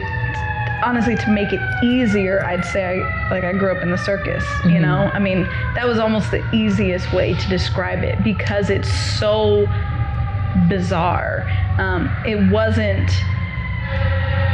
honestly, 0.82 1.16
to 1.16 1.30
make 1.30 1.52
it 1.52 1.60
easier, 1.82 2.44
I'd 2.44 2.64
say 2.64 3.02
I, 3.02 3.30
like 3.30 3.44
I 3.44 3.52
grew 3.52 3.70
up 3.70 3.82
in 3.82 3.90
the 3.90 3.98
circus. 3.98 4.44
You 4.64 4.80
know, 4.80 5.10
I 5.12 5.18
mean, 5.18 5.44
that 5.74 5.86
was 5.86 5.98
almost 5.98 6.30
the 6.30 6.48
easiest 6.54 7.12
way 7.12 7.34
to 7.34 7.48
describe 7.48 8.02
it 8.02 8.22
because 8.24 8.70
it's 8.70 8.92
so 9.18 9.66
bizarre. 10.68 11.48
Um, 11.78 12.08
it 12.26 12.50
wasn't. 12.50 13.10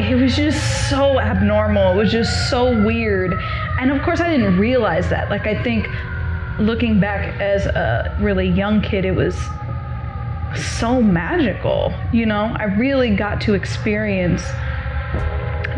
It 0.00 0.16
was 0.16 0.34
just 0.34 0.90
so 0.90 1.20
abnormal. 1.20 1.92
It 1.92 1.96
was 1.96 2.12
just 2.12 2.50
so 2.50 2.84
weird, 2.84 3.32
and 3.80 3.90
of 3.90 4.02
course, 4.02 4.20
I 4.20 4.28
didn't 4.28 4.58
realize 4.58 5.08
that. 5.10 5.30
Like, 5.30 5.46
I 5.46 5.62
think 5.62 5.88
looking 6.58 7.00
back 7.00 7.40
as 7.40 7.66
a 7.66 8.16
really 8.20 8.48
young 8.48 8.80
kid, 8.80 9.04
it 9.04 9.12
was 9.12 9.36
so 10.56 11.00
magical. 11.00 11.92
You 12.12 12.26
know, 12.26 12.54
I 12.56 12.64
really 12.64 13.14
got 13.14 13.40
to 13.42 13.54
experience 13.54 14.42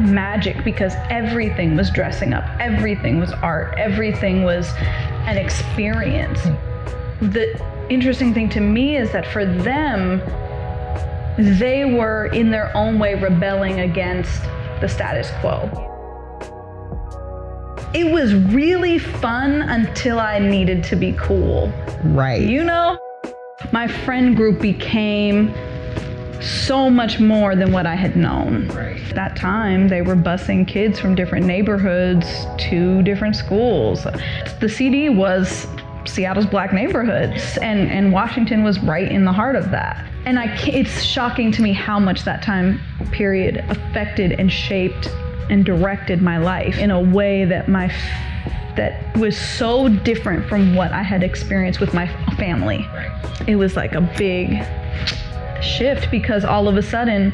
magic 0.01 0.65
because 0.65 0.95
everything 1.11 1.77
was 1.77 1.91
dressing 1.91 2.33
up, 2.33 2.45
everything 2.61 3.19
was 3.19 3.33
art, 3.33 3.75
everything 3.79 4.45
was 4.45 4.73
an 5.27 5.37
experience. 5.37 6.43
The 7.21 7.61
interesting 7.89 8.35
thing 8.35 8.49
to 8.51 8.61
me 8.61 8.97
is 8.97 9.13
that 9.13 9.27
for 9.27 9.45
them, 9.45 10.21
they 11.39 11.85
were 11.85 12.27
in 12.27 12.51
their 12.51 12.75
own 12.77 12.99
way 12.99 13.15
rebelling 13.15 13.81
against 13.81 14.43
the 14.81 14.89
status 14.89 15.31
quo. 15.41 15.83
It 17.95 18.13
was 18.13 18.35
really 18.35 18.99
fun 18.99 19.63
until 19.63 20.21
I 20.21 20.39
needed 20.39 20.85
to 20.85 20.97
be 20.97 21.13
cool. 21.13 21.73
right? 22.05 22.43
You 22.43 22.65
know, 22.65 22.99
my 23.73 23.89
friend 23.89 24.37
group 24.37 24.61
became 24.61 25.55
so 26.41 26.91
much 26.91 27.21
more 27.21 27.57
than 27.57 27.73
what 27.73 27.87
I 27.87 27.95
had 27.95 28.17
known. 28.17 28.69
Right. 28.69 29.01
At 29.09 29.15
that 29.15 29.37
time, 29.37 29.89
they 29.89 30.03
were 30.03 30.17
busing 30.17 30.67
kids 30.67 30.99
from 30.99 31.15
different 31.15 31.47
neighborhoods 31.47 32.27
to 32.69 33.03
different 33.03 33.37
schools. 33.37 34.07
The 34.61 34.69
CD 34.69 35.09
was 35.09 35.67
Seattle's 36.05 36.47
black 36.47 36.73
neighborhoods, 36.73 37.59
and, 37.59 37.91
and 37.91 38.13
Washington 38.13 38.63
was 38.63 38.79
right 38.81 39.11
in 39.11 39.25
the 39.25 39.33
heart 39.33 39.57
of 39.57 39.71
that. 39.71 40.05
And 40.25 40.39
I, 40.39 40.57
it's 40.67 41.03
shocking 41.03 41.53
to 41.53 41.63
me 41.63 41.73
how 41.73 41.99
much 41.99 42.25
that 42.25 42.43
time 42.43 42.81
period 43.13 43.59
affected 43.69 44.33
and 44.33 44.51
shaped 44.51 45.09
and 45.51 45.65
directed 45.65 46.21
my 46.21 46.39
life 46.39 46.79
in 46.79 46.91
a 46.91 47.01
way 47.01 47.45
that 47.45 47.69
my 47.69 47.93
that 48.77 49.17
was 49.17 49.39
so 49.39 49.89
different 49.89 50.47
from 50.49 50.75
what 50.75 50.93
I 50.93 51.03
had 51.03 51.23
experienced 51.23 51.81
with 51.81 51.95
my 51.95 52.07
family. 52.37 52.87
It 53.47 53.57
was 53.57 53.75
like 53.75 53.95
a 53.95 54.03
big 54.19 54.51
shift 55.63 56.11
because 56.11 56.45
all 56.45 56.69
of 56.69 56.77
a 56.77 56.83
sudden 56.83 57.33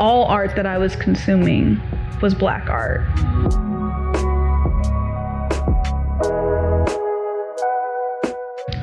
all 0.00 0.24
art 0.24 0.54
that 0.56 0.66
I 0.66 0.78
was 0.78 0.96
consuming 0.96 1.80
was 2.20 2.34
black 2.34 2.68
art. 2.68 3.02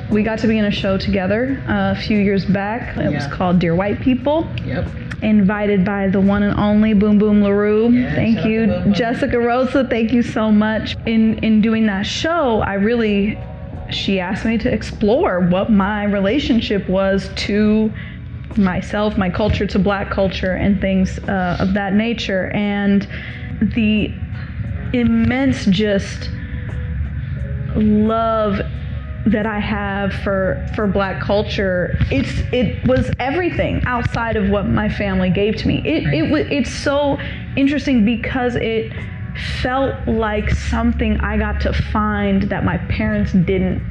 We 0.09 0.23
got 0.23 0.39
to 0.39 0.47
be 0.47 0.57
in 0.57 0.65
a 0.65 0.71
show 0.71 0.97
together 0.97 1.61
a 1.67 1.95
few 1.95 2.17
years 2.17 2.43
back. 2.45 2.97
It 2.97 3.13
was 3.13 3.27
called 3.27 3.59
Dear 3.59 3.75
White 3.75 3.99
People 4.01 4.47
Yep. 4.65 4.87
invited 5.21 5.85
by 5.85 6.07
the 6.07 6.19
one 6.19 6.41
and 6.41 6.59
only 6.59 6.93
Boom 6.95 7.19
Boom 7.19 7.43
LaRue. 7.43 7.89
Yeah, 7.91 8.15
thank 8.15 8.43
you, 8.43 8.65
to 8.65 8.71
Boom 8.73 8.83
Boom. 8.85 8.93
Jessica 8.93 9.39
Rosa. 9.39 9.87
Thank 9.87 10.11
you 10.11 10.23
so 10.23 10.51
much. 10.51 10.95
In 11.05 11.37
in 11.39 11.61
doing 11.61 11.85
that 11.87 12.07
show, 12.07 12.61
I 12.61 12.73
really 12.73 13.37
she 13.91 14.19
asked 14.19 14.45
me 14.45 14.57
to 14.57 14.71
explore 14.71 15.39
what 15.39 15.71
my 15.71 16.03
relationship 16.03 16.87
was 16.89 17.29
to 17.35 17.91
myself, 18.57 19.17
my 19.17 19.29
culture, 19.29 19.65
to 19.67 19.79
black 19.79 20.09
culture, 20.09 20.53
and 20.53 20.81
things 20.81 21.19
uh, 21.19 21.57
of 21.59 21.73
that 21.73 21.93
nature, 21.93 22.51
and 22.51 23.07
the 23.61 24.13
immense 24.93 25.65
just 25.65 26.29
love 27.75 28.59
that 29.25 29.45
I 29.45 29.59
have 29.59 30.13
for 30.13 30.65
for 30.75 30.87
black 30.87 31.21
culture 31.21 31.95
it's 32.09 32.41
it 32.51 32.87
was 32.87 33.11
everything 33.19 33.83
outside 33.85 34.35
of 34.37 34.49
what 34.49 34.67
my 34.67 34.89
family 34.89 35.29
gave 35.29 35.55
to 35.57 35.67
me. 35.67 35.79
It 35.85 36.13
it 36.13 36.31
was 36.31 36.47
it's 36.49 36.71
so 36.71 37.19
interesting 37.55 38.05
because 38.05 38.55
it 38.55 38.91
felt 39.61 40.07
like 40.07 40.49
something 40.51 41.17
I 41.21 41.37
got 41.37 41.61
to 41.61 41.73
find 41.73 42.43
that 42.43 42.63
my 42.65 42.77
parents 42.77 43.31
didn't 43.33 43.81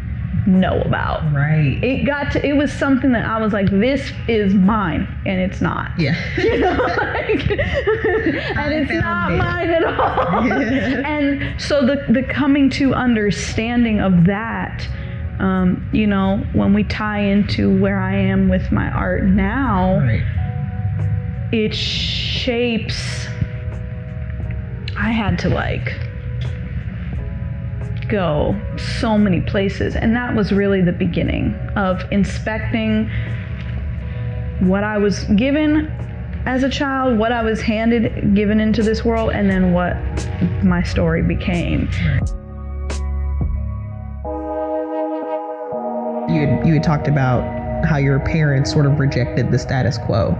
know 0.46 0.80
about. 0.82 1.30
Right. 1.34 1.78
It 1.82 2.06
got 2.06 2.32
to 2.32 2.46
it 2.46 2.54
was 2.54 2.72
something 2.72 3.12
that 3.12 3.26
I 3.26 3.38
was 3.38 3.52
like, 3.52 3.68
this 3.70 4.12
is 4.28 4.54
mine, 4.54 5.06
and 5.26 5.40
it's 5.40 5.60
not. 5.60 5.90
Yeah. 5.98 6.14
You 6.38 6.58
know, 6.60 6.70
like, 6.72 7.50
and 7.50 8.72
it's 8.72 8.90
not 8.92 9.32
it. 9.32 9.36
mine 9.36 9.68
at 9.70 9.84
all. 9.84 10.52
and 10.52 11.60
so 11.60 11.84
the 11.84 12.04
the 12.08 12.22
coming 12.22 12.70
to 12.70 12.94
understanding 12.94 14.00
of 14.00 14.24
that, 14.24 14.88
um, 15.38 15.86
you 15.92 16.06
know, 16.06 16.38
when 16.54 16.72
we 16.72 16.84
tie 16.84 17.20
into 17.20 17.78
where 17.78 18.00
I 18.00 18.14
am 18.16 18.48
with 18.48 18.72
my 18.72 18.88
art 18.90 19.24
now, 19.24 19.98
Right. 19.98 21.48
it 21.52 21.74
shapes. 21.74 23.26
I 25.00 25.12
had 25.12 25.38
to 25.40 25.48
like 25.48 25.94
go 28.08 28.60
so 28.76 29.16
many 29.16 29.40
places, 29.40 29.94
and 29.94 30.16
that 30.16 30.34
was 30.34 30.52
really 30.52 30.82
the 30.82 30.92
beginning 30.92 31.54
of 31.76 32.04
inspecting 32.10 33.08
what 34.60 34.82
I 34.82 34.98
was 34.98 35.24
given 35.36 35.86
as 36.46 36.64
a 36.64 36.68
child, 36.68 37.16
what 37.16 37.30
I 37.30 37.42
was 37.42 37.60
handed, 37.60 38.34
given 38.34 38.58
into 38.58 38.82
this 38.82 39.04
world, 39.04 39.30
and 39.30 39.48
then 39.48 39.72
what 39.72 39.96
my 40.64 40.82
story 40.82 41.22
became. 41.22 41.88
You 46.28 46.46
had, 46.46 46.66
you 46.66 46.74
had 46.74 46.82
talked 46.82 47.06
about 47.06 47.84
how 47.84 47.98
your 47.98 48.18
parents 48.18 48.72
sort 48.72 48.86
of 48.86 48.98
rejected 48.98 49.52
the 49.52 49.58
status 49.58 49.96
quo 49.96 50.36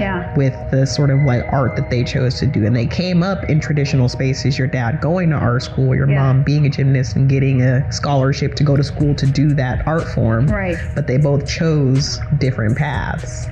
Yeah. 0.00 0.34
with 0.36 0.54
the 0.70 0.86
sort 0.86 1.10
of 1.10 1.20
like 1.22 1.44
art 1.52 1.76
that 1.76 1.90
they 1.90 2.04
chose 2.04 2.38
to 2.40 2.46
do. 2.46 2.64
And 2.66 2.74
they 2.74 2.86
came 2.86 3.22
up 3.22 3.44
in 3.50 3.60
traditional 3.60 4.08
spaces, 4.08 4.58
your 4.58 4.66
dad 4.68 5.00
going 5.00 5.30
to 5.30 5.36
art 5.36 5.62
school, 5.62 5.94
your 5.94 6.08
Yeah. 6.08 6.20
mom 6.20 6.42
being 6.42 6.66
a 6.66 6.70
gymnast 6.70 7.16
and 7.16 7.28
getting 7.28 7.62
a 7.62 7.90
scholarship 7.92 8.54
to 8.56 8.64
go 8.64 8.76
to 8.76 8.82
school 8.84 9.14
to 9.14 9.26
do 9.26 9.52
that 9.54 9.86
art 9.86 10.04
form. 10.08 10.46
Right. 10.46 10.76
But 10.94 11.06
they 11.06 11.16
both 11.18 11.46
chose 11.46 12.18
different 12.38 12.76
paths. 12.78 13.46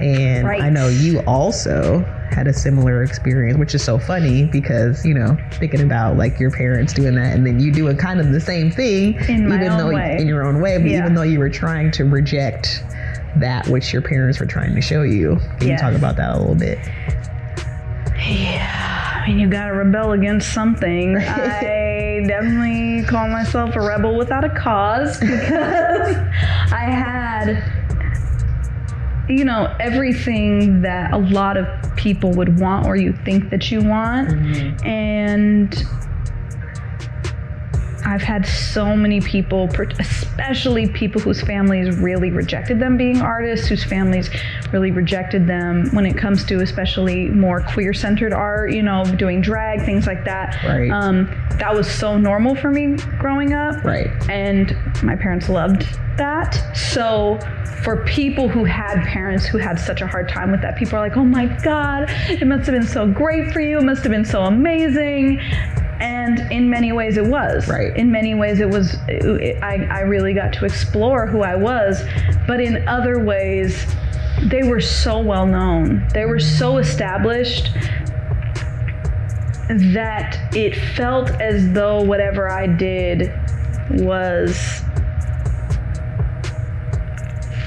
And 0.00 0.46
I 0.48 0.68
know 0.70 0.88
you 0.88 1.20
also 1.20 2.04
had 2.30 2.48
a 2.48 2.52
similar 2.52 3.04
experience, 3.04 3.56
which 3.58 3.74
is 3.74 3.84
so 3.84 3.98
funny 3.98 4.46
because, 4.46 5.04
you 5.06 5.14
know, 5.14 5.36
thinking 5.52 5.80
about 5.82 6.16
like 6.16 6.40
your 6.40 6.50
parents 6.50 6.92
doing 6.92 7.14
that 7.14 7.34
and 7.36 7.46
then 7.46 7.60
you 7.60 7.70
doing 7.70 7.96
kind 7.96 8.18
of 8.20 8.32
the 8.32 8.40
same 8.40 8.70
thing 8.72 9.14
In 9.28 9.46
even 9.52 9.62
own 9.68 9.78
though 9.78 9.94
way. 9.94 10.16
in 10.18 10.26
your 10.26 10.44
own 10.44 10.60
way, 10.60 10.78
but 10.78 10.90
Yeah. 10.90 10.98
even 11.00 11.14
though 11.14 11.22
you 11.22 11.38
were 11.38 11.50
trying 11.50 11.92
to 11.92 12.04
reject 12.04 12.82
that 13.36 13.66
which 13.68 13.92
your 13.92 14.02
parents 14.02 14.38
were 14.40 14.46
trying 14.46 14.74
to 14.74 14.80
show 14.80 15.02
you. 15.02 15.36
Can 15.58 15.68
Yes. 15.68 15.80
you 15.80 15.88
talk 15.88 15.94
about 15.94 16.16
that 16.16 16.34
a 16.34 16.38
little 16.38 16.54
bit? 16.54 16.78
Yeah, 18.28 19.22
I 19.22 19.28
mean, 19.28 19.38
you 19.38 19.48
gotta 19.48 19.74
rebel 19.74 20.12
against 20.12 20.52
something. 20.52 21.16
I 21.18 22.24
definitely 22.26 23.02
call 23.04 23.28
myself 23.28 23.74
a 23.76 23.80
rebel 23.80 24.16
without 24.16 24.44
a 24.44 24.48
cause 24.50 25.18
because 25.20 26.16
I 26.72 26.84
had, 26.90 27.62
you 29.28 29.44
know, 29.44 29.74
everything 29.80 30.82
that 30.82 31.12
a 31.12 31.18
lot 31.18 31.56
of 31.56 31.66
people 31.96 32.30
would 32.32 32.58
want 32.58 32.86
or 32.86 32.96
you 32.96 33.12
think 33.24 33.50
that 33.50 33.70
you 33.70 33.82
want. 33.82 34.28
Mm-hmm. 34.30 34.86
And 34.86 35.84
I've 38.04 38.22
had 38.22 38.46
so 38.46 38.96
many 38.96 39.20
people, 39.20 39.68
especially 39.98 40.88
people 40.88 41.20
whose 41.20 41.40
families 41.40 41.96
really 41.96 42.30
rejected 42.30 42.78
them 42.78 42.96
being 42.96 43.20
artists, 43.20 43.66
whose 43.66 43.84
families 43.84 44.30
really 44.72 44.90
rejected 44.90 45.46
them 45.46 45.88
when 45.92 46.06
it 46.06 46.16
comes 46.16 46.44
to 46.46 46.60
especially 46.60 47.28
more 47.28 47.60
queer 47.60 47.94
centered 47.94 48.32
art, 48.32 48.72
you 48.72 48.82
know, 48.82 49.04
doing 49.16 49.40
drag, 49.40 49.84
things 49.84 50.06
like 50.06 50.24
that. 50.24 50.62
Right. 50.64 50.90
Um, 50.90 51.26
that 51.58 51.74
was 51.74 51.90
so 51.90 52.18
normal 52.18 52.54
for 52.54 52.70
me 52.70 52.96
growing 53.18 53.54
up. 53.54 53.82
Right. 53.84 54.10
And 54.28 54.76
my 55.02 55.16
parents 55.16 55.48
loved 55.48 55.82
that. 56.16 56.76
So 56.76 57.38
for 57.82 58.04
people 58.04 58.48
who 58.48 58.64
had 58.64 59.02
parents 59.04 59.44
who 59.44 59.58
had 59.58 59.78
such 59.78 60.00
a 60.00 60.06
hard 60.06 60.28
time 60.28 60.50
with 60.50 60.62
that, 60.62 60.76
people 60.76 60.96
are 60.96 61.00
like, 61.00 61.16
oh 61.16 61.24
my 61.24 61.46
God, 61.62 62.06
it 62.28 62.46
must 62.46 62.66
have 62.66 62.74
been 62.74 62.86
so 62.86 63.06
great 63.06 63.52
for 63.52 63.60
you. 63.60 63.78
It 63.78 63.84
must 63.84 64.02
have 64.02 64.12
been 64.12 64.24
so 64.24 64.42
amazing. 64.42 65.40
And 66.00 66.50
in 66.52 66.68
many 66.68 66.92
ways 66.92 67.16
it 67.16 67.26
was. 67.26 67.68
Right. 67.68 67.96
In 67.96 68.10
many 68.10 68.34
ways 68.34 68.60
it 68.60 68.68
was, 68.68 68.96
it, 69.08 69.62
I, 69.62 69.84
I 69.90 70.00
really 70.00 70.34
got 70.34 70.52
to 70.54 70.64
explore 70.64 71.26
who 71.26 71.42
I 71.42 71.54
was. 71.54 72.02
But 72.46 72.60
in 72.60 72.86
other 72.88 73.24
ways, 73.24 73.86
they 74.42 74.62
were 74.62 74.80
so 74.80 75.20
well 75.20 75.46
known. 75.46 76.06
They 76.12 76.24
were 76.24 76.40
so 76.40 76.78
established 76.78 77.72
that 79.68 80.54
it 80.54 80.76
felt 80.94 81.30
as 81.40 81.72
though 81.72 82.02
whatever 82.02 82.50
I 82.50 82.66
did 82.66 83.32
was 83.90 84.82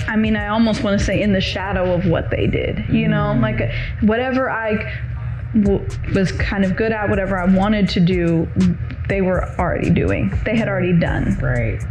I 0.08 0.16
mean, 0.16 0.38
I 0.38 0.48
almost 0.48 0.84
want 0.84 0.98
to 0.98 1.06
say 1.06 1.22
in 1.22 1.34
the 1.34 1.42
shadow 1.42 1.94
of 1.94 2.08
what 2.08 2.32
they 2.32 2.48
did, 2.48 2.86
you 2.90 3.10
know, 3.10 3.34
like 3.34 3.60
uh, 3.60 3.68
whatever 4.02 4.50
I 4.50 4.92
w- 5.62 5.86
was 6.13 6.32
kind 6.34 6.63
of 6.63 6.76
good 6.76 6.91
at, 6.91 7.10
whatever 7.10 7.38
I 7.38 7.46
wanted 7.46 7.89
to 7.89 8.00
do, 8.00 8.48
they 9.10 9.22
were 9.22 9.50
already 9.60 9.89
doing. 9.89 10.38
They 10.46 10.56
had 10.56 10.67
already 10.67 10.98
done. 10.98 11.38
Right. 11.39 11.82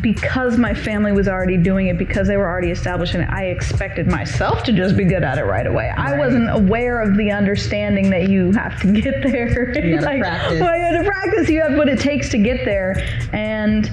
Because 0.00 0.56
my 0.56 0.72
family 0.72 1.10
was 1.10 1.26
already 1.26 1.56
doing 1.56 1.88
it, 1.88 1.98
because 1.98 2.28
they 2.28 2.36
were 2.36 2.48
already 2.48 2.70
established 2.70 3.14
in 3.14 3.22
it, 3.22 3.30
I 3.30 3.46
expected 3.46 4.06
myself 4.06 4.62
to 4.64 4.72
just 4.72 4.96
be 4.96 5.04
good 5.04 5.24
at 5.24 5.38
it 5.38 5.44
right 5.44 5.66
away. 5.66 5.92
I 5.96 6.16
wasn't 6.16 6.48
aware 6.48 7.00
of 7.00 7.16
the 7.16 7.32
understanding 7.32 8.08
that 8.10 8.28
you 8.28 8.52
have 8.52 8.80
to 8.82 8.92
get 8.92 9.22
there. 9.22 9.76
You 9.84 9.96
gotta 9.96 10.06
like, 10.06 10.20
practice. 10.20 10.60
Well, 10.60 10.76
you 10.76 10.84
have 10.84 11.04
to 11.04 11.10
practice. 11.10 11.48
You 11.48 11.62
have 11.62 11.76
what 11.76 11.88
it 11.88 11.98
takes 11.98 12.28
to 12.30 12.38
get 12.38 12.64
there. 12.64 13.02
And 13.32 13.90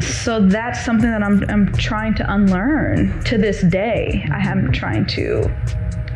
so 0.00 0.46
that's 0.46 0.84
something 0.84 1.10
that 1.10 1.22
I'm, 1.22 1.44
I'm 1.48 1.72
trying 1.74 2.14
to 2.16 2.32
unlearn 2.32 3.22
to 3.24 3.38
this 3.38 3.62
day. 3.62 4.26
I 4.32 4.38
am 4.48 4.72
trying 4.72 5.06
to 5.08 5.48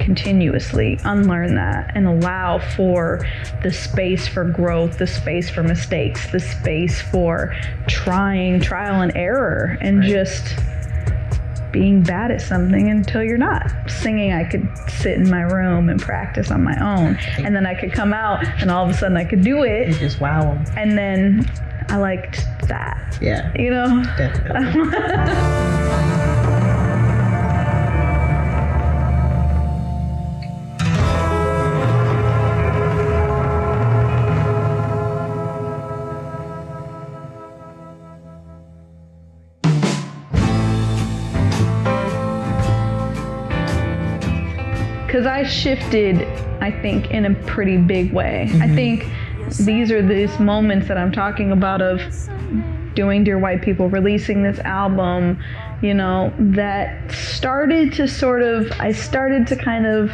continuously 0.05 0.99
unlearn 1.05 1.55
that 1.55 1.93
and 1.95 2.07
allow 2.07 2.59
for 2.77 3.27
the 3.63 3.73
space 3.73 4.29
for 4.29 4.45
growth, 4.45 4.99
the 4.99 5.07
space 5.07 5.49
for 5.51 5.63
mistakes, 5.63 6.31
the 6.31 6.41
space 6.41 7.01
for 7.01 7.55
trying 7.89 8.61
trial 8.61 9.01
and 9.01 9.17
error 9.17 9.79
and 9.81 10.03
just 10.03 10.57
being 11.73 12.03
bad 12.03 12.31
at 12.31 12.41
something 12.41 12.89
until 12.91 13.23
you're 13.25 13.39
not. 13.39 13.69
Singing, 13.89 14.33
I 14.33 14.45
could 14.45 14.69
sit 14.89 15.15
in 15.15 15.29
my 15.29 15.41
room 15.43 15.89
and 15.89 16.01
practice 16.01 16.51
on 16.53 16.63
my 16.63 16.77
own. 16.81 17.17
And 17.45 17.57
then 17.57 17.67
I 17.67 17.75
could 17.75 17.93
come 17.93 18.13
out 18.13 18.45
and 18.61 18.71
all 18.71 18.85
of 18.85 18.91
a 18.91 18.95
sudden 18.95 19.17
I 19.17 19.25
could 19.25 19.43
do 19.43 19.57
You 19.57 19.63
it. 19.65 19.93
just 19.95 20.21
wow. 20.21 20.63
And 20.77 20.97
then 20.97 21.51
I 21.89 21.97
liked 21.97 22.45
that. 22.69 23.19
Yeah. 23.21 23.51
You 23.57 23.71
know? 23.71 24.05
Definitely. 24.17 25.91
because 45.25 45.47
I 45.47 45.51
shifted, 45.51 46.23
I 46.61 46.71
think, 46.71 47.11
in 47.11 47.25
a 47.25 47.35
pretty 47.47 47.79
big 47.79 48.13
way. 48.13 48.43
I 48.43 48.47
mm-hmm. 48.47 48.75
think 48.75 49.07
these 49.61 49.91
are 49.91 50.07
these 50.07 50.39
moments 50.39 50.87
that 50.89 50.99
I'm 50.99 51.13
talking 51.13 51.51
about 51.51 51.81
of 51.81 52.01
doing 52.95 53.25
Dear 53.25 53.39
White 53.39 53.63
People, 53.63 53.89
releasing 53.89 54.43
this 54.43 54.59
album, 54.61 55.43
you 55.81 55.95
know, 55.95 56.33
that 56.39 57.11
started 57.11 57.95
to 57.95 58.07
sort 58.07 58.43
of, 58.43 58.71
I 58.79 58.93
started 58.93 59.47
to 59.47 59.57
kind 59.57 59.87
of 59.87 60.13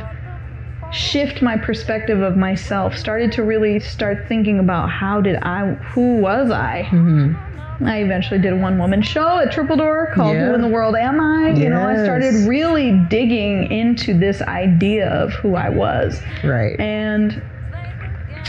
shift 0.93 1.43
my 1.43 1.57
perspective 1.57 2.23
of 2.23 2.37
myself, 2.37 2.97
started 2.97 3.33
to 3.33 3.43
really 3.43 3.81
start 3.81 4.29
thinking 4.29 4.61
about 4.61 4.91
how 4.91 5.21
did 5.21 5.37
I, 5.43 5.75
who 5.75 6.19
was 6.19 6.53
I? 6.53 6.85
Mm-hmm. 6.89 7.50
I 7.85 7.99
eventually 7.99 8.41
did 8.41 8.53
a 8.53 8.57
one 8.57 8.79
woman 8.79 9.01
show 9.03 9.39
at 9.39 9.53
Triple 9.53 9.77
Door 9.77 10.13
called 10.15 10.35
Yeah. 10.35 10.49
Who 10.49 10.55
in 10.55 10.61
the 10.61 10.69
World 10.69 10.97
Am 10.97 11.21
I? 11.21 11.51
You 11.51 11.71
know, 11.71 11.81
I 11.81 12.03
started 12.05 12.47
really 12.47 12.93
digging 13.09 13.71
into 13.73 14.13
this 14.19 14.43
idea 14.43 15.09
of 15.09 15.33
who 15.33 15.55
I 15.57 15.71
was. 15.71 16.21
Right. 16.45 16.79
And 16.79 17.43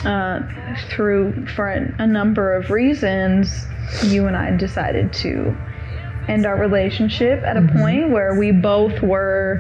uh, 0.06 0.42
through, 0.90 1.46
for 1.48 1.70
a, 1.70 1.94
a 2.00 2.08
number 2.08 2.54
of 2.54 2.70
reasons, 2.72 3.66
you 4.06 4.28
and 4.28 4.36
I 4.36 4.56
decided 4.56 5.14
to 5.14 5.56
end 6.28 6.46
our 6.46 6.58
relationship 6.58 7.44
at 7.44 7.58
a 7.58 7.62
point 7.62 8.10
where 8.12 8.38
we 8.38 8.52
both 8.52 9.02
were 9.02 9.58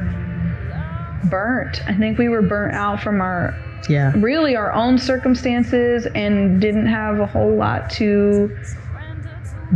burnt. 1.29 1.81
I 1.87 1.93
think 1.93 2.17
we 2.17 2.29
were 2.29 2.41
burnt 2.41 2.75
out 2.75 3.01
from 3.01 3.21
our 3.21 3.55
Yeah. 3.89 4.11
really 4.17 4.55
our 4.55 4.71
own 4.73 4.97
circumstances 4.97 6.07
and 6.13 6.59
didn't 6.59 6.87
have 6.87 7.19
a 7.19 7.25
whole 7.25 7.55
lot 7.55 7.89
to 7.91 8.55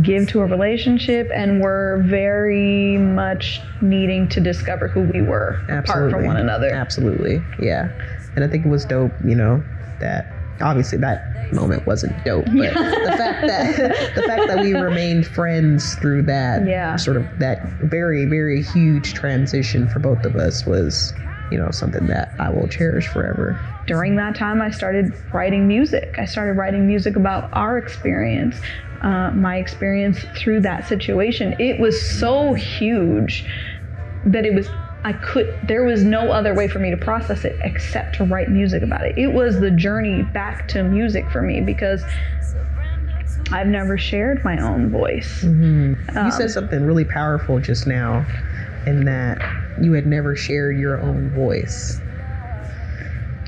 give 0.02 0.28
to 0.28 0.40
a 0.40 0.46
relationship 0.46 1.30
and 1.34 1.60
were 1.60 2.02
very 2.06 2.98
much 2.98 3.60
needing 3.80 4.28
to 4.28 4.40
discover 4.40 4.88
who 4.88 5.02
we 5.02 5.22
were 5.22 5.58
apart 5.70 6.10
from 6.10 6.24
one 6.26 6.36
another. 6.36 6.70
Absolutely. 6.70 7.42
Yeah. 7.60 7.88
And 8.34 8.44
I 8.44 8.48
think 8.48 8.66
it 8.66 8.68
was 8.68 8.84
dope, 8.84 9.12
you 9.24 9.34
know, 9.34 9.62
that 10.00 10.30
obviously 10.60 10.98
that 10.98 11.52
moment 11.52 11.86
wasn't 11.86 12.12
dope, 12.24 12.44
but 12.46 12.52
the 12.74 13.14
fact 13.16 13.46
that 13.46 14.12
the 14.14 14.22
fact 14.22 14.48
that 14.48 14.58
we 14.60 14.74
remained 14.74 15.26
friends 15.26 15.94
through 15.96 16.22
that 16.22 16.66
Yeah. 16.66 16.96
sort 16.96 17.16
of 17.16 17.24
that 17.38 17.62
very 17.82 18.24
very 18.26 18.62
huge 18.62 19.14
transition 19.14 19.88
for 19.88 19.98
both 20.00 20.24
of 20.24 20.36
us 20.36 20.66
was, 20.66 21.14
you 21.50 21.58
know, 21.58 21.70
something 21.70 22.06
that 22.08 22.32
I 22.38 22.50
will 22.50 22.68
cherish 22.68 23.06
forever. 23.08 23.58
during 23.86 24.16
that 24.16 24.34
time 24.34 24.60
i 24.60 24.68
started 24.68 25.12
writing 25.32 25.68
music 25.68 26.16
i 26.18 26.24
started 26.24 26.54
writing 26.58 26.88
music 26.88 27.14
about 27.14 27.48
our 27.52 27.78
experience 27.78 28.56
uh, 29.02 29.30
my 29.32 29.56
experience 29.56 30.24
through 30.36 30.60
that 30.60 30.86
situation 30.86 31.54
it 31.58 31.78
was 31.80 32.00
so 32.18 32.54
huge 32.54 33.44
that 34.24 34.44
it 34.46 34.54
was 34.54 34.68
i 35.04 35.12
could 35.12 35.46
there 35.68 35.84
was 35.84 36.02
no 36.04 36.30
other 36.32 36.54
way 36.54 36.66
for 36.68 36.78
me 36.78 36.90
to 36.90 36.96
process 36.96 37.44
it 37.44 37.56
except 37.62 38.16
to 38.16 38.24
write 38.24 38.48
music 38.50 38.82
about 38.82 39.04
it. 39.06 39.16
It 39.16 39.28
was 39.32 39.60
the 39.60 39.70
journey 39.70 40.22
back 40.22 40.66
to 40.68 40.82
music 40.82 41.30
for 41.30 41.42
me 41.42 41.60
because 41.60 42.02
i've 43.52 43.68
never 43.68 43.96
shared 43.96 44.42
my 44.44 44.58
own 44.58 44.90
voice. 44.90 45.42
You 45.44 45.96
Um, 46.16 46.30
said 46.32 46.50
something 46.50 46.84
really 46.84 47.04
powerful 47.04 47.60
just 47.60 47.86
now, 47.86 48.26
in 48.86 49.04
that 49.04 49.38
you 49.80 49.92
had 49.92 50.06
never 50.06 50.34
shared 50.34 50.78
your 50.78 51.00
own 51.00 51.30
voice. 51.30 52.00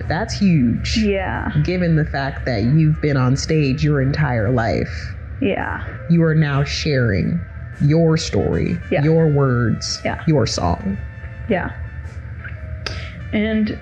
That's 0.06 0.32
huge. 0.38 0.96
yeah. 0.98 1.50
Given 1.64 1.96
the 1.96 2.04
fact 2.04 2.44
that 2.46 2.62
you've 2.62 3.00
been 3.00 3.16
on 3.16 3.36
stage 3.36 3.82
your 3.84 4.00
entire 4.00 4.50
life, 4.50 5.14
yeah 5.40 5.86
you 6.10 6.22
are 6.22 6.34
now 6.34 6.64
sharing 6.64 7.40
your 7.80 8.16
story, 8.16 8.76
Yeah. 8.90 9.04
your 9.04 9.28
words, 9.28 10.00
Yeah. 10.04 10.20
your 10.26 10.46
song. 10.48 10.98
Yeah. 11.48 11.70
And 13.32 13.78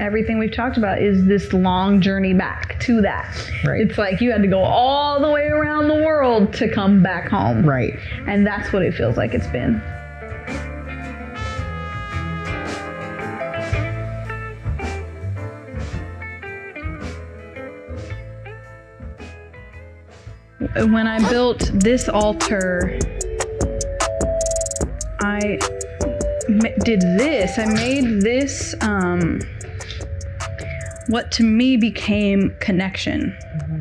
everything 0.00 0.38
we've 0.38 0.54
talked 0.54 0.76
about 0.78 1.02
is 1.02 1.26
this 1.26 1.52
long 1.52 2.00
journey 2.00 2.32
back 2.32 2.78
to 2.80 3.00
that. 3.02 3.26
Right. 3.64 3.80
It's 3.80 3.98
like 3.98 4.20
you 4.20 4.30
had 4.32 4.40
to 4.42 4.48
go 4.48 4.60
all 4.60 5.20
the 5.20 5.30
way 5.30 5.48
around 5.48 5.88
the 5.88 5.94
world 6.02 6.52
to 6.54 6.68
come 6.68 7.02
back 7.02 7.28
home. 7.28 7.64
Right. 7.68 7.98
And 8.26 8.46
that's 8.46 8.72
what 8.72 8.82
it 8.82 8.94
feels 8.94 9.16
like 9.18 9.34
it's 9.34 9.46
been. 9.48 9.82
When 20.78 21.06
I 21.06 21.26
built 21.30 21.70
this 21.72 22.06
altar, 22.06 22.98
I 25.20 25.58
did 26.84 27.00
this. 27.00 27.58
I 27.58 27.64
made 27.64 28.20
this 28.20 28.74
um, 28.82 29.40
what 31.08 31.32
to 31.32 31.44
me 31.44 31.78
became 31.78 32.54
connection, 32.60 33.34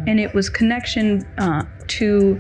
and 0.07 0.21
it 0.21 0.33
was 0.33 0.49
connection 0.49 1.25
uh, 1.37 1.65
to 1.87 2.39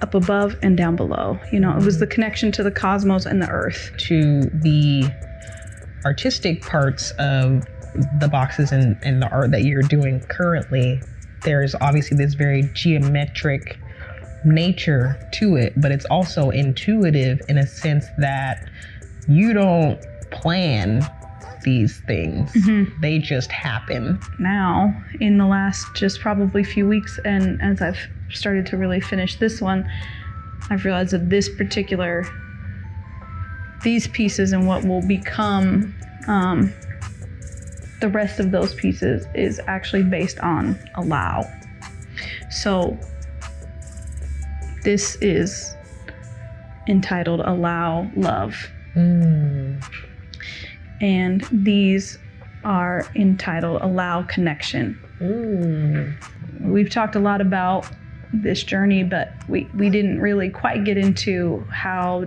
up 0.00 0.14
above 0.14 0.56
and 0.62 0.78
down 0.78 0.96
below. 0.96 1.38
You 1.52 1.60
know, 1.60 1.76
it 1.76 1.84
was 1.84 1.98
the 1.98 2.06
connection 2.06 2.52
to 2.52 2.62
the 2.62 2.70
cosmos 2.70 3.26
and 3.26 3.42
the 3.42 3.50
earth. 3.50 3.92
To 3.98 4.40
the 4.40 5.12
artistic 6.06 6.62
parts 6.62 7.10
of 7.18 7.66
the 8.18 8.28
boxes 8.28 8.72
and, 8.72 8.96
and 9.02 9.20
the 9.20 9.28
art 9.28 9.50
that 9.50 9.64
you're 9.64 9.82
doing 9.82 10.20
currently, 10.20 11.02
there's 11.46 11.74
obviously 11.76 12.16
this 12.18 12.34
very 12.34 12.68
geometric 12.74 13.78
nature 14.44 15.18
to 15.32 15.56
it, 15.56 15.72
but 15.80 15.90
it's 15.90 16.04
also 16.06 16.50
intuitive 16.50 17.40
in 17.48 17.56
a 17.56 17.66
sense 17.66 18.06
that 18.18 18.68
you 19.28 19.54
don't 19.54 19.98
plan 20.30 21.08
these 21.62 22.00
things, 22.06 22.54
they 23.00 23.18
just 23.18 23.50
happen. 23.50 24.20
now 24.38 24.94
in 25.20 25.38
the 25.38 25.46
last 25.46 25.86
just 25.94 26.20
probably 26.20 26.62
few 26.62 26.86
weeks 26.86 27.18
and 27.24 27.60
as 27.60 27.80
I've 27.80 27.98
started 28.30 28.66
to 28.66 28.76
really 28.76 29.00
finish 29.00 29.36
this 29.36 29.60
one, 29.60 29.88
I've 30.70 30.84
realized 30.84 31.12
that 31.12 31.30
this 31.30 31.48
particular 31.48 32.24
these 33.82 34.08
pieces 34.08 34.52
and 34.52 34.66
what 34.66 34.84
will 34.84 35.06
become 35.06 35.94
um, 36.28 36.72
the 38.00 38.08
rest 38.08 38.40
of 38.40 38.50
those 38.50 38.74
pieces 38.74 39.26
is 39.34 39.60
actually 39.66 40.02
based 40.02 40.38
on 40.40 40.78
allow. 40.96 41.44
So 42.50 42.98
this 44.82 45.16
is 45.16 45.74
entitled 46.88 47.40
Allow 47.40 48.08
Love 48.14 48.54
hmm. 48.94 49.74
and 51.00 51.44
these 51.50 52.18
are 52.64 53.06
entitled 53.14 53.82
Allow 53.82 54.22
Connection. 54.22 54.94
Hmm. 55.18 56.72
We've 56.72 56.90
talked 56.90 57.16
a 57.16 57.18
lot 57.18 57.40
about 57.40 57.88
this 58.32 58.62
journey, 58.62 59.02
but 59.04 59.32
we, 59.48 59.68
we 59.76 59.90
didn't 59.90 60.20
really 60.20 60.50
quite 60.50 60.84
get 60.84 60.96
into 60.96 61.64
how 61.70 62.24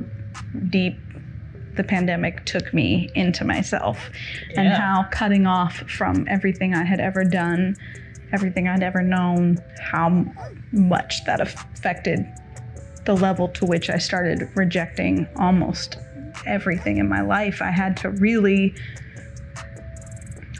deep 0.70 0.98
the 1.80 1.84
pandemic 1.86 2.44
took 2.44 2.74
me 2.74 3.10
into 3.16 3.46
myself 3.46 4.10
and 4.58 4.68
how 4.68 5.06
cutting 5.12 5.48
off 5.48 5.78
from 5.90 6.28
everything 6.28 6.74
I 6.74 6.84
had 6.84 7.00
ever 7.00 7.24
done, 7.24 7.78
everything 8.34 8.68
I'd 8.68 8.84
ever 8.84 9.02
known, 9.02 9.60
how 9.80 10.26
much 10.74 11.24
that 11.24 11.40
affected 11.40 12.26
the 13.06 13.16
level 13.16 13.48
to 13.48 13.66
which 13.66 13.90
I 13.90 13.98
started 13.98 14.50
rejecting 14.56 15.26
almost 15.38 15.96
everything 16.46 16.98
in 16.98 17.08
my 17.08 17.22
life. 17.22 17.62
I 17.62 17.72
had 17.72 17.96
to 17.98 18.10
really 18.10 18.76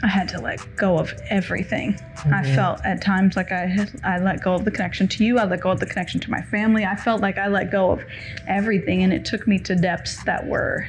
I 0.02 0.08
had 0.08 0.28
to 0.30 0.40
let 0.40 0.64
go 0.76 0.98
of 0.98 1.12
everything. 1.28 2.00
I 2.24 2.28
mm-hmm. 2.28 2.54
felt 2.54 2.80
at 2.86 3.02
times 3.02 3.36
like 3.36 3.52
I 3.52 3.66
had, 3.66 4.00
I 4.02 4.18
let 4.18 4.42
go 4.42 4.54
of 4.54 4.64
the 4.64 4.70
connection 4.70 5.06
to 5.08 5.24
you. 5.24 5.38
I 5.38 5.44
let 5.44 5.60
go 5.60 5.70
of 5.70 5.80
the 5.80 5.84
connection 5.84 6.20
to 6.20 6.30
my 6.30 6.40
family. 6.40 6.86
I 6.86 6.96
felt 6.96 7.20
like 7.20 7.36
I 7.36 7.48
let 7.48 7.70
go 7.70 7.90
of 7.90 8.02
everything, 8.48 9.02
and 9.02 9.12
it 9.12 9.26
took 9.26 9.46
me 9.46 9.58
to 9.58 9.74
depths 9.74 10.24
that 10.24 10.46
were 10.46 10.88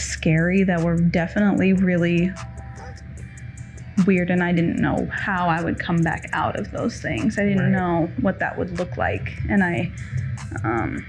scary. 0.00 0.64
That 0.64 0.80
were 0.80 0.96
definitely 0.96 1.72
really 1.72 2.32
weird, 4.06 4.30
and 4.30 4.42
I 4.42 4.52
didn't 4.52 4.80
know 4.80 5.08
how 5.12 5.48
I 5.48 5.62
would 5.62 5.78
come 5.78 6.02
back 6.02 6.28
out 6.32 6.58
of 6.58 6.70
those 6.70 7.00
things. 7.00 7.38
I 7.38 7.44
didn't 7.44 7.72
know 7.72 8.10
what 8.20 8.38
that 8.40 8.56
would 8.58 8.78
look 8.78 8.96
like, 8.96 9.30
and 9.48 9.62
I, 9.62 9.90
um, 10.64 11.04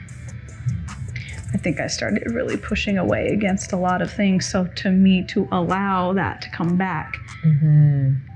I 1.54 1.58
think 1.58 1.80
I 1.80 1.88
started 1.88 2.24
really 2.32 2.58
pushing 2.58 2.98
away 2.98 3.28
against 3.30 3.72
a 3.74 3.78
lot 3.78 4.02
of 4.02 4.12
things. 4.12 4.50
So 4.50 4.68
to 4.68 4.92
me, 4.92 5.24
to 5.28 5.48
allow 5.52 6.14
that 6.14 6.42
to 6.44 6.50
come 6.50 6.78
back 6.78 7.18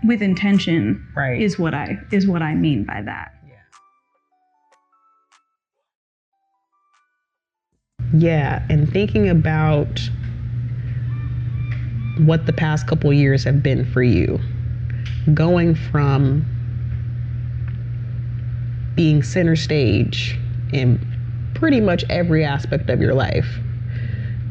with 0.06 0.22
intention 0.22 1.06
Right. 1.16 1.42
is 1.42 1.58
what 1.60 1.74
I 1.74 1.98
is 2.12 2.28
what 2.28 2.42
I 2.42 2.56
mean 2.56 2.84
by 2.84 3.02
that. 3.02 3.32
Yeah, 8.14 8.64
and 8.70 8.90
thinking 8.92 9.30
about 9.30 10.00
what 12.18 12.46
the 12.46 12.54
past 12.54 12.88
couple 12.88 13.12
years 13.14 13.44
have 13.44 13.62
been 13.62 13.86
for 13.92 14.04
you, 14.04 14.40
going 15.34 15.76
from 15.76 16.46
being 18.96 19.22
center 19.24 19.56
stage 19.56 20.38
in 20.72 21.00
pretty 21.54 21.82
much 21.82 22.04
every 22.10 22.44
aspect 22.46 22.90
of 22.90 23.02
your 23.02 23.14
life 23.14 23.48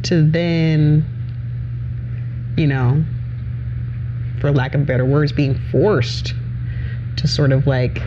to 0.03 0.23
then, 0.31 1.05
you 2.57 2.67
know, 2.67 3.03
for 4.41 4.53
lack 4.53 4.75
of 4.75 4.85
better 4.87 5.05
words, 5.07 5.33
being 5.33 5.59
forced 5.71 6.35
to 7.17 7.27
sort 7.27 7.53
of 7.53 7.67
like 7.67 8.01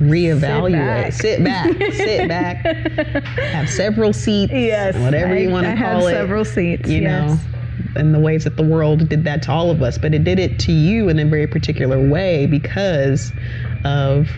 reevaluate, 0.00 1.12
sit 1.12 1.42
back, 1.44 1.70
sit 1.92 2.28
back, 2.28 2.64
have 3.52 3.68
several 3.68 4.12
seats, 4.12 4.52
Yes, 4.52 4.96
whatever 4.96 5.36
you 5.36 5.50
want 5.50 5.66
to 5.66 5.76
call 5.76 6.06
it. 6.06 6.12
several 6.12 6.44
seats, 6.44 6.88
you 6.88 7.02
yes. 7.02 7.30
know, 7.30 7.57
and 7.98 8.14
the 8.14 8.18
ways 8.18 8.44
that 8.44 8.56
the 8.56 8.62
world 8.62 9.08
did 9.08 9.24
that 9.24 9.42
to 9.42 9.52
all 9.52 9.70
of 9.70 9.82
us, 9.82 9.98
but 9.98 10.14
it 10.14 10.24
did 10.24 10.38
it 10.38 10.58
to 10.60 10.72
you 10.72 11.08
in 11.08 11.18
a 11.18 11.24
very 11.24 11.46
particular 11.46 12.08
way 12.08 12.46
because 12.46 13.32
of 13.84 14.28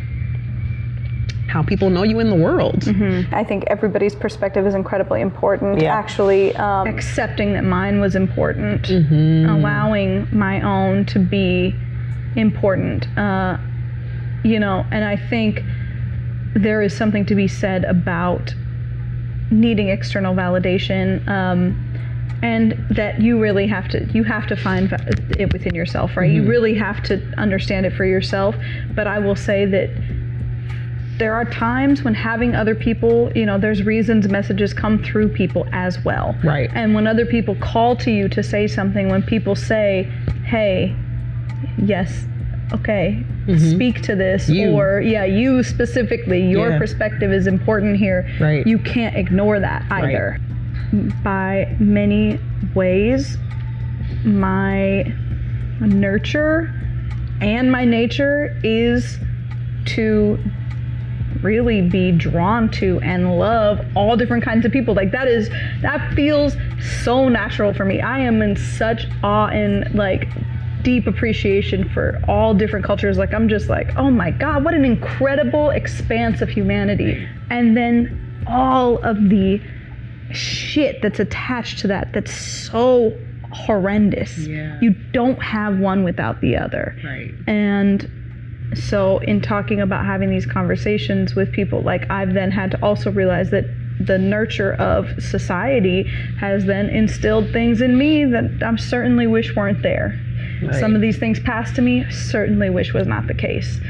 how 1.49 1.63
people 1.63 1.91
know 1.91 2.05
you 2.05 2.21
in 2.21 2.31
the 2.31 2.37
world. 2.37 2.85
I 3.33 3.43
think 3.45 3.65
everybody's 3.67 4.15
perspective 4.15 4.67
is 4.67 4.75
incredibly 4.75 5.21
important. 5.21 5.83
Yeah. 5.83 5.95
Actually, 5.95 6.55
um, 6.57 6.87
Accepting 6.87 7.53
that 7.55 7.65
mine 7.65 8.01
was 8.01 8.15
important, 8.15 8.89
allowing 8.89 10.29
my 10.33 10.61
own 10.63 11.05
to 11.07 11.19
be 11.19 11.75
important. 12.37 13.07
Uh, 13.19 13.59
you 14.45 14.61
know, 14.61 14.87
and 14.91 15.05
I 15.05 15.17
think 15.17 15.61
there 16.55 16.83
is 16.83 16.97
something 16.97 17.27
to 17.27 17.35
be 17.35 17.49
said 17.49 17.85
about 17.85 18.55
needing 19.51 19.89
external 19.89 20.35
validation. 20.35 21.27
Um, 21.29 21.90
and 22.43 22.73
that 22.91 23.21
you 23.21 23.39
really 23.41 23.67
have 23.67 23.89
to 23.89 24.05
you 24.13 24.25
have 24.25 24.47
to 24.47 24.57
find 24.57 24.91
it 25.39 25.53
within 25.53 25.75
yourself 25.75 26.17
right 26.17 26.31
you 26.31 26.43
really 26.47 26.75
have 26.75 27.03
to 27.03 27.21
understand 27.37 27.85
it 27.85 27.93
for 27.93 28.05
yourself 28.05 28.55
but 28.95 29.07
i 29.07 29.19
will 29.19 29.37
say 29.37 29.65
that 29.67 29.91
there 31.19 31.35
are 31.35 31.45
times 31.45 32.03
when 32.03 32.15
having 32.15 32.55
other 32.55 32.75
people, 32.75 33.31
you 33.35 33.45
know, 33.45 33.59
there's 33.59 33.83
reasons 33.83 34.27
messages 34.31 34.73
come 34.73 35.05
through 35.05 35.29
people 35.29 35.67
as 35.71 36.03
well. 36.03 36.35
Right. 36.43 36.71
And 36.73 36.95
when 36.95 37.07
other 37.07 37.27
people 37.27 37.57
call 37.57 37.95
to 37.97 38.11
you 38.11 38.27
to 38.31 38.43
say 38.43 38.67
something, 38.67 39.11
when 39.11 39.23
people 39.23 39.55
say, 39.55 40.05
hey, 40.47 40.97
yes, 41.77 42.25
okay, 42.73 43.23
Mhm. 43.47 43.75
speak 43.75 44.01
to 44.01 44.17
this, 44.17 44.49
You. 44.49 44.71
or 44.71 45.03
yeah, 45.03 45.25
you 45.27 45.63
specifically, 45.63 46.41
your 46.49 46.71
Yeah. 46.71 46.79
perspective 46.79 47.31
is 47.35 47.47
important 47.47 47.99
here. 47.99 48.25
Right. 48.41 48.67
You 48.67 48.79
can't 48.79 49.15
ignore 49.15 49.61
that 49.61 49.85
either. 49.91 50.39
By 51.23 51.77
many 51.79 52.41
ways, 52.75 53.37
my 54.25 55.05
nurture 55.81 56.75
and 57.41 57.73
my 57.73 57.85
nature 57.85 58.59
is 58.63 59.19
to 59.87 60.39
really 61.43 61.81
be 61.81 62.13
drawn 62.13 62.71
to 62.71 63.01
and 63.01 63.39
love 63.39 63.81
all 63.97 64.17
different 64.17 64.45
kinds 64.45 64.67
of 64.67 64.73
people. 64.73 64.95
Like 64.95 65.13
that 65.13 65.27
is 65.27 65.49
that 65.81 66.13
feels 66.15 66.55
so 67.03 67.29
natural 67.29 67.73
for 67.73 67.85
me. 67.85 68.01
I 68.01 68.21
am 68.21 68.43
in 68.43 68.57
such 68.57 69.07
awe 69.23 69.47
and 69.47 69.95
like 69.95 70.29
deep 70.83 71.07
appreciation 71.07 71.89
for 71.91 72.21
all 72.29 72.55
different 72.55 72.85
cultures. 72.85 73.19
Like 73.19 73.33
i'm 73.33 73.49
just 73.49 73.69
like 73.69 73.97
oh 73.97 74.11
my 74.11 74.31
god 74.31 74.65
what 74.65 74.75
an 74.75 74.85
incredible 74.85 75.71
expanse 75.71 76.41
of 76.43 76.49
humanity. 76.49 77.27
And 77.49 77.77
then 77.77 78.45
all 78.47 78.99
of 78.99 79.17
the 79.29 79.61
shit 80.33 81.03
that's 81.03 81.21
attached 81.21 81.79
to 81.81 81.87
that 81.89 82.13
that's 82.13 82.33
so 82.33 83.13
horrendous 83.53 84.39
Yeah. 84.39 84.79
you 84.81 84.95
don't 85.13 85.43
have 85.43 85.79
one 85.79 86.05
without 86.05 86.41
the 86.41 86.57
other 86.57 86.95
Right. 87.05 87.33
and 87.47 88.09
so, 88.75 89.19
in 89.19 89.41
talking 89.41 89.81
about 89.81 90.05
having 90.07 90.31
these 90.31 90.47
conversations 90.47 91.35
with 91.35 91.51
people, 91.51 91.81
like 91.83 92.09
I've 92.09 92.35
then 92.35 92.53
had 92.53 92.71
to 92.71 92.79
also 92.85 93.11
realize 93.11 93.51
that 93.51 93.65
the 93.99 94.17
nurture 94.17 94.75
of 94.75 95.21
society 95.21 96.05
has 96.39 96.67
then 96.67 96.89
instilled 96.89 97.51
things 97.51 97.81
in 97.83 97.99
me 97.99 98.25
that 98.27 98.63
I 98.65 98.77
certainly 98.77 99.27
wish 99.27 99.57
weren't 99.57 99.83
there. 99.83 100.17
Right. 100.63 100.73
Some 100.77 100.95
of 100.95 101.01
these 101.01 101.19
things 101.19 101.41
passed 101.41 101.75
to 101.77 101.83
me, 101.83 102.09
certainly 102.13 102.71
wish 102.71 102.93
was 102.95 103.09
not 103.09 103.27
the 103.27 103.35
case. 103.35 103.81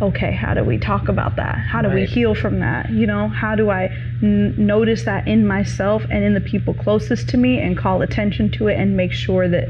Okay, 0.00 0.32
how 0.32 0.54
do 0.54 0.64
we 0.64 0.78
talk 0.78 1.08
about 1.08 1.36
that? 1.36 1.58
How 1.58 1.82
do 1.82 1.90
we 1.90 2.06
heal 2.06 2.34
from 2.34 2.60
that? 2.60 2.88
You 2.88 3.06
know, 3.06 3.28
how 3.28 3.54
do 3.54 3.68
I 3.70 3.90
n- 4.22 4.54
notice 4.56 5.04
that 5.04 5.26
in 5.26 5.46
myself 5.46 6.04
and 6.10 6.24
in 6.24 6.34
the 6.34 6.40
people 6.40 6.74
closest 6.74 7.28
to 7.30 7.36
me 7.36 7.60
and 7.60 7.76
call 7.76 8.02
attention 8.02 8.50
to 8.52 8.68
it 8.68 8.78
and 8.78 8.96
make 8.96 9.12
sure 9.12 9.48
that 9.48 9.68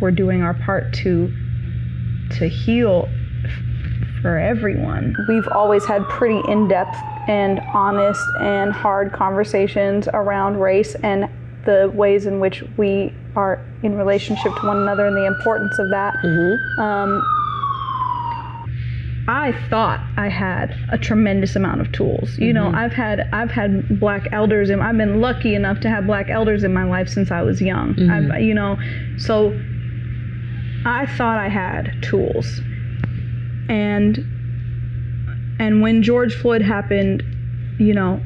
we're 0.00 0.10
doing 0.10 0.42
our 0.42 0.54
part 0.54 0.92
to 0.92 1.32
to 2.38 2.48
heal 2.48 3.08
for 4.22 4.38
everyone. 4.38 5.14
We've 5.28 5.46
always 5.48 5.84
had 5.84 6.02
pretty 6.08 6.40
in 6.50 6.66
depth 6.66 6.96
and 7.28 7.60
honest 7.72 8.22
and 8.40 8.72
hard 8.72 9.12
conversations 9.12 10.08
around 10.12 10.58
race 10.60 10.94
and 10.96 11.28
the 11.64 11.90
ways 11.94 12.26
in 12.26 12.40
which 12.40 12.62
we 12.76 13.12
are 13.36 13.64
in 13.82 13.96
relationship 13.96 14.54
to 14.56 14.66
one 14.66 14.78
another 14.78 15.06
and 15.06 15.16
the 15.16 15.26
importance 15.26 15.78
of 15.78 15.90
that. 15.90 16.14
Um, 16.78 17.22
I 19.26 19.52
thought 19.70 20.00
I 20.16 20.28
had 20.28 20.76
a 20.92 20.98
tremendous 20.98 21.56
amount 21.56 21.80
of 21.80 21.90
tools. 21.92 22.36
You 22.38 22.52
know, 22.52 22.66
mm-hmm. 22.66 22.76
I've 22.76 22.92
had 22.92 23.20
I've 23.32 23.50
had 23.50 23.98
black 23.98 24.28
elders 24.32 24.68
and 24.70 24.82
I've 24.82 24.96
been 24.96 25.20
lucky 25.20 25.54
enough 25.54 25.80
to 25.80 25.88
have 25.88 26.06
black 26.06 26.28
elders 26.28 26.62
in 26.62 26.74
my 26.74 26.84
life 26.84 27.08
since 27.08 27.30
I 27.30 27.42
was 27.42 27.60
young. 27.62 27.94
Mm-hmm. 27.94 28.32
I've 28.32 28.42
you 28.42 28.54
know, 28.54 28.76
so 29.16 29.58
I 30.84 31.06
thought 31.06 31.38
I 31.38 31.48
had 31.48 32.02
tools. 32.02 32.60
And 33.68 34.18
and 35.58 35.80
when 35.80 36.02
George 36.02 36.34
Floyd 36.34 36.60
happened, 36.60 37.22
you 37.78 37.94
know, 37.94 38.22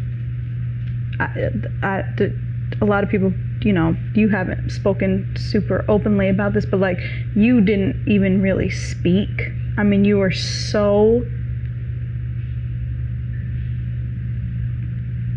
I, 1.20 1.51
I, 1.82 2.03
the, 2.16 2.36
a 2.80 2.84
lot 2.84 3.05
of 3.05 3.11
people, 3.11 3.32
you 3.61 3.72
know, 3.72 3.94
you 4.14 4.28
haven't 4.28 4.70
spoken 4.70 5.32
super 5.36 5.84
openly 5.88 6.28
about 6.28 6.55
this, 6.55 6.66
but 6.66 6.80
like 6.80 6.99
you 7.36 7.61
didn't 7.61 8.09
even 8.09 8.42
really 8.42 8.70
speak. 8.70 9.53
I 9.79 9.85
mean, 9.85 10.05
you 10.05 10.18
were 10.18 10.33
so 10.33 11.24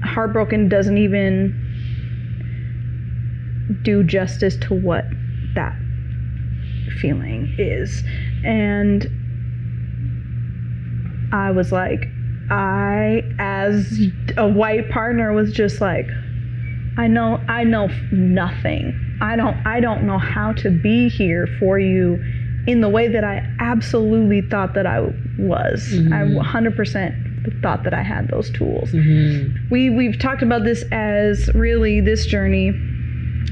heartbroken 0.03 0.67
doesn't 0.67 0.97
even 0.97 1.55
do 3.83 4.03
justice 4.03 4.57
to 4.57 4.73
what 4.73 5.05
that 5.53 5.75
feeling 6.99 7.55
is. 7.59 8.03
And 8.43 9.07
I 11.31 11.51
was 11.51 11.71
like, 11.71 12.07
I, 12.49 13.21
as 13.37 13.99
a 14.37 14.47
white 14.47 14.89
partner, 14.89 15.33
was 15.33 15.53
just 15.53 15.79
like, 15.81 16.07
I 16.97 17.05
know, 17.05 17.37
I 17.47 17.63
know 17.63 17.89
nothing. 18.11 19.19
I 19.21 19.35
don't, 19.35 19.55
I 19.67 19.79
don't 19.79 20.07
know 20.07 20.17
how 20.17 20.53
to 20.53 20.71
be 20.71 21.09
here 21.09 21.47
for 21.59 21.77
you 21.77 22.19
in 22.67 22.81
the 22.81 22.89
way 22.89 23.07
that 23.07 23.23
I 23.23 23.47
absolutely 23.59 24.41
thought 24.41 24.73
that 24.75 24.85
I 24.85 25.01
was. 25.39 25.87
I 25.93 26.23
mm-hmm. 26.23 26.39
100% 26.39 27.61
thought 27.61 27.83
that 27.83 27.93
I 27.93 28.03
had 28.03 28.27
those 28.27 28.51
tools. 28.51 28.91
Mm-hmm. 28.91 29.69
We 29.71 29.89
we've 29.89 30.19
talked 30.19 30.43
about 30.43 30.63
this 30.63 30.83
as 30.91 31.49
really 31.55 32.01
this 32.01 32.25
journey 32.25 32.69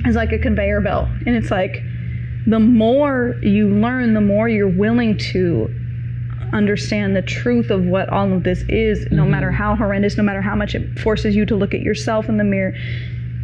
as 0.06 0.16
like 0.16 0.32
a 0.32 0.38
conveyor 0.38 0.82
belt, 0.82 1.08
and 1.26 1.36
it's 1.36 1.50
like 1.50 1.82
the 2.46 2.60
more 2.60 3.36
you 3.42 3.70
learn, 3.70 4.14
the 4.14 4.22
more 4.22 4.48
you're 4.48 4.70
willing 4.70 5.18
to 5.18 5.74
understand 6.54 7.16
the 7.16 7.22
truth 7.22 7.70
of 7.70 7.84
what 7.86 8.10
all 8.10 8.32
of 8.34 8.44
this 8.44 8.64
is, 8.70 9.08
no 9.12 9.24
mm-hmm. 9.24 9.32
matter 9.32 9.52
how 9.52 9.76
horrendous, 9.76 10.18
no 10.18 10.24
matter 10.24 10.42
how 10.42 10.56
much 10.56 10.76
it 10.76 11.00
forces 11.00 11.36
you 11.36 11.46
to 11.46 11.56
look 11.56 11.74
at 11.74 11.82
yourself 11.82 12.30
in 12.30 12.38
the 12.38 12.44
mirror. 12.44 12.74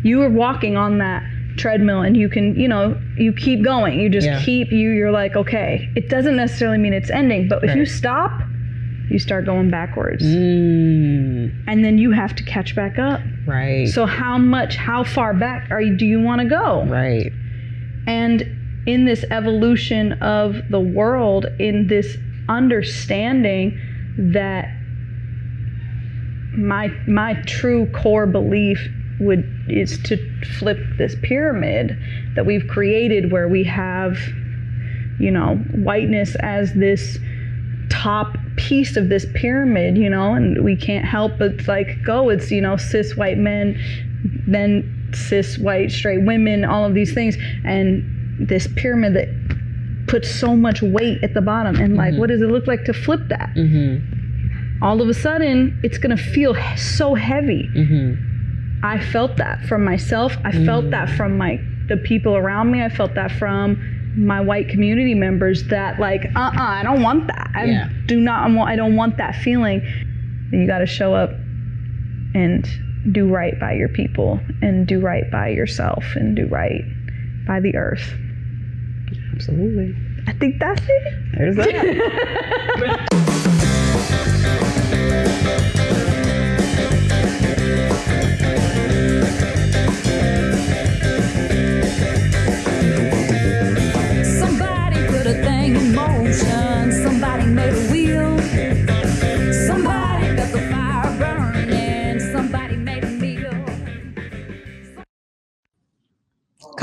You 0.03 0.21
are 0.21 0.29
walking 0.29 0.77
on 0.77 0.99
that 0.99 1.23
treadmill 1.57 2.01
and 2.01 2.15
you 2.17 2.29
can, 2.29 2.55
you 2.59 2.67
know, 2.67 2.99
you 3.17 3.33
keep 3.33 3.63
going. 3.63 3.99
You 3.99 4.09
just 4.09 4.27
Yeah. 4.27 4.41
keep 4.43 4.71
you 4.71 4.91
you're 4.91 5.11
like, 5.11 5.35
okay, 5.35 5.89
it 5.95 6.09
doesn't 6.09 6.35
necessarily 6.35 6.77
mean 6.77 6.93
it's 6.93 7.09
ending, 7.09 7.47
but 7.47 7.63
if 7.63 7.75
you 7.75 7.85
stop, 7.85 8.31
you 9.09 9.19
start 9.19 9.45
going 9.45 9.69
backwards. 9.69 10.23
Mm, 10.23 11.51
And 11.67 11.85
then 11.85 11.97
you 11.97 12.11
have 12.11 12.35
to 12.35 12.43
catch 12.43 12.75
back 12.75 12.97
up. 12.97 13.21
right. 13.47 13.87
So 13.87 14.05
how 14.05 14.37
much, 14.37 14.75
how 14.75 15.03
far 15.03 15.33
back 15.33 15.69
are 15.71 15.81
you 15.81 15.95
do 15.95 16.05
you 16.05 16.19
want 16.19 16.41
to 16.41 16.47
go? 16.47 16.83
right. 16.85 17.31
And 18.07 18.43
in 18.85 19.05
this 19.05 19.23
evolution 19.31 20.13
of 20.21 20.57
the 20.69 20.79
world, 20.79 21.47
in 21.59 21.87
this 21.87 22.17
understanding 22.49 23.79
that 24.17 24.69
my 26.57 26.87
my 27.07 27.33
true 27.45 27.85
core 27.87 28.25
belief 28.27 28.87
would 29.19 29.49
is 29.69 29.97
to 30.03 30.17
flip 30.59 30.77
this 30.97 31.15
pyramid 31.21 31.97
that 32.35 32.45
we've 32.45 32.67
created 32.67 33.31
where 33.31 33.47
we 33.47 33.63
have 33.63 34.17
you 35.19 35.31
know 35.31 35.55
whiteness 35.73 36.35
as 36.41 36.73
this 36.73 37.17
top 37.89 38.35
piece 38.57 38.97
of 38.97 39.09
this 39.09 39.25
pyramid 39.33 39.97
you 39.97 40.09
know 40.09 40.33
and 40.33 40.63
we 40.63 40.75
can't 40.75 41.05
help 41.05 41.31
but 41.37 41.67
like 41.67 42.03
go 42.03 42.29
it's 42.29 42.51
you 42.51 42.59
know 42.59 42.75
cis 42.75 43.15
white 43.15 43.37
men 43.37 43.79
then 44.47 44.95
cis 45.15 45.57
white 45.57 45.91
straight 45.91 46.23
women 46.23 46.65
all 46.65 46.85
of 46.85 46.93
these 46.93 47.13
things. 47.13 47.37
And 47.63 48.03
this 48.39 48.67
pyramid 48.75 49.13
that 49.15 50.07
puts 50.07 50.29
so 50.29 50.55
much 50.55 50.81
weight 50.81 51.23
at 51.23 51.33
the 51.33 51.41
bottom 51.41 51.75
and 51.77 51.95
like 51.95 52.11
mm-hmm. 52.11 52.19
what 52.19 52.29
does 52.29 52.41
it 52.41 52.47
look 52.47 52.67
like 52.67 52.85
to 52.85 52.93
flip 52.93 53.21
that? 53.29 53.53
Mm-hmm. 53.55 54.83
All 54.83 55.01
of 55.01 55.09
a 55.09 55.13
sudden 55.13 55.79
it's 55.83 55.97
going 55.97 56.15
to 56.15 56.21
feel 56.21 56.55
so 56.75 57.15
heavy 57.15 57.69
mm-hmm. 57.75 58.34
I 58.85 58.99
felt 58.99 59.35
that 59.37 59.61
from 59.65 59.83
myself. 59.83 60.37
I 60.43 60.51
felt 60.51 60.89
that 60.91 61.09
mm. 61.09 61.17
from 61.17 61.37
my 61.37 61.59
the 61.87 61.97
people 61.97 62.35
around 62.35 62.71
me. 62.71 62.81
I 62.83 62.89
felt 62.89 63.13
that 63.15 63.31
from 63.31 63.77
my 64.17 64.39
white 64.39 64.69
community 64.69 65.13
members 65.13 65.67
that 65.67 65.99
like 65.99 66.23
uh-uh 66.35 66.51
i 66.57 66.83
don't 66.83 67.01
want 67.01 67.27
that. 67.27 67.51
I 67.53 67.65
Yeah. 67.65 67.89
do 68.05 68.19
not 68.19 68.49
want 68.51 68.69
i 68.69 68.75
don't 68.75 68.95
want 68.95 69.17
that 69.17 69.35
feeling. 69.35 69.81
You 70.51 70.67
got 70.67 70.79
to 70.79 70.85
show 70.85 71.13
up 71.13 71.31
and 72.33 72.65
do 73.11 73.27
right 73.27 73.59
by 73.59 73.73
your 73.73 73.89
people 73.89 74.39
and 74.61 74.87
do 74.87 74.99
right 74.99 75.29
by 75.31 75.49
yourself 75.49 76.03
and 76.15 76.35
do 76.35 76.47
right 76.47 76.81
by 77.47 77.59
the 77.59 77.75
earth. 77.75 78.13
Absolutely. 79.33 79.93
i 80.27 80.33
think 80.33 80.59
that's 80.59 80.81
it. 80.87 81.13
There's 81.37 81.55
that. 81.57 81.71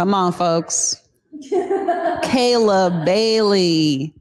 Come 0.02 0.14
on, 0.14 0.32
folks. 0.32 1.00
Kayla 1.44 3.04
Bailey, 3.04 4.12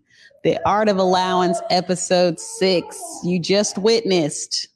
The 0.43 0.59
Art 0.63 0.89
of 0.89 0.97
Allowance, 0.97 1.59
episode 1.71 2.39
six. 2.39 3.01
You 3.23 3.39
just 3.39 3.79
witnessed 3.79 4.67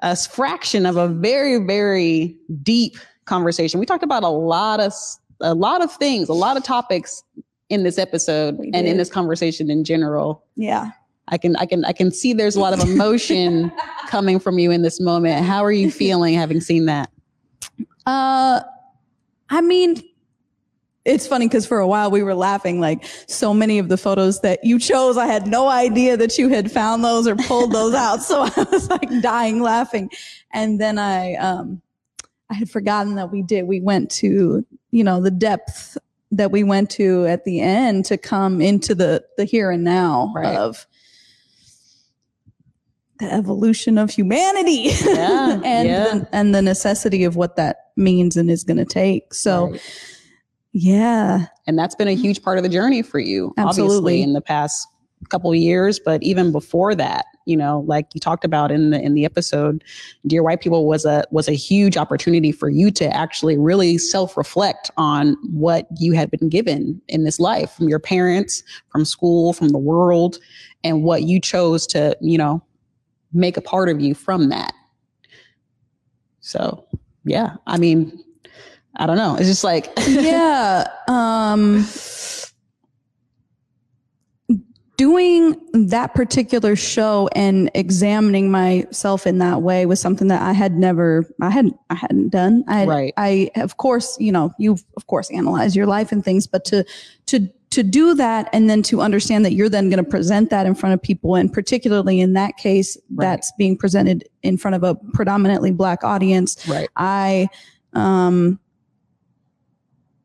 a 0.00 0.16
fraction 0.16 0.84
of 0.84 0.96
a 0.96 1.06
very, 1.06 1.64
very 1.64 2.36
deep 2.60 2.96
conversation. 3.26 3.78
We 3.78 3.86
talked 3.86 4.02
about 4.02 4.24
a 4.24 4.28
lot 4.28 4.80
of 4.80 4.92
a 5.40 5.54
lot 5.54 5.80
of 5.80 5.92
things, 5.92 6.28
a 6.28 6.32
lot 6.32 6.56
of 6.56 6.64
topics 6.64 7.22
in 7.68 7.84
this 7.84 7.96
episode 7.96 8.58
and 8.58 8.88
in 8.88 8.96
this 8.96 9.10
conversation 9.10 9.70
in 9.70 9.84
general. 9.84 10.44
Yeah. 10.56 10.90
I 11.28 11.38
can 11.38 11.54
I 11.54 11.66
can 11.66 11.84
I 11.84 11.92
can 11.92 12.10
see 12.10 12.32
there's 12.32 12.56
a 12.56 12.60
lot 12.60 12.72
of 12.72 12.80
emotion 12.80 13.70
coming 14.08 14.40
from 14.40 14.58
you 14.58 14.72
in 14.72 14.82
this 14.82 14.98
moment. 14.98 15.46
How 15.46 15.64
are 15.64 15.70
you 15.70 15.88
feeling 15.88 16.34
having 16.34 16.60
seen 16.60 16.86
that? 16.86 17.12
Uh, 18.06 18.62
I 19.50 19.60
mean, 19.60 20.02
it's 21.04 21.26
funny 21.26 21.48
because 21.48 21.66
for 21.66 21.78
a 21.78 21.86
while 21.86 22.10
we 22.10 22.22
were 22.22 22.34
laughing. 22.34 22.80
Like 22.80 23.04
so 23.26 23.52
many 23.54 23.78
of 23.78 23.88
the 23.88 23.96
photos 23.96 24.40
that 24.40 24.64
you 24.64 24.78
chose, 24.78 25.16
I 25.16 25.26
had 25.26 25.46
no 25.46 25.68
idea 25.68 26.16
that 26.16 26.38
you 26.38 26.48
had 26.48 26.70
found 26.70 27.02
those 27.04 27.26
or 27.26 27.36
pulled 27.36 27.72
those 27.72 27.94
out. 28.06 28.22
So 28.22 28.42
I 28.42 28.66
was 28.70 28.88
like 28.90 29.08
dying 29.22 29.60
laughing. 29.60 30.10
And 30.52 30.80
then 30.80 30.98
I, 30.98 31.34
um, 31.34 31.80
I 32.50 32.54
had 32.54 32.70
forgotten 32.70 33.14
that 33.14 33.30
we 33.30 33.42
did. 33.42 33.66
We 33.66 33.80
went 33.80 34.10
to, 34.12 34.64
you 34.90 35.04
know, 35.04 35.20
the 35.20 35.30
depth 35.30 35.96
that 36.32 36.50
we 36.52 36.62
went 36.62 36.90
to 36.90 37.26
at 37.26 37.44
the 37.44 37.60
end 37.60 38.04
to 38.04 38.16
come 38.16 38.60
into 38.60 38.94
the 38.94 39.24
the 39.36 39.44
here 39.44 39.70
and 39.70 39.82
now 39.82 40.32
Right. 40.34 40.56
of 40.56 40.86
the 43.20 43.32
evolution 43.32 43.98
of 43.98 44.10
humanity 44.10 44.90
Yeah, 45.04 45.60
and 45.64 45.88
yeah. 45.88 46.04
The, 46.14 46.28
and 46.32 46.54
the 46.54 46.62
necessity 46.62 47.24
of 47.24 47.36
what 47.36 47.56
that 47.56 47.90
means 47.96 48.36
and 48.36 48.50
is 48.50 48.64
going 48.64 48.78
to 48.78 48.84
take 48.84 49.32
so 49.32 49.70
Right. 49.70 49.82
yeah 50.72 51.46
And 51.66 51.78
that's 51.78 51.94
been 51.94 52.08
a 52.08 52.14
huge 52.14 52.42
part 52.42 52.58
of 52.58 52.64
the 52.64 52.70
journey 52.70 53.02
for 53.02 53.18
you, 53.18 53.52
Absolutely. 53.56 53.96
obviously, 53.96 54.22
in 54.22 54.32
the 54.32 54.40
past 54.40 54.86
couple 55.28 55.50
of 55.50 55.56
years, 55.56 56.00
but 56.00 56.22
even 56.22 56.50
before 56.50 56.94
that, 56.94 57.26
you 57.44 57.54
know, 57.56 57.84
like 57.86 58.06
you 58.14 58.20
talked 58.20 58.44
about 58.44 58.70
in 58.70 58.90
the 58.90 59.00
in 59.00 59.12
the 59.14 59.24
episode, 59.26 59.84
Dear 60.26 60.42
White 60.42 60.60
People 60.62 60.86
was 60.86 61.04
a 61.04 61.24
was 61.30 61.46
a 61.48 61.52
huge 61.52 61.96
opportunity 61.96 62.52
for 62.52 62.70
you 62.70 62.90
to 62.92 63.04
actually 63.14 63.58
really 63.58 63.98
self-reflect 63.98 64.90
on 64.96 65.36
what 65.50 65.86
you 65.98 66.12
had 66.12 66.30
been 66.30 66.48
given 66.48 67.00
in 67.08 67.24
this 67.24 67.38
life 67.38 67.72
from 67.72 67.88
your 67.88 67.98
parents, 67.98 68.62
from 68.88 69.04
school, 69.04 69.52
from 69.52 69.68
the 69.68 69.78
world, 69.78 70.38
and 70.84 71.02
what 71.02 71.24
you 71.24 71.40
chose 71.40 71.86
to, 71.88 72.16
you 72.20 72.38
know, 72.38 72.62
make 73.32 73.56
a 73.56 73.60
part 73.60 73.88
of 73.88 74.00
you 74.00 74.14
from 74.14 74.48
that. 74.48 74.72
So 76.40 76.86
yeah, 77.24 77.56
I 77.66 77.78
mean, 77.78 78.24
I 78.96 79.06
don't 79.06 79.16
know. 79.16 79.36
It's 79.36 79.48
just 79.48 79.64
like 79.64 79.90
yeah 80.08 80.86
um 81.08 81.86
doing 85.00 85.56
that 85.72 86.12
particular 86.12 86.76
show 86.76 87.26
and 87.34 87.70
examining 87.74 88.50
myself 88.50 89.26
in 89.26 89.38
that 89.38 89.62
way 89.62 89.86
was 89.86 89.98
something 89.98 90.28
that 90.28 90.42
I 90.42 90.52
had 90.52 90.76
never 90.76 91.24
I 91.40 91.48
hadn't 91.48 91.74
I 91.88 91.94
hadn't 91.94 92.28
done. 92.28 92.64
I 92.68 92.84
Right. 92.84 93.14
I 93.16 93.50
of 93.56 93.78
course, 93.78 94.18
you 94.20 94.30
know, 94.30 94.52
you've 94.58 94.84
of 94.98 95.06
course 95.06 95.30
analyzed 95.30 95.74
your 95.74 95.86
life 95.86 96.12
and 96.12 96.22
things, 96.22 96.46
but 96.46 96.66
to 96.66 96.84
to 97.28 97.48
to 97.70 97.82
do 97.84 98.14
that 98.14 98.48
and 98.52 98.68
then 98.68 98.82
to 98.82 99.00
understand 99.00 99.44
that 99.44 99.52
you're 99.52 99.68
then 99.68 99.88
going 99.90 100.02
to 100.02 100.08
present 100.10 100.50
that 100.50 100.66
in 100.66 100.74
front 100.74 100.92
of 100.92 101.00
people 101.00 101.36
and 101.36 101.52
particularly 101.52 102.20
in 102.20 102.32
that 102.32 102.56
case 102.56 102.96
Right. 103.10 103.26
that's 103.26 103.52
being 103.58 103.76
presented 103.76 104.28
in 104.42 104.56
front 104.56 104.74
of 104.74 104.82
a 104.82 104.96
predominantly 105.12 105.70
black 105.70 106.02
audience 106.02 106.56
right. 106.68 106.88
I, 106.96 107.48
um, 107.92 108.58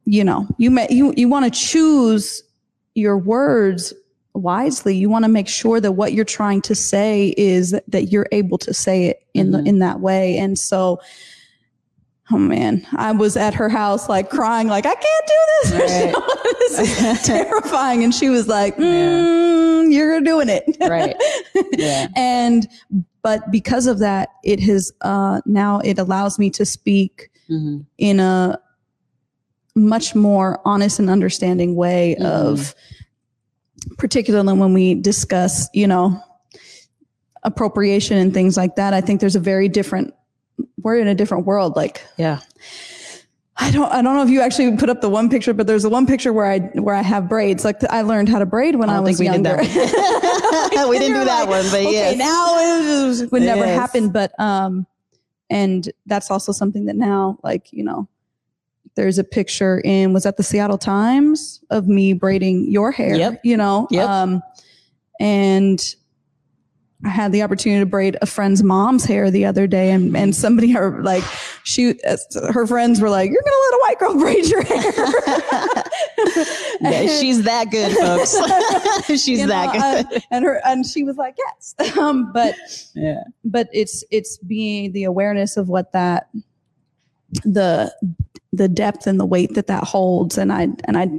you 0.06 0.24
know, 0.24 0.48
you 0.58 0.72
may, 0.72 0.88
you, 0.90 1.14
you 1.16 1.28
want 1.30 1.46
to 1.46 1.52
choose 1.60 2.44
your 2.96 3.18
words 3.18 3.94
wisely. 4.34 4.96
You 4.96 5.10
want 5.10 5.26
to 5.26 5.30
make 5.30 5.48
sure 5.48 5.80
that 5.80 5.94
what 5.94 6.14
you're 6.14 6.26
trying 6.26 6.62
to 6.64 6.76
say 6.76 7.34
is 7.38 7.72
that, 7.72 7.84
that 7.90 8.12
you're 8.12 8.28
able 8.32 8.58
to 8.60 8.74
say 8.74 9.06
it 9.06 9.22
in 9.34 9.52
the, 9.52 9.60
Mhm. 9.60 9.68
in 9.68 9.80
that 9.80 10.00
way. 10.02 10.38
And 10.38 10.60
so, 10.60 11.00
oh 12.32 12.38
man, 12.38 12.86
I 12.96 13.12
was 13.12 13.38
at 13.38 13.54
her 13.54 13.70
house 13.70 14.10
like 14.10 14.30
crying, 14.30 14.68
like, 14.68 14.86
I 14.86 14.96
can't 14.96 15.28
do 15.28 15.34
this. 15.78 16.16
this 16.78 17.02
is 17.02 17.22
terrifying. 17.26 18.04
And 18.04 18.14
she 18.14 18.30
was 18.30 18.48
like, 18.48 18.76
mm, 18.78 19.92
you're 19.94 20.20
doing 20.22 20.50
it. 20.50 20.64
Right. 20.80 21.16
Yeah. 21.74 22.08
and, 22.16 22.68
but 23.22 23.52
because 23.52 23.86
of 23.88 24.00
that, 24.00 24.30
it 24.44 24.60
has, 24.62 24.92
uh, 25.02 25.42
now 25.46 25.80
it 25.80 26.00
allows 26.00 26.40
me 26.40 26.50
to 26.52 26.66
speak 26.66 27.30
hmm 27.48 27.82
in 28.00 28.20
a 28.20 28.60
much 29.76 30.16
more 30.16 30.60
honest 30.66 30.98
and 31.00 31.10
understanding 31.12 31.76
way 31.76 32.16
Mhm. 32.20 32.26
of 32.26 32.74
particularly 34.00 34.54
when 34.58 34.74
we 34.74 34.96
discuss 34.96 35.70
you 35.74 35.86
know 35.86 36.20
appropriation 37.44 38.18
and 38.18 38.34
things 38.34 38.58
like 38.58 38.76
that 38.78 38.94
i 38.96 39.02
think 39.02 39.20
there's 39.20 39.36
a 39.36 39.40
very 39.40 39.70
different 39.70 40.12
we're 40.82 40.98
in 40.98 41.08
a 41.08 41.16
different 41.16 41.46
world 41.46 41.76
like 41.76 42.02
Yeah. 42.18 42.40
i 43.58 43.72
don't 43.72 43.92
i 43.92 44.02
don't 44.02 44.16
know 44.16 44.24
if 44.24 44.30
you 44.30 44.42
actually 44.42 44.76
put 44.78 44.90
up 44.90 45.02
the 45.02 45.10
one 45.10 45.30
picture 45.30 45.54
but 45.54 45.68
there's 45.68 45.84
the 45.84 45.90
one 45.90 46.06
picture 46.06 46.32
where 46.34 46.46
i 46.46 46.60
where 46.60 46.96
i 46.96 47.02
have 47.02 47.28
braids 47.30 47.64
like 47.66 47.84
i 47.90 48.02
learned 48.02 48.30
how 48.30 48.40
to 48.40 48.46
braid 48.46 48.76
when 48.76 48.90
I 48.90 48.98
i, 48.98 49.00
was 49.00 49.18
think 49.18 49.20
we 49.20 49.38
did 49.38 49.46
younger 49.46 49.64
that 49.64 50.74
one. 50.74 50.90
we 50.90 51.00
didn't 51.00 51.20
do 51.20 51.26
that 51.26 51.48
like, 51.48 51.50
one, 51.50 51.64
but 51.72 51.80
okay, 51.82 51.92
yes. 51.92 52.18
now 52.18 52.58
it 52.60 53.08
was- 53.08 53.32
would 53.32 53.42
never 53.42 53.66
Yes. 53.66 53.80
happen. 53.80 54.10
But 54.10 54.38
um, 54.40 54.86
and 55.50 55.90
that's 56.06 56.30
also 56.32 56.52
something 56.52 56.86
that 56.86 56.96
now, 56.96 57.38
like 57.44 57.72
you 57.72 57.84
know, 57.84 58.08
there's 58.96 59.18
a 59.18 59.24
picture 59.24 59.80
in 59.86 60.12
was 60.14 60.24
that 60.24 60.38
the 60.38 60.44
Seattle 60.44 60.78
Times 60.78 61.62
of 61.70 61.88
me 61.88 62.14
braiding 62.14 62.70
your 62.72 62.92
hair. 62.92 63.16
Yep. 63.16 63.42
You 63.44 63.58
know. 63.58 63.88
Yep. 63.92 64.10
Um, 64.10 64.44
and 65.20 65.96
I 67.06 67.10
had 67.10 67.32
the 67.32 67.44
opportunity 67.44 67.82
to 67.82 67.86
braid 67.86 68.18
a 68.22 68.26
friend's 68.26 68.64
mom's 68.64 69.06
hair 69.06 69.30
the 69.30 69.46
other 69.46 69.68
day, 69.68 69.92
and 69.92 70.18
and 70.18 70.36
somebody 70.36 70.72
her 70.72 71.02
like 71.04 71.24
she 71.64 72.00
her 72.52 72.66
friends 72.66 73.00
were 73.00 73.10
like, 73.10 73.30
"You're 73.30 73.44
gonna 73.44 73.56
let 73.66 73.74
a 73.74 73.80
white 73.82 74.00
girl 74.00 74.20
braid 74.20 74.46
your 74.46 74.64
hair." 74.64 75.84
Yeah, 76.82 77.08
she's 77.20 77.44
that 77.44 77.72
good, 77.72 77.96
folks. 77.96 78.36
she's 79.08 79.28
You 79.28 79.38
know, 79.38 79.48
that 79.48 79.76
uh, 79.76 80.04
good. 80.04 80.24
and 80.32 80.44
her 80.46 80.62
and 80.66 80.86
she 80.86 81.04
was 81.04 81.18
like, 81.18 81.36
"Yes," 81.38 81.76
um, 81.98 82.32
but 82.34 82.56
yeah. 82.96 83.24
but 83.44 83.70
it's 83.72 84.04
it's 84.12 84.38
being 84.38 84.92
the 84.92 85.04
awareness 85.04 85.58
of 85.58 85.70
what 85.70 85.92
that 85.94 86.30
the 87.44 87.94
the 88.54 88.68
depth 88.68 89.08
and 89.08 89.20
the 89.20 89.26
weight 89.26 89.54
that 89.56 89.68
that 89.68 89.84
holds 89.84 90.38
and 90.38 90.54
i 90.54 90.68
and 90.86 90.98
i 90.98 91.10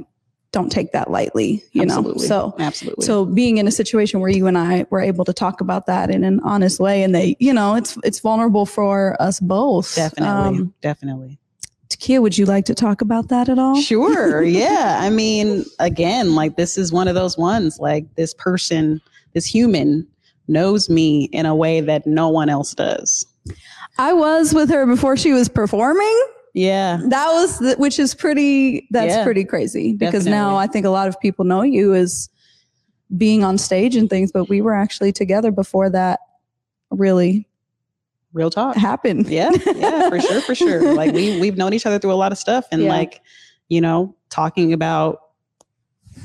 don't 0.51 0.71
take 0.71 0.91
that 0.93 1.11
lightly 1.11 1.63
you 1.73 1.81
Absolutely. 1.83 2.21
know 2.23 2.27
so 2.27 2.55
Absolutely. 2.59 3.05
so 3.05 3.25
being 3.25 3.57
in 3.57 3.67
a 3.67 3.71
situation 3.71 4.19
where 4.19 4.29
you 4.29 4.47
and 4.47 4.57
i 4.57 4.85
were 4.89 5.01
able 5.01 5.25
to 5.25 5.33
talk 5.33 5.59
about 5.61 5.85
that 5.87 6.09
in 6.09 6.23
an 6.23 6.39
honest 6.41 6.79
way 6.79 7.03
and 7.03 7.13
they 7.13 7.35
you 7.39 7.53
know 7.53 7.75
it's 7.75 7.97
it's 8.03 8.19
vulnerable 8.19 8.65
for 8.65 9.15
us 9.21 9.39
both 9.39 9.93
definitely. 9.95 10.59
um, 10.59 10.73
definitely. 10.81 11.37
Takia, 11.89 12.21
would 12.21 12.37
you 12.37 12.45
like 12.45 12.65
to 12.65 12.75
talk 12.75 12.99
about 13.01 13.29
that 13.29 13.47
at 13.47 13.57
all 13.57 13.79
Sure. 13.81 14.43
Yeah. 14.63 14.97
I 15.01 15.09
mean, 15.09 15.63
again, 15.79 16.35
like 16.35 16.57
this 16.57 16.77
is 16.77 16.91
one 16.91 17.07
of 17.07 17.15
those 17.15 17.37
ones, 17.37 17.79
like 17.79 18.13
this 18.15 18.33
person, 18.33 18.99
this 19.33 19.45
human 19.45 20.05
knows 20.49 20.89
me 20.89 21.25
in 21.31 21.45
a 21.45 21.55
way 21.55 21.79
that 21.79 22.05
no 22.05 22.27
one 22.27 22.49
else 22.49 22.73
does. 22.75 23.25
i 23.97 24.11
was 24.11 24.53
with 24.53 24.69
her 24.69 24.85
before 24.85 25.15
she 25.15 25.31
was 25.31 25.47
performing 25.47 26.25
Yeah. 26.57 26.99
that 27.09 27.27
was 27.33 27.59
the, 27.59 27.75
which 27.77 27.99
is 27.99 28.15
pretty 28.15 28.87
that's 28.91 29.13
Yeah. 29.13 29.23
pretty 29.23 29.43
crazy 29.45 29.93
because 29.93 30.25
now 30.25 30.55
i 30.57 30.65
think 30.67 30.85
a 30.85 30.89
lot 30.89 31.07
of 31.07 31.19
people 31.19 31.45
know 31.45 31.61
you 31.61 31.93
as 31.93 32.29
being 33.15 33.43
on 33.43 33.57
stage 33.57 33.95
and 33.95 34.09
things 34.09 34.31
but 34.31 34.49
we 34.49 34.59
were 34.61 34.73
actually 34.73 35.11
together 35.11 35.51
before 35.51 35.89
that 35.91 36.19
really 36.89 37.47
Real 38.33 38.49
talk. 38.49 38.75
happened 38.75 39.27
Yeah. 39.27 39.51
Yeah. 39.75 40.09
For 40.09 40.19
sure. 40.19 40.41
For 40.41 40.53
sure. 40.55 40.93
Like 41.01 41.13
we, 41.13 41.39
we've 41.39 41.57
known 41.57 41.73
each 41.73 41.85
other 41.85 41.97
through 41.97 42.11
a 42.13 42.21
lot 42.23 42.31
of 42.31 42.37
stuff 42.37 42.65
and 42.71 42.83
Yeah. 42.83 42.89
like, 42.89 43.21
you 43.69 43.79
know, 43.81 44.15
talking 44.29 44.73
about 44.73 45.21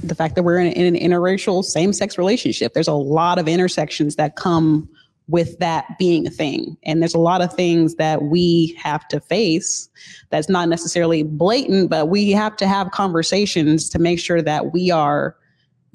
the 0.03 0.15
fact 0.15 0.35
that 0.35 0.43
we're 0.43 0.59
in, 0.59 0.73
in 0.73 0.95
an 0.95 1.01
interracial 1.01 1.63
same 1.65 1.93
sex 1.93 2.19
relationship. 2.19 2.75
There's 2.75 2.89
a 2.89 2.93
lot 2.93 3.39
of 3.39 3.47
intersections 3.49 4.17
that 4.17 4.37
come 4.37 4.89
with 5.29 5.59
that 5.59 5.87
being 5.99 6.27
a 6.27 6.31
thing. 6.31 6.77
And 6.85 7.01
there's 7.01 7.15
a 7.15 7.19
lot 7.19 7.43
of 7.43 7.53
things 7.53 7.95
that 7.95 8.23
we 8.23 8.77
have 8.83 9.07
to 9.09 9.21
face 9.21 9.89
that's 10.31 10.49
not 10.49 10.69
necessarily 10.69 11.23
blatant, 11.23 11.91
but 11.91 12.09
we 12.09 12.31
have 12.33 12.57
to 12.57 12.67
have 12.67 12.91
conversations 12.91 13.89
to 13.91 13.99
make 13.99 14.19
sure 14.19 14.43
that 14.43 14.73
we 14.73 14.91
are 14.91 15.37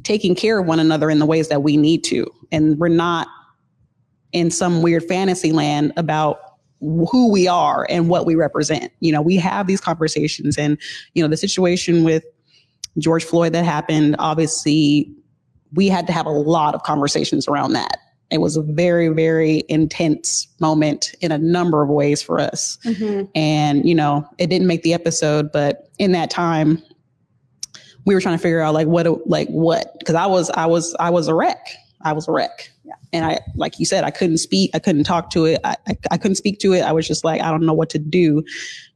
taking 0.03 0.36
care 0.36 0.59
of 0.59 0.65
one 0.65 0.80
another 0.80 1.09
in 1.09 1.19
the 1.19 1.25
ways 1.25 1.49
that 1.49 1.63
we 1.63 1.75
need 1.78 2.03
to. 2.05 2.25
And 2.51 2.78
we're 2.80 2.88
not 2.88 3.28
in 4.32 4.49
some 4.49 4.82
weird 4.82 5.03
fantasy 5.03 5.51
land 5.51 5.93
about 5.97 6.39
who 6.80 7.32
we 7.32 7.47
are 7.47 7.88
and 7.89 8.07
what 8.07 8.25
we 8.25 8.36
represent. 8.36 8.91
You 8.99 9.11
know, 9.11 9.21
we 9.21 9.36
have 9.38 9.67
these 9.67 9.82
conversations 9.82 10.57
and, 10.57 10.78
you 11.13 11.23
know, 11.23 11.30
the 11.30 11.38
situation 11.38 12.03
with 12.03 12.23
George 12.99 13.23
Floyd 13.23 13.53
that 13.53 13.65
happened, 13.65 14.15
obviously, 14.19 15.11
we 15.73 15.88
had 15.88 16.07
to 16.07 16.13
have 16.13 16.25
a 16.25 16.32
lot 16.32 16.75
of 16.75 16.84
conversations 16.84 17.47
around 17.47 17.73
that. 17.73 17.97
It 18.30 18.39
was 18.39 18.57
a 18.57 18.61
very, 18.61 19.07
very 19.09 19.63
intense 19.69 20.47
moment 20.59 21.15
in 21.21 21.32
a 21.32 21.38
number 21.38 21.82
of 21.82 21.89
ways 21.89 22.21
for 22.21 22.39
us. 22.39 22.78
Mm-hmm. 22.84 23.25
And, 23.36 23.88
you 23.88 23.95
know, 23.95 24.28
it 24.38 24.47
didn't 24.47 24.67
make 24.67 24.84
the 24.84 24.93
episode, 24.93 25.51
but 25.51 25.89
in 25.97 26.11
that 26.11 26.30
time, 26.30 26.84
we 28.05 28.13
were 28.13 28.21
trying 28.21 28.38
to 28.38 28.41
figure 28.41 28.61
out 28.61 28.73
like 28.73 28.88
what, 28.88 29.28
like 29.28 29.47
what, 29.49 29.97
because 29.99 30.15
I 30.15 30.25
was, 30.25 30.49
I 30.51 30.65
was, 30.65 30.95
I 30.99 31.09
was 31.09 31.28
a 31.28 31.34
wreck. 31.34 31.67
I 32.01 32.13
was 32.13 32.28
a 32.28 32.32
wreck. 32.32 32.69
And 33.13 33.25
I, 33.25 33.39
like 33.55 33.80
you 33.80 33.86
said, 33.86 34.03
I 34.03 34.11
couldn't 34.11 34.38
speak. 34.38 34.71
I 34.73 34.80
couldn't 34.80 35.03
talk 35.03 35.30
to 35.32 35.45
it. 35.45 35.59
I, 35.63 35.75
I, 35.88 35.97
I 36.11 36.17
couldn't 36.17 36.36
speak 36.36 36.59
to 36.59 36.73
it. 36.73 36.82
I 36.82 36.91
was 36.91 37.07
just 37.07 37.23
like, 37.23 37.41
I 37.41 37.49
don't 37.49 37.65
know 37.65 37.73
what 37.73 37.89
to 37.91 37.99
do. 37.99 38.43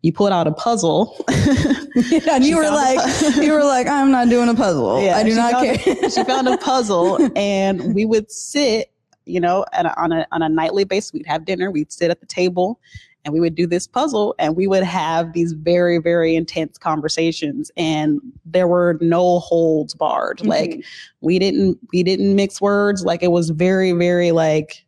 You 0.01 0.13
pulled 0.13 0.31
out 0.31 0.47
a 0.47 0.51
puzzle. 0.51 1.23
Yeah, 1.29 2.35
and 2.35 2.43
you 2.45 2.57
were 2.57 2.69
like, 2.69 2.99
you 3.37 3.51
were 3.51 3.63
like, 3.63 3.87
I'm 3.87 4.11
not 4.11 4.29
doing 4.29 4.49
a 4.49 4.55
puzzle. 4.55 4.97
I 4.97 5.23
do 5.23 5.35
not 5.35 5.63
care. 5.63 5.77
she 6.09 6.23
found 6.23 6.47
a 6.47 6.57
puzzle, 6.57 7.19
and 7.35 7.93
we 7.93 8.05
would 8.05 8.31
sit, 8.31 8.91
you 9.31 9.39
know, 9.39 9.65
at 9.73 9.85
a, 9.85 9.99
on 9.99 10.11
a 10.11 10.27
on 10.31 10.41
a 10.41 10.49
nightly 10.49 10.83
basis. 10.83 11.13
We'd 11.13 11.25
have 11.25 11.45
dinner. 11.45 11.71
We'd 11.71 11.91
sit 11.91 12.11
at 12.11 12.19
the 12.19 12.25
table, 12.25 12.79
and 13.23 13.33
we 13.33 13.39
would 13.39 13.55
do 13.55 13.67
this 13.67 13.87
puzzle, 13.87 14.35
and 14.39 14.55
we 14.55 14.67
would 14.67 14.83
have 14.83 15.33
these 15.33 15.53
very 15.53 15.97
very 15.97 16.35
intense 16.35 16.77
conversations, 16.77 17.71
and 17.77 18.19
there 18.45 18.67
were 18.67 18.97
no 19.01 19.39
holds 19.39 19.93
barred. 19.93 20.39
Mm-hmm. 20.39 20.49
Like 20.49 20.85
we 21.21 21.39
didn't 21.39 21.79
we 21.91 22.03
didn't 22.03 22.35
mix 22.35 22.61
words. 22.61 23.03
Like 23.05 23.23
it 23.23 23.31
was 23.31 23.49
very 23.49 23.91
very 23.91 24.31
like 24.31 24.85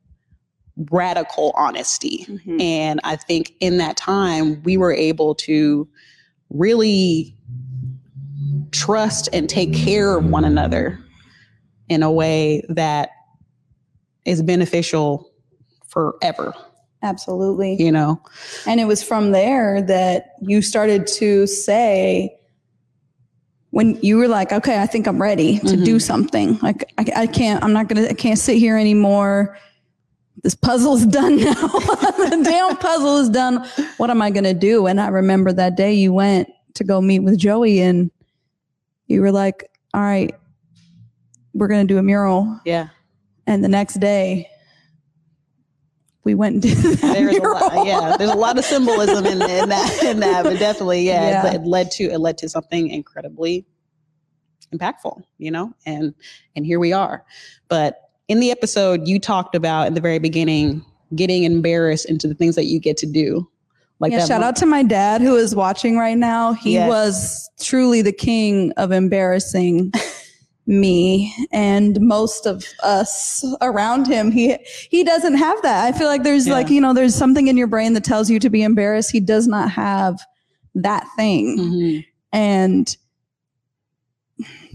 radical 0.92 1.54
honesty. 1.56 2.26
Mm-hmm. 2.28 2.60
And 2.60 3.00
I 3.04 3.16
think 3.16 3.54
in 3.60 3.78
that 3.78 3.98
time, 3.98 4.62
we 4.64 4.78
were 4.78 4.94
able 4.94 5.36
to 5.36 5.88
really 6.50 7.36
trust 8.72 9.30
and 9.34 9.50
take 9.50 9.74
care 9.74 10.18
of 10.18 10.26
one 10.26 10.46
another 10.46 11.00
in 11.90 12.04
a 12.04 12.12
way 12.12 12.64
that 12.70 13.12
is 14.26 14.42
beneficial 14.42 15.32
forever, 15.88 16.54
Absolutely. 17.02 17.76
you 17.80 17.92
know? 17.92 18.22
And 18.66 18.80
it 18.80 18.86
was 18.86 19.04
from 19.04 19.32
there 19.32 19.82
that 19.84 20.34
you 20.42 20.62
started 20.62 21.08
to 21.08 21.48
say, 21.48 22.38
when 23.74 24.00
you 24.04 24.18
were 24.18 24.28
like, 24.28 24.52
okay, 24.52 24.80
I 24.80 24.86
think 24.86 25.08
I'm 25.08 25.20
ready 25.20 25.58
to 25.58 25.76
do 25.76 25.96
mm-hmm. 25.96 25.98
something. 25.98 26.60
Like, 26.62 26.94
I, 27.00 27.24
I 27.24 27.28
can't, 27.28 27.64
I'm 27.64 27.74
not 27.74 27.88
going 27.88 28.04
to, 28.04 28.10
I 28.10 28.14
can't 28.14 28.38
sit 28.38 28.58
here 28.58 28.78
anymore. 28.78 29.58
This 30.44 30.54
puzzle's 30.54 31.06
done 31.08 31.38
now. 31.38 31.54
the 31.54 32.42
damn 32.44 32.78
puzzle 32.78 33.18
is 33.18 33.30
done. 33.30 33.68
What 33.98 34.12
am 34.12 34.22
I 34.22 34.30
going 34.30 34.44
to 34.44 34.54
do? 34.54 34.86
And 34.86 35.02
I 35.02 35.08
remember 35.08 35.52
that 35.54 35.76
day 35.76 35.92
you 35.92 36.14
went 36.14 36.50
to 36.76 36.84
go 36.84 37.02
meet 37.02 37.20
with 37.20 37.38
Joey 37.40 37.82
and 37.82 38.12
you 39.08 39.22
were 39.22 39.32
like, 39.32 39.72
all 39.96 40.02
right, 40.02 40.36
we're 41.56 41.68
going 41.68 41.88
to 41.88 41.92
do 41.92 41.98
a 41.98 42.04
mural. 42.04 42.60
Yeah. 42.66 42.90
And 43.48 43.64
the 43.64 43.68
next 43.70 43.96
day, 44.00 44.50
we 46.24 46.34
went 46.36 46.54
and 46.54 46.62
did 46.62 46.78
that 46.78 47.02
There's 47.14 47.36
a 47.38 47.42
lot, 47.42 47.86
yeah, 47.86 48.16
there's 48.18 48.30
a 48.32 48.36
lot 48.36 48.58
of 48.58 48.64
symbolism 48.64 49.26
in, 49.26 49.42
in 49.42 49.70
that, 49.70 50.04
in 50.04 50.20
that, 50.22 50.44
but 50.44 50.58
definitely, 50.58 51.02
yeah, 51.06 51.44
Yeah. 51.44 51.48
It, 51.52 51.56
it 51.56 51.62
led 51.66 51.92
to, 51.92 52.06
it 52.06 52.20
led 52.20 52.38
to 52.40 52.50
something 52.50 52.90
incredibly 52.90 53.66
impactful, 54.74 55.22
you 55.38 55.52
know, 55.52 55.74
and, 55.86 56.14
and 56.56 56.66
here 56.66 56.80
we 56.80 56.94
are. 56.94 57.26
But 57.68 57.98
in 58.30 58.40
the 58.40 58.52
episode, 58.52 59.08
you 59.08 59.20
talked 59.20 59.54
about 59.56 59.88
in 59.88 59.94
the 59.96 60.02
very 60.02 60.20
beginning, 60.20 60.86
getting 61.16 61.44
embarrassed 61.44 62.06
into 62.10 62.28
the 62.28 62.34
things 62.36 62.56
that 62.56 62.66
you 62.66 62.80
get 62.80 62.96
to 62.98 63.06
do. 63.06 63.50
Like 64.00 64.12
yeah, 64.14 64.26
shout 64.26 64.42
mo- 64.42 64.48
out 64.48 64.56
to 64.58 64.66
my 64.66 64.82
dad 64.84 65.22
who 65.22 65.36
is 65.36 65.54
watching 65.56 65.98
right 65.98 66.18
now. 66.18 66.54
He 66.54 66.74
Yes. 66.74 66.90
was 66.90 67.50
truly 67.62 68.02
the 68.02 68.12
king 68.14 68.72
of 68.78 68.92
embarrassing 68.92 69.92
me 70.66 71.34
and 71.52 72.00
most 72.00 72.46
of 72.46 72.64
us 72.84 73.46
around 73.62 74.08
him. 74.08 74.32
He 74.32 74.58
he 74.90 75.04
doesn't 75.04 75.36
have 75.36 75.62
that. 75.62 75.86
I 75.86 75.98
feel 75.98 76.08
like 76.08 76.24
there's 76.24 76.48
like, 76.48 76.70
you 76.70 76.80
know, 76.80 76.94
there's 76.94 77.16
something 77.16 77.48
in 77.48 77.58
your 77.58 77.68
brain 77.68 77.94
that 77.94 78.04
tells 78.04 78.30
you 78.30 78.40
to 78.40 78.50
be 78.50 78.64
embarrassed. 78.64 79.12
He 79.12 79.20
does 79.20 79.48
not 79.48 79.70
have 79.72 80.20
that 80.76 81.06
thing. 81.16 81.58
Mm-hmm. 81.60 82.00
And 82.32 82.98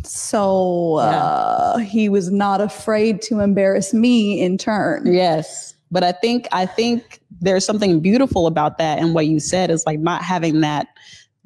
so 0.04 0.96
uh, 0.96 1.78
he 1.78 2.08
was 2.08 2.30
not 2.30 2.60
afraid 2.60 3.20
to 3.22 3.40
embarrass 3.40 3.92
me 3.92 4.40
in 4.40 4.58
turn. 4.58 5.12
Yes. 5.12 5.74
But 5.90 6.04
I 6.04 6.12
think 6.12 6.46
I 6.52 6.66
think 6.66 7.20
there's 7.40 7.64
something 7.64 8.00
beautiful 8.00 8.46
about 8.46 8.78
that 8.78 8.98
and 8.98 9.14
what 9.14 9.26
you 9.26 9.40
said 9.40 9.70
is 9.70 9.84
like 9.86 9.98
not 9.98 10.22
having 10.22 10.60
that 10.60 10.88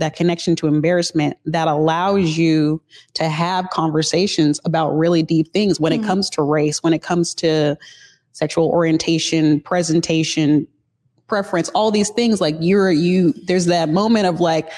that 0.03 0.16
connection 0.16 0.57
to 0.57 0.66
embarrassment 0.66 1.36
that 1.44 1.68
allows 1.68 2.22
mm-hmm. 2.22 2.40
you 2.40 2.82
to 3.14 3.28
have 3.28 3.70
conversations 3.70 4.61
about 4.64 4.90
really 4.90 5.22
deep 5.22 5.53
things 5.53 5.78
when 5.78 5.92
it 5.92 5.98
mm-hmm. 5.98 6.09
comes 6.09 6.28
to 6.28 6.42
race, 6.42 6.82
when 6.82 6.92
it 6.92 7.03
comes 7.03 7.34
to 7.36 7.78
sexual 8.32 8.68
orientation, 8.68 9.61
presentation, 9.61 10.66
preference, 11.28 11.68
all 11.68 11.92
these 11.92 12.11
things 12.11 12.40
like 12.40 12.57
you're 12.59 12.90
you 12.90 13.32
there's 13.46 13.66
that 13.66 13.90
moment 13.90 14.26
of 14.26 14.40
like 14.40 14.72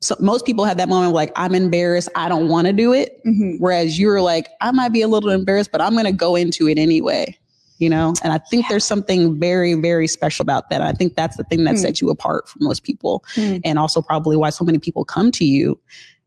so 0.00 0.14
most 0.20 0.44
people 0.44 0.66
have 0.66 0.76
that 0.76 0.88
moment 0.88 1.08
of 1.08 1.14
like 1.14 1.32
I'm 1.34 1.54
embarrassed, 1.54 2.10
I 2.14 2.28
don't 2.28 2.48
want 2.48 2.66
to 2.66 2.74
do 2.74 2.92
it. 2.92 3.24
Mm-hmm. 3.24 3.56
Whereas 3.56 3.98
you're 3.98 4.20
like 4.20 4.50
I 4.60 4.70
might 4.70 4.90
be 4.90 5.00
a 5.00 5.08
little 5.08 5.30
embarrassed, 5.30 5.72
but 5.72 5.80
I'm 5.80 5.94
going 5.94 6.04
to 6.04 6.12
go 6.12 6.36
into 6.36 6.68
it 6.68 6.78
anyway. 6.78 7.38
You 7.78 7.88
know, 7.88 8.12
and 8.24 8.32
I 8.32 8.38
think 8.38 8.66
there's 8.68 8.84
something 8.84 9.38
very, 9.38 9.74
very 9.74 10.08
special 10.08 10.42
about 10.42 10.68
that. 10.70 10.82
I 10.82 10.92
think 10.92 11.14
that's 11.14 11.36
the 11.36 11.44
thing 11.44 11.62
that 11.64 11.72
Hmm. 11.76 11.80
sets 11.82 12.00
you 12.00 12.10
apart 12.10 12.48
from 12.48 12.64
most 12.64 12.82
people, 12.82 13.22
Hmm. 13.34 13.58
and 13.64 13.78
also 13.78 14.02
probably 14.02 14.36
why 14.36 14.50
so 14.50 14.64
many 14.64 14.78
people 14.78 15.04
come 15.04 15.30
to 15.32 15.44
you 15.44 15.78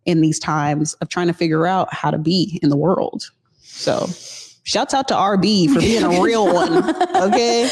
in 0.06 0.22
these 0.22 0.39
times 0.39 0.93
of 0.95 1.10
trying 1.10 1.28
to 1.28 1.34
figure 1.34 1.68
out 1.68 1.93
how 1.93 2.10
to 2.10 2.18
be 2.18 2.58
in 2.64 2.70
the 2.70 2.78
world. 2.78 3.30
So, 3.64 4.08
shouts 4.64 4.93
out 4.93 5.08
to 5.10 5.14
RB 5.16 5.68
for 5.68 5.80
being 5.80 6.04
a 6.04 6.22
real 6.22 6.45
one, 6.54 6.89
okay? 7.16 7.64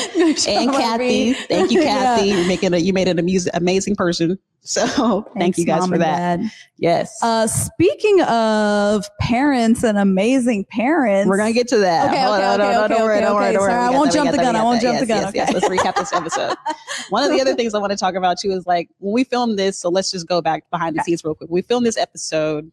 and 0.47 0.71
Kathy, 0.71 1.34
thank 1.34 1.71
you, 1.71 1.82
Kathy. 1.84 2.27
Yeah. 2.27 2.36
You're 2.38 2.47
making 2.47 2.73
a, 2.73 2.77
you 2.77 2.91
made 2.93 3.07
an 3.07 3.17
amazing, 3.17 3.51
amazing 3.55 3.95
person. 3.95 4.38
So, 4.62 5.26
thank 5.38 5.57
you 5.57 5.66
guys 5.66 5.82
Mom 5.82 5.89
for 5.91 5.97
that. 5.99 6.39
Dad. 6.41 6.51
Yes, 6.78 7.18
Uh, 7.24 7.47
speaking 7.47 8.22
of 8.22 9.05
parents 9.20 9.84
and 9.84 9.97
amazing 9.97 10.66
parents, 10.66 11.28
we're 11.28 11.38
gonna 11.38 11.53
get 11.53 11.68
to 11.70 11.78
that. 11.80 12.10
Okay, 12.10 12.22
Hold 12.22 12.36
okay, 12.36 12.45
on, 12.45 12.62
okay, 12.62 12.78
okay, 12.80 12.88
don't 12.93 13.03
worry, 13.03 13.22
don't 13.22 13.36
worry, 13.36 13.53
don't 13.53 13.62
worry. 13.62 13.72
Sorry, 13.72 13.74
I 13.74 13.89
won't 13.89 14.12
that, 14.12 14.16
jump 14.16 14.32
the 14.32 14.38
gun. 14.38 14.55
I 14.55 14.64
won't 14.64 14.82
that. 14.82 14.88
jump 14.88 14.99
the 14.99 15.05
gun. 15.05 15.32
yes, 15.34 15.49
Okay. 15.49 15.60
Let's 15.60 15.70
recap 15.84 15.95
this 15.95 16.14
episode. 16.14 16.55
One 17.10 17.24
of 17.24 17.32
the 17.32 17.41
other 17.41 17.55
things 17.55 17.74
I 17.74 17.80
want 17.80 17.91
to 17.91 17.97
talk 17.97 18.16
about 18.16 18.38
too 18.39 18.51
is 18.51 18.66
like 18.68 18.89
when 18.99 19.14
we 19.14 19.24
filmed 19.24 19.57
this. 19.57 19.80
So 19.80 19.89
let's 19.89 20.12
just 20.12 20.28
go 20.28 20.41
back 20.41 20.70
behind 20.72 20.95
the 20.97 21.03
scenes 21.03 21.24
real 21.24 21.36
quick. 21.36 21.49
We 21.49 21.62
filmed 21.62 21.86
this 21.86 21.97
episode. 21.97 22.72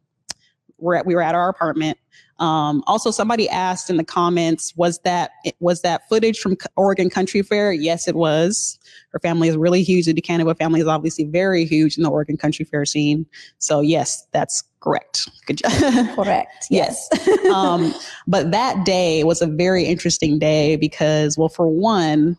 We're 0.78 0.97
at, 0.97 1.07
we 1.07 1.14
were 1.14 1.22
at 1.22 1.34
our 1.34 1.49
apartment. 1.49 1.99
Um, 2.39 2.84
also, 2.87 3.11
somebody 3.11 3.49
asked 3.49 3.89
in 3.89 3.97
the 3.97 4.05
comments, 4.05 4.74
was 4.76 4.99
that 5.05 5.30
was 5.61 5.80
that 5.82 6.07
footage 6.09 6.39
from 6.39 6.57
Oregon 6.76 7.09
Country 7.09 7.41
Fair? 7.43 7.72
Yes, 7.72 8.07
it 8.07 8.14
was. 8.14 8.78
Her 9.16 9.20
family 9.20 9.48
is 9.48 9.56
really 9.56 9.82
huge. 9.82 10.04
The 10.04 10.12
Ducanova 10.12 10.58
family 10.58 10.78
is 10.78 10.86
obviously 10.86 11.24
very 11.24 11.64
huge 11.64 11.96
in 11.96 12.02
the 12.02 12.10
Oregon 12.10 12.36
Country 12.36 12.66
Fair 12.66 12.84
scene. 12.84 13.24
So 13.60 13.80
yes, 13.80 14.26
that's 14.32 14.62
correct. 14.80 15.26
Good 15.46 15.56
job. 15.56 15.72
Correct. 16.14 16.66
Yes. 16.70 17.08
um, 17.54 17.94
but 18.26 18.50
that 18.50 18.84
day 18.84 19.24
was 19.24 19.40
a 19.40 19.46
very 19.46 19.84
interesting 19.84 20.38
day 20.38 20.76
because, 20.76 21.38
well, 21.38 21.48
for 21.48 21.66
one, 21.66 22.36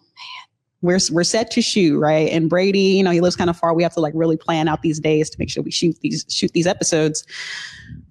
we're 0.83 0.99
we're 1.11 1.23
set 1.23 1.49
to 1.51 1.61
shoot 1.63 1.97
right, 1.97 2.29
and 2.29 2.47
Brady, 2.47 2.79
you 2.79 3.03
know, 3.03 3.09
he 3.09 3.21
lives 3.21 3.35
kind 3.35 3.49
of 3.49 3.57
far. 3.57 3.73
We 3.73 3.81
have 3.81 3.95
to 3.95 3.99
like 3.99 4.13
really 4.15 4.37
plan 4.37 4.67
out 4.67 4.83
these 4.83 4.99
days 4.99 5.31
to 5.31 5.39
make 5.39 5.49
sure 5.49 5.63
we 5.63 5.71
shoot 5.71 5.97
these 6.01 6.25
shoot 6.29 6.51
these 6.53 6.67
episodes. 6.67 7.25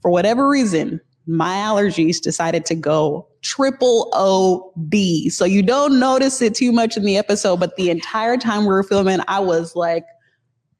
For 0.02 0.10
whatever 0.10 0.48
reason, 0.48 1.00
my 1.28 1.54
allergies 1.54 2.20
decided 2.20 2.64
to 2.66 2.74
go 2.74 3.28
triple 3.46 4.08
O 4.12 4.72
B. 4.88 5.28
So 5.30 5.44
you 5.44 5.62
don't 5.62 5.98
notice 6.00 6.42
it 6.42 6.54
too 6.54 6.72
much 6.72 6.96
in 6.96 7.04
the 7.04 7.16
episode, 7.16 7.60
but 7.60 7.76
the 7.76 7.90
entire 7.90 8.36
time 8.36 8.62
we 8.62 8.68
were 8.68 8.82
filming, 8.82 9.20
I 9.28 9.40
was 9.40 9.76
like 9.76 10.04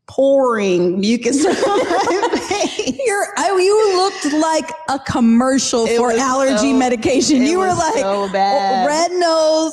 pouring 0.09 1.01
mucus. 1.01 1.45
on 1.47 1.53
my 1.53 2.39
face. 2.49 2.99
You're, 3.07 3.27
I, 3.37 3.49
you 3.59 3.97
looked 3.97 4.35
like 4.43 4.71
a 4.89 4.99
commercial 5.01 5.87
It 5.87 5.97
for 5.97 6.13
allergy 6.13 6.73
so- 6.73 6.79
medication. 6.79 7.43
You 7.43 7.59
were 7.59 7.75
like 7.75 7.95
so 7.95 8.31
bad. 8.33 8.87
red 8.87 9.13
nose. 9.13 9.73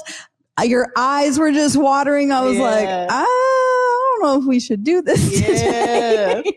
uh, 0.60 0.64
Your 0.64 0.92
eyes 0.98 1.38
were 1.40 1.52
just 1.52 1.78
watering. 1.78 2.32
I 2.32 2.42
was 2.42 2.58
like, 2.58 2.86
Yeah. 2.86 3.08
I 3.10 4.18
don't 4.22 4.24
know 4.28 4.40
if 4.42 4.48
we 4.48 4.60
should 4.60 4.84
do 4.84 5.02
this. 5.02 5.40
Yeah. 5.50 6.42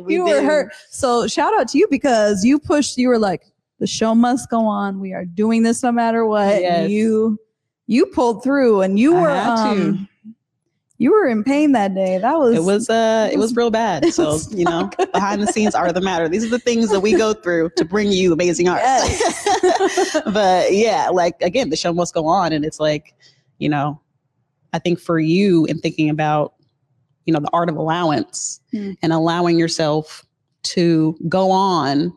We 0.00 0.14
you 0.14 0.24
were 0.24 0.40
hurt. 0.42 0.72
So 0.90 1.26
shout 1.26 1.52
out 1.58 1.66
to 1.68 1.78
you 1.78 1.88
because 1.90 2.44
you 2.44 2.58
pushed. 2.60 2.96
You 2.96 3.08
were 3.08 3.18
like, 3.18 3.42
the 3.84 3.88
show 3.88 4.14
must 4.14 4.48
go 4.48 4.64
on. 4.64 4.98
We 4.98 5.12
are 5.12 5.26
doing 5.26 5.62
this 5.62 5.82
no 5.82 5.92
matter 5.92 6.24
what. 6.24 6.62
Yes. 6.62 6.88
You 6.88 7.38
you 7.86 8.06
pulled 8.06 8.42
through, 8.42 8.80
and 8.80 8.98
you 8.98 9.12
were 9.12 9.30
um, 9.30 10.08
you 10.96 11.12
were 11.12 11.26
in 11.26 11.44
pain 11.44 11.72
that 11.72 11.94
day. 11.94 12.16
That 12.16 12.38
was 12.38 12.56
It 12.56 12.62
was 12.62 12.88
uh 12.88 13.28
it 13.30 13.36
was 13.36 13.54
real 13.54 13.70
bad. 13.70 14.06
So, 14.06 14.38
you 14.52 14.64
know, 14.64 14.88
behind 15.12 15.42
the 15.42 15.48
scenes 15.48 15.74
are 15.74 15.92
the 15.92 16.00
matter. 16.00 16.30
These 16.30 16.46
are 16.46 16.48
the 16.48 16.58
things 16.58 16.88
that 16.88 17.00
we 17.00 17.12
go 17.12 17.34
through 17.34 17.72
to 17.76 17.84
bring 17.84 18.10
you 18.10 18.32
amazing 18.32 18.70
art. 18.70 18.80
but 20.32 20.72
yeah, 20.72 21.10
like 21.12 21.34
again, 21.42 21.68
the 21.68 21.76
show 21.76 21.92
must 21.92 22.14
go 22.14 22.24
on 22.24 22.54
and 22.54 22.64
it's 22.64 22.80
like, 22.80 23.12
you 23.58 23.68
know, 23.68 24.00
I 24.72 24.78
think 24.78 24.98
for 24.98 25.18
you 25.18 25.66
in 25.66 25.78
thinking 25.78 26.08
about, 26.08 26.54
you 27.26 27.34
know, 27.34 27.40
the 27.40 27.50
art 27.52 27.68
of 27.68 27.76
allowance 27.76 28.62
Hmm. 28.72 28.92
and 29.02 29.12
allowing 29.12 29.58
yourself 29.58 30.24
to 30.62 31.18
go 31.28 31.50
on, 31.50 32.16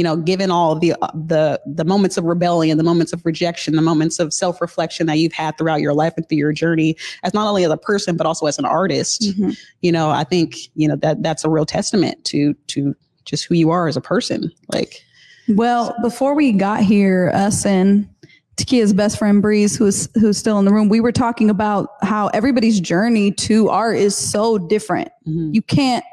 you 0.00 0.04
know, 0.04 0.16
given 0.16 0.50
all 0.50 0.74
the 0.78 0.94
uh, 1.02 1.08
the 1.12 1.60
the 1.66 1.84
moments 1.84 2.16
of 2.16 2.24
rebellion, 2.24 2.78
the 2.78 2.82
moments 2.84 3.12
of 3.12 3.20
rejection, 3.26 3.76
the 3.76 3.82
moments 3.82 4.18
of 4.18 4.32
self-reflection 4.32 5.06
that 5.08 5.18
you've 5.18 5.34
had 5.34 5.58
throughout 5.58 5.82
your 5.82 5.92
life 5.92 6.14
and 6.16 6.26
through 6.26 6.38
your 6.38 6.54
journey 6.54 6.96
as 7.22 7.34
not 7.34 7.46
only 7.46 7.64
as 7.64 7.70
a 7.70 7.76
person 7.76 8.16
but 8.16 8.26
also 8.26 8.46
as 8.46 8.58
an 8.58 8.64
artist 8.64 9.20
Mhm. 9.36 9.54
you 9.82 9.92
know 9.92 10.08
i 10.08 10.24
think 10.24 10.56
you 10.74 10.88
know 10.88 10.96
that 10.96 11.22
that's 11.22 11.44
a 11.44 11.50
real 11.50 11.66
testament 11.66 12.24
to 12.24 12.54
to 12.68 12.94
just 13.26 13.44
who 13.44 13.54
you 13.54 13.68
are 13.68 13.88
as 13.88 13.96
a 13.96 14.00
person 14.00 14.50
like 14.72 15.04
Well, 15.48 15.94
before 16.00 16.34
we 16.34 16.52
got 16.52 16.80
here, 16.82 17.30
us 17.34 17.66
and 17.66 18.08
Takia's 18.56 18.92
best 18.94 19.18
friend 19.18 19.42
Breeze, 19.42 19.76
who's 19.76 20.08
who's 20.14 20.38
still 20.38 20.58
in 20.58 20.64
the 20.64 20.72
room, 20.72 20.88
we 20.88 21.00
were 21.00 21.12
talking 21.12 21.50
about 21.50 21.90
how 22.02 22.28
everybody's 22.28 22.80
journey 22.80 23.32
to 23.32 23.68
art 23.68 23.96
is 23.98 24.16
so 24.16 24.56
different. 24.56 25.08
Mhm. 25.28 25.54
You 25.54 25.60
can't. 25.62 26.04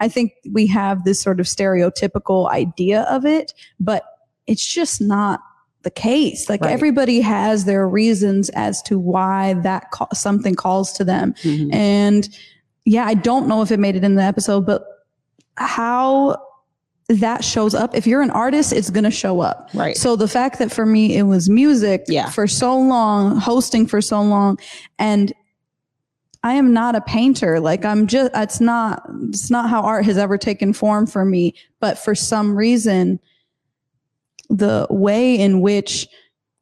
I 0.00 0.08
think 0.08 0.32
we 0.52 0.66
have 0.68 1.04
this 1.04 1.20
sort 1.20 1.40
of 1.40 1.46
stereotypical 1.46 2.50
idea 2.50 3.02
of 3.02 3.24
it, 3.24 3.52
but 3.80 4.04
it's 4.46 4.66
just 4.66 5.00
not 5.00 5.40
the 5.82 5.90
case. 5.90 6.48
Like 6.48 6.62
Right. 6.62 6.72
everybody 6.72 7.20
has 7.20 7.64
their 7.66 7.88
reasons 7.88 8.48
as 8.50 8.80
to 8.82 8.98
why 8.98 9.54
that 9.62 9.86
something 10.14 10.54
calls 10.54 10.92
to 10.94 11.04
them, 11.04 11.34
Mhm. 11.42 11.72
and 11.74 12.28
yeah, 12.86 13.04
I 13.06 13.14
don't 13.14 13.46
know 13.48 13.62
if 13.62 13.70
it 13.70 13.78
made 13.80 13.96
it 13.96 14.04
in 14.04 14.14
the 14.14 14.22
episode, 14.22 14.66
but 14.66 14.84
how 15.56 16.36
that 17.08 17.44
shows 17.44 17.74
up. 17.74 17.94
If 17.94 18.06
you're 18.06 18.22
an 18.22 18.30
artist, 18.30 18.72
it's 18.72 18.88
going 18.90 19.04
to 19.04 19.10
show 19.10 19.40
up. 19.40 19.68
Right. 19.74 19.96
So 19.96 20.16
the 20.16 20.26
fact 20.28 20.58
that 20.58 20.72
for 20.72 20.86
me, 20.86 21.16
it 21.16 21.24
was 21.24 21.50
music 21.50 22.04
Yeah. 22.08 22.30
for 22.30 22.46
so 22.46 22.78
long, 22.78 23.36
hosting 23.36 23.86
for 23.86 24.00
so 24.00 24.22
long, 24.22 24.58
and 24.98 25.32
I 26.44 26.52
am 26.52 26.74
not 26.74 26.94
a 26.94 27.00
painter. 27.00 27.58
Like 27.58 27.84
I'm 27.86 28.06
just, 28.06 28.30
it's 28.34 28.60
not, 28.60 29.02
it's 29.30 29.50
not 29.50 29.70
how 29.70 29.82
art 29.82 30.04
has 30.04 30.18
ever 30.18 30.36
taken 30.38 30.74
form 30.74 31.06
for 31.06 31.24
me. 31.24 31.54
But 31.80 31.98
for 31.98 32.14
some 32.14 32.54
reason, 32.54 33.18
the 34.50 34.86
way 34.90 35.36
in 35.38 35.62
which 35.62 36.06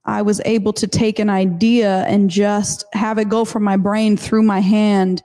I 0.05 0.22
was 0.22 0.41
able 0.45 0.72
to 0.74 0.87
take 0.87 1.18
an 1.18 1.28
idea 1.28 2.05
and 2.07 2.30
just 2.30 2.85
have 2.93 3.18
it 3.18 3.28
go 3.28 3.45
from 3.45 3.64
my 3.64 3.76
brain 3.76 4.16
through 4.16 4.45
my 4.45 4.61
hand 4.61 5.20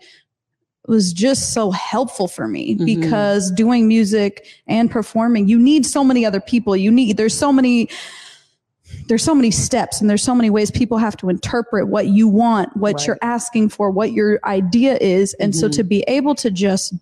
was 0.88 1.14
just 1.14 1.54
so 1.54 1.70
helpful 1.70 2.28
for 2.28 2.48
me 2.48 2.76
Mhm. 2.76 2.86
because 2.86 3.52
doing 3.52 3.88
music 3.88 4.46
and 4.68 4.90
performing, 4.90 5.48
you 5.48 5.60
need 5.60 5.86
so 5.86 6.04
many 6.04 6.26
other 6.26 6.40
people. 6.40 6.76
You 6.76 6.92
need, 6.92 7.18
there's 7.18 7.38
so 7.38 7.52
many, 7.54 7.90
there's 9.08 9.24
so 9.24 9.34
many 9.36 9.52
steps 9.52 10.02
and 10.02 10.10
there's 10.10 10.24
so 10.24 10.36
many 10.36 10.50
ways 10.50 10.70
people 10.72 10.98
have 10.98 11.16
to 11.18 11.30
interpret 11.30 11.88
what 11.88 12.08
you 12.08 12.28
want, 12.28 12.76
what 12.78 12.96
Right. 12.96 13.08
you're 13.08 13.18
asking 13.22 13.70
for, 13.70 13.90
what 13.92 14.12
your 14.12 14.40
idea 14.44 14.98
is. 15.00 15.34
And 15.40 15.56
so 15.56 15.68
Mhm. 15.68 15.72
to 15.74 15.84
be 15.84 16.02
able 16.08 16.36
to 16.36 16.52
just 16.52 16.94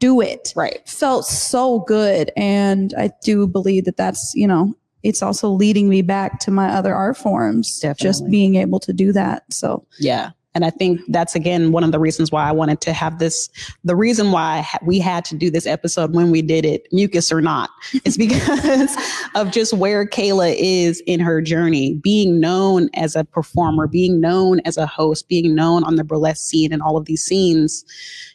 do 0.00 0.20
it 0.20 0.52
Right. 0.56 0.80
felt 0.88 1.24
so 1.26 1.80
good. 1.80 2.30
And 2.36 2.92
I 2.98 3.10
do 3.22 3.46
believe 3.46 3.84
that 3.84 3.96
that's, 3.96 4.34
you 4.34 4.46
know, 4.46 4.74
it's 5.02 5.22
also 5.22 5.48
leading 5.50 5.88
me 5.88 6.02
back 6.02 6.40
to 6.40 6.50
my 6.50 6.68
other 6.74 6.94
art 6.94 7.16
forms, 7.16 7.82
just 7.98 8.28
being 8.30 8.56
able 8.56 8.80
to 8.80 8.92
do 8.92 9.12
that. 9.12 9.44
So 9.50 9.84
Yeah. 9.98 10.30
And 10.54 10.64
I 10.64 10.70
think 10.70 11.00
that's 11.08 11.34
again 11.34 11.72
one 11.72 11.82
of 11.82 11.92
the 11.92 11.98
reasons 11.98 12.30
why 12.30 12.48
I 12.48 12.52
wanted 12.52 12.80
to 12.82 12.92
have 12.92 13.18
this. 13.18 13.48
The 13.82 13.96
reason 13.96 14.30
why 14.30 14.60
ha- 14.60 14.78
we 14.84 14.98
had 15.00 15.24
to 15.26 15.34
do 15.34 15.50
this 15.50 15.66
episode 15.66 16.14
when 16.14 16.30
we 16.30 16.42
did 16.42 16.64
it, 16.64 16.86
mucus 16.92 17.32
or 17.32 17.40
not, 17.40 17.70
is 18.04 18.16
because 18.18 18.96
of 19.34 19.50
just 19.50 19.72
where 19.72 20.06
Kayla 20.06 20.54
is 20.58 21.02
in 21.06 21.20
her 21.20 21.40
journey, 21.42 21.94
being 21.94 22.40
known 22.40 22.88
as 22.94 23.16
a 23.16 23.24
performer, 23.24 23.86
being 23.86 24.20
known 24.20 24.60
as 24.60 24.76
a 24.76 24.86
host, 24.86 25.28
being 25.28 25.54
known 25.54 25.82
on 25.84 25.96
the 25.96 26.04
burlesque 26.04 26.48
scene 26.48 26.72
and 26.72 26.82
all 26.82 26.96
of 26.96 27.06
these 27.06 27.24
scenes. 27.24 27.84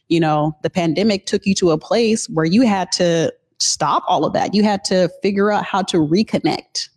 You 0.09 0.19
know, 0.19 0.57
the 0.63 0.69
pandemic 0.69 1.25
took 1.25 1.45
you 1.45 1.55
to 1.55 1.71
a 1.71 1.77
place 1.77 2.27
where 2.29 2.45
you 2.45 2.63
had 2.63 2.91
to 2.93 3.33
stop 3.59 4.03
all 4.07 4.25
of 4.25 4.33
that. 4.33 4.53
You 4.53 4.63
had 4.63 4.83
to 4.85 5.09
figure 5.21 5.51
out 5.51 5.63
how 5.63 5.83
to 5.83 5.97
reconnect 5.97 6.89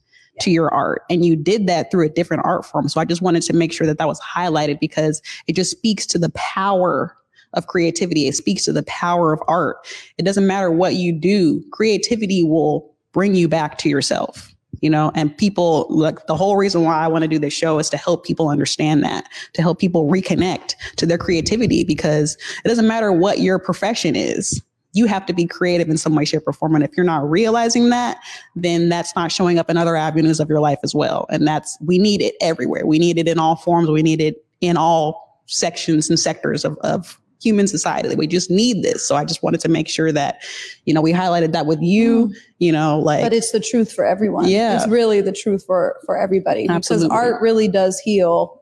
to 0.42 0.50
your 0.50 0.72
art 0.72 1.02
and 1.10 1.24
you 1.24 1.36
did 1.36 1.66
that 1.66 1.90
through 1.90 2.06
a 2.06 2.08
different 2.08 2.44
art 2.44 2.64
form. 2.64 2.88
So 2.88 3.00
i 3.00 3.04
just 3.04 3.22
wanted 3.22 3.42
to 3.44 3.52
make 3.52 3.72
sure 3.72 3.86
that 3.86 3.98
that 3.98 4.08
was 4.08 4.20
highlighted 4.20 4.80
because 4.80 5.22
it 5.46 5.54
just 5.54 5.70
speaks 5.70 6.06
to 6.06 6.18
the 6.18 6.30
power 6.30 7.16
of 7.54 7.66
creativity. 7.66 8.26
It 8.26 8.34
speaks 8.34 8.64
to 8.64 8.72
the 8.72 8.82
power 8.84 9.32
of 9.32 9.42
art. 9.46 9.76
It 10.16 10.24
doesn't 10.24 10.46
matter 10.46 10.70
what 10.70 10.94
you 10.94 11.12
do 11.12 11.62
creativity 11.70 12.42
will 12.42 12.94
bring 13.12 13.34
you 13.34 13.48
back 13.48 13.78
to 13.78 13.88
yourself 13.88 14.52
you 14.80 14.90
know? 14.90 15.12
And 15.14 15.36
people 15.36 15.86
like 15.88 16.26
the 16.26 16.36
whole 16.36 16.56
reason 16.56 16.82
why 16.82 16.98
i 16.98 17.08
want 17.08 17.22
to 17.22 17.28
do 17.28 17.38
this 17.38 17.54
show 17.54 17.78
is 17.78 17.88
to 17.90 17.96
help 17.96 18.24
people 18.26 18.48
understand 18.48 19.02
that 19.04 19.28
to 19.54 19.62
help 19.62 19.78
people 19.78 20.10
reconnect 20.10 20.74
to 20.96 21.06
their 21.06 21.18
creativity 21.18 21.84
because 21.84 22.36
it 22.64 22.68
doesn't 22.68 22.86
matter 22.86 23.12
what 23.12 23.38
your 23.40 23.58
profession 23.58 24.16
is 24.16 24.62
you 24.92 25.06
have 25.06 25.24
to 25.26 25.32
be 25.32 25.46
creative 25.46 25.88
in 25.88 25.96
some 25.96 26.14
way 26.14 26.24
shape 26.24 26.42
or 26.46 26.52
form 26.52 26.74
and 26.74 26.84
if 26.84 26.90
you're 26.96 27.04
not 27.04 27.28
realizing 27.28 27.88
that 27.90 28.18
then 28.56 28.88
that's 28.88 29.14
not 29.16 29.32
showing 29.32 29.58
up 29.58 29.70
in 29.70 29.76
other 29.76 29.96
avenues 29.96 30.40
of 30.40 30.48
your 30.48 30.60
life 30.60 30.78
as 30.82 30.94
well. 30.94 31.26
And 31.30 31.46
that's, 31.46 31.78
we 31.80 31.98
need 31.98 32.20
it 32.20 32.34
everywhere. 32.40 32.86
We 32.86 32.98
need 32.98 33.18
it 33.18 33.28
in 33.28 33.38
all 33.38 33.56
forms. 33.56 33.88
We 33.88 34.02
need 34.02 34.20
it 34.20 34.44
in 34.60 34.76
all 34.76 35.42
sections 35.46 36.08
and 36.08 36.18
sectors 36.18 36.64
of, 36.64 36.76
of 36.78 37.18
human 37.40 37.66
society. 37.66 38.14
We 38.14 38.26
just 38.26 38.50
need 38.50 38.82
this. 38.82 39.06
So 39.06 39.16
I 39.16 39.24
just 39.24 39.42
wanted 39.42 39.60
to 39.62 39.68
make 39.68 39.88
sure 39.88 40.12
that, 40.12 40.42
you 40.84 40.94
know, 40.94 41.00
we 41.00 41.12
highlighted 41.12 41.52
that 41.52 41.66
with 41.66 41.80
you, 41.82 42.26
mm-hmm. 42.26 42.34
you 42.58 42.72
know, 42.72 43.00
like, 43.00 43.22
but 43.22 43.32
it's 43.32 43.50
the 43.50 43.60
truth 43.60 43.92
for 43.92 44.04
everyone. 44.04 44.48
Yeah. 44.48 44.76
It's 44.76 44.88
really 44.88 45.20
the 45.20 45.32
truth 45.32 45.64
for 45.66 45.96
for 46.06 46.16
everybody 46.16 46.68
Absolutely. 46.68 47.08
because 47.08 47.18
art 47.18 47.42
really 47.42 47.68
does 47.68 47.98
heal. 47.98 48.60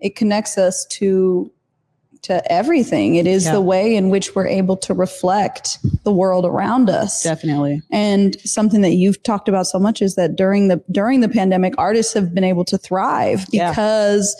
It 0.00 0.16
connects 0.16 0.58
us 0.58 0.86
to 0.92 1.52
to 2.22 2.52
everything. 2.52 3.14
It 3.16 3.26
is 3.26 3.44
Yeah. 3.46 3.52
the 3.52 3.60
way 3.60 3.94
in 3.96 4.10
which 4.10 4.34
we're 4.34 4.46
able 4.46 4.76
to 4.78 4.94
reflect 4.94 5.78
the 6.04 6.12
world 6.12 6.44
around 6.44 6.90
us. 6.90 7.22
definitely. 7.22 7.82
And 7.90 8.36
something 8.44 8.80
that 8.82 8.94
you've 8.94 9.22
talked 9.22 9.48
about 9.48 9.66
so 9.66 9.78
much 9.78 10.02
is 10.02 10.14
that 10.16 10.36
during 10.36 10.68
the 10.68 10.82
during 10.90 11.20
the 11.20 11.28
pandemic, 11.28 11.74
artists 11.78 12.12
have 12.14 12.34
been 12.34 12.44
able 12.44 12.64
to 12.66 12.78
thrive 12.78 13.46
Yeah. 13.50 13.70
because 13.70 14.34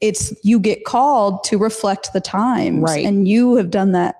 it's 0.00 0.32
you 0.42 0.58
get 0.58 0.84
called 0.84 1.44
to 1.44 1.58
reflect 1.58 2.12
the 2.12 2.20
times. 2.20 2.82
Right. 2.82 3.04
And 3.04 3.28
you 3.28 3.56
have 3.56 3.70
done 3.70 3.92
that 3.92 4.19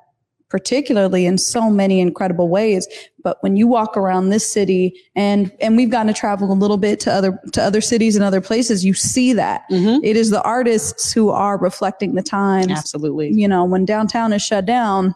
particularly 0.51 1.25
in 1.25 1.39
so 1.39 1.71
many 1.71 2.01
incredible 2.01 2.49
ways. 2.49 2.87
But 3.23 3.39
when 3.43 3.57
you 3.57 3.67
walk 3.67 3.97
around 3.97 4.29
this 4.29 4.51
city 4.51 4.95
and 5.15 5.51
and 5.61 5.77
we've 5.77 5.91
gotten 5.91 6.13
to 6.13 6.19
travel 6.19 6.53
a 6.53 6.55
little 6.55 6.77
bit 6.77 7.01
to 7.01 7.13
other 7.13 7.41
to 7.53 7.63
other 7.63 7.81
cities 7.81 8.17
and 8.17 8.25
other 8.25 8.41
places, 8.41 8.85
you 8.85 8.93
see 8.93 9.33
that. 9.33 9.63
Mhm. 9.71 10.01
It 10.03 10.17
is 10.17 10.31
the 10.31 10.43
artists 10.43 11.13
who 11.13 11.31
are 11.31 11.57
reflecting 11.57 12.15
the 12.15 12.23
times. 12.23 12.71
Absolutely. 12.71 13.31
You 13.33 13.49
know, 13.49 13.65
when 13.65 13.85
downtown 13.85 14.33
is 14.33 14.43
shut 14.43 14.67
down, 14.67 15.15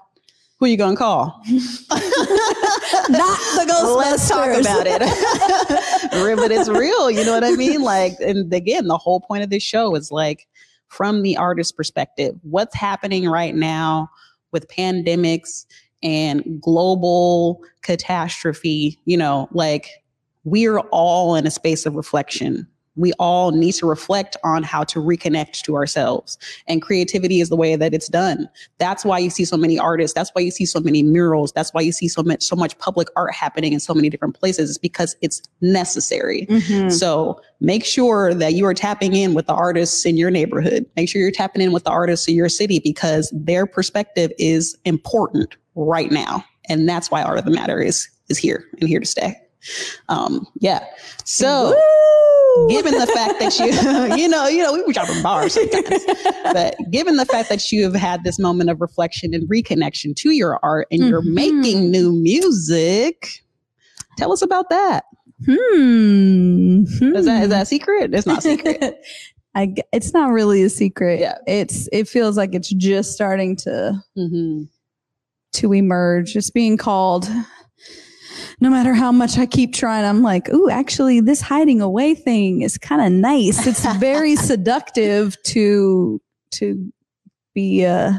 Who 0.60 0.66
are 0.66 0.68
you 0.68 0.76
going 0.76 0.94
to 0.94 0.98
call? 0.98 1.42
not 1.50 3.38
the 3.56 3.66
Ghostbusters. 3.68 3.96
Let's 3.96 4.28
talk 4.28 4.56
about 4.60 4.86
it. 4.86 5.02
But 6.44 6.52
it's 6.52 6.68
real. 6.68 7.10
You 7.10 7.24
know 7.24 7.32
what 7.32 7.42
I 7.44 7.52
mean? 7.52 7.82
Like, 7.82 8.14
and 8.20 8.52
again, 8.52 8.86
the 8.86 8.96
whole 8.98 9.20
point 9.20 9.42
of 9.42 9.50
this 9.50 9.62
show 9.62 9.94
is 9.96 10.10
like 10.12 10.46
from 10.88 11.22
the 11.22 11.36
artist 11.36 11.76
perspective, 11.76 12.36
what's 12.42 12.74
happening 12.74 13.28
right 13.28 13.54
now 13.54 14.10
with 14.54 14.66
pandemics 14.68 15.66
and 16.02 16.60
global 16.62 17.60
catastrophe, 17.82 18.98
you 19.04 19.18
know, 19.18 19.48
like 19.52 19.90
we're 20.44 20.78
all 20.78 21.34
in 21.34 21.46
a 21.46 21.50
space 21.50 21.84
of 21.84 21.94
reflection. 21.94 22.66
We 22.96 23.12
all 23.14 23.50
need 23.50 23.72
to 23.72 23.86
reflect 23.86 24.36
on 24.44 24.62
how 24.62 24.84
to 24.84 25.00
reconnect 25.00 25.62
to 25.62 25.74
ourselves. 25.74 26.38
And 26.66 26.80
creativity 26.80 27.40
is 27.40 27.48
the 27.48 27.56
way 27.56 27.76
that 27.76 27.92
it's 27.92 28.08
done. 28.08 28.48
That's 28.78 29.04
why 29.04 29.18
you 29.18 29.30
see 29.30 29.44
so 29.44 29.56
many 29.56 29.78
artists. 29.78 30.14
That's 30.14 30.30
why 30.32 30.42
you 30.42 30.50
see 30.50 30.64
so 30.64 30.80
many 30.80 31.02
murals. 31.02 31.52
That's 31.52 31.72
why 31.74 31.80
you 31.80 31.92
see 31.92 32.08
so 32.08 32.22
much 32.22 32.42
so 32.42 32.56
much 32.56 32.78
public 32.78 33.08
art 33.16 33.34
happening 33.34 33.72
in 33.72 33.80
so 33.80 33.94
many 33.94 34.08
different 34.08 34.38
places. 34.38 34.70
It's 34.70 34.78
because 34.78 35.16
it's 35.22 35.42
necessary. 35.60 36.46
Mhm. 36.48 36.92
So 36.92 37.40
make 37.60 37.84
sure 37.84 38.34
that 38.34 38.54
you 38.54 38.66
are 38.66 38.74
tapping 38.74 39.14
in 39.14 39.34
with 39.34 39.46
the 39.46 39.54
artists 39.54 40.04
in 40.04 40.16
your 40.16 40.30
neighborhood. 40.30 40.86
Make 40.96 41.08
sure 41.08 41.20
you're 41.20 41.30
tapping 41.30 41.62
in 41.62 41.72
with 41.72 41.84
the 41.84 41.90
artists 41.90 42.28
in 42.28 42.34
your 42.34 42.48
city 42.48 42.78
because 42.78 43.32
their 43.34 43.66
perspective 43.66 44.32
is 44.38 44.76
important 44.84 45.56
right 45.74 46.10
now. 46.10 46.44
And 46.68 46.88
that's 46.88 47.10
why 47.10 47.22
Art 47.22 47.38
of 47.38 47.44
the 47.44 47.50
Matter 47.50 47.80
is 47.80 48.08
is 48.28 48.38
here 48.38 48.64
and 48.80 48.88
here 48.88 49.00
to 49.00 49.06
stay. 49.06 49.36
Um, 50.08 50.46
yeah. 50.60 50.84
So 51.24 51.74
given 52.68 52.94
the 52.98 53.06
fact 53.06 53.38
that 53.40 53.58
you 53.58 54.16
you 54.16 54.28
know, 54.28 54.46
you 54.48 54.62
know, 54.62 54.72
we 54.72 54.82
were 54.82 54.92
dropping 54.92 55.22
bars 55.22 55.54
sometimes. 55.54 56.04
but 56.52 56.76
given 56.90 57.16
the 57.16 57.26
fact 57.26 57.48
that 57.48 57.70
you 57.72 57.82
have 57.84 57.94
had 57.94 58.22
this 58.24 58.38
moment 58.38 58.70
of 58.70 58.80
reflection 58.80 59.34
and 59.34 59.48
reconnection 59.48 60.14
to 60.16 60.30
your 60.30 60.58
art 60.62 60.86
and 60.90 61.02
you're 61.08 61.22
Mhm. 61.22 61.34
making 61.34 61.90
new 61.90 62.12
music, 62.12 63.28
tell 64.16 64.32
us 64.32 64.42
about 64.42 64.68
that. 64.70 65.04
Hmm. 65.46 66.84
Is 67.16 67.26
that 67.26 67.42
is 67.44 67.48
that 67.50 67.62
a 67.62 67.66
secret? 67.66 68.14
It's 68.14 68.26
not 68.26 68.42
secret. 68.42 69.00
I, 69.56 69.72
it's 69.92 70.12
not 70.12 70.30
really 70.32 70.62
a 70.62 70.68
secret. 70.70 71.20
Yeah. 71.20 71.38
It's 71.46 71.88
it 71.92 72.08
feels 72.08 72.36
like 72.36 72.54
it's 72.54 72.70
just 72.70 73.12
starting 73.12 73.56
to 73.56 74.02
hmm 74.16 74.64
to 75.54 75.72
emerge. 75.72 76.34
It's 76.34 76.50
being 76.50 76.76
called. 76.76 77.28
No 78.60 78.70
matter 78.70 78.94
how 78.94 79.10
much 79.12 79.36
I 79.38 79.46
keep 79.46 79.74
trying, 79.74 80.04
I'm 80.04 80.22
like, 80.22 80.48
ooh, 80.52 80.70
actually, 80.70 81.20
this 81.20 81.40
hiding 81.40 81.80
away 81.80 82.14
thing 82.14 82.62
is 82.62 82.78
kind 82.78 83.02
of 83.02 83.12
nice. 83.12 83.66
It's 83.66 83.84
very 83.96 84.36
seductive 84.50 85.36
to 85.44 86.20
to 86.52 86.92
be 87.54 87.84
uh, 87.84 88.12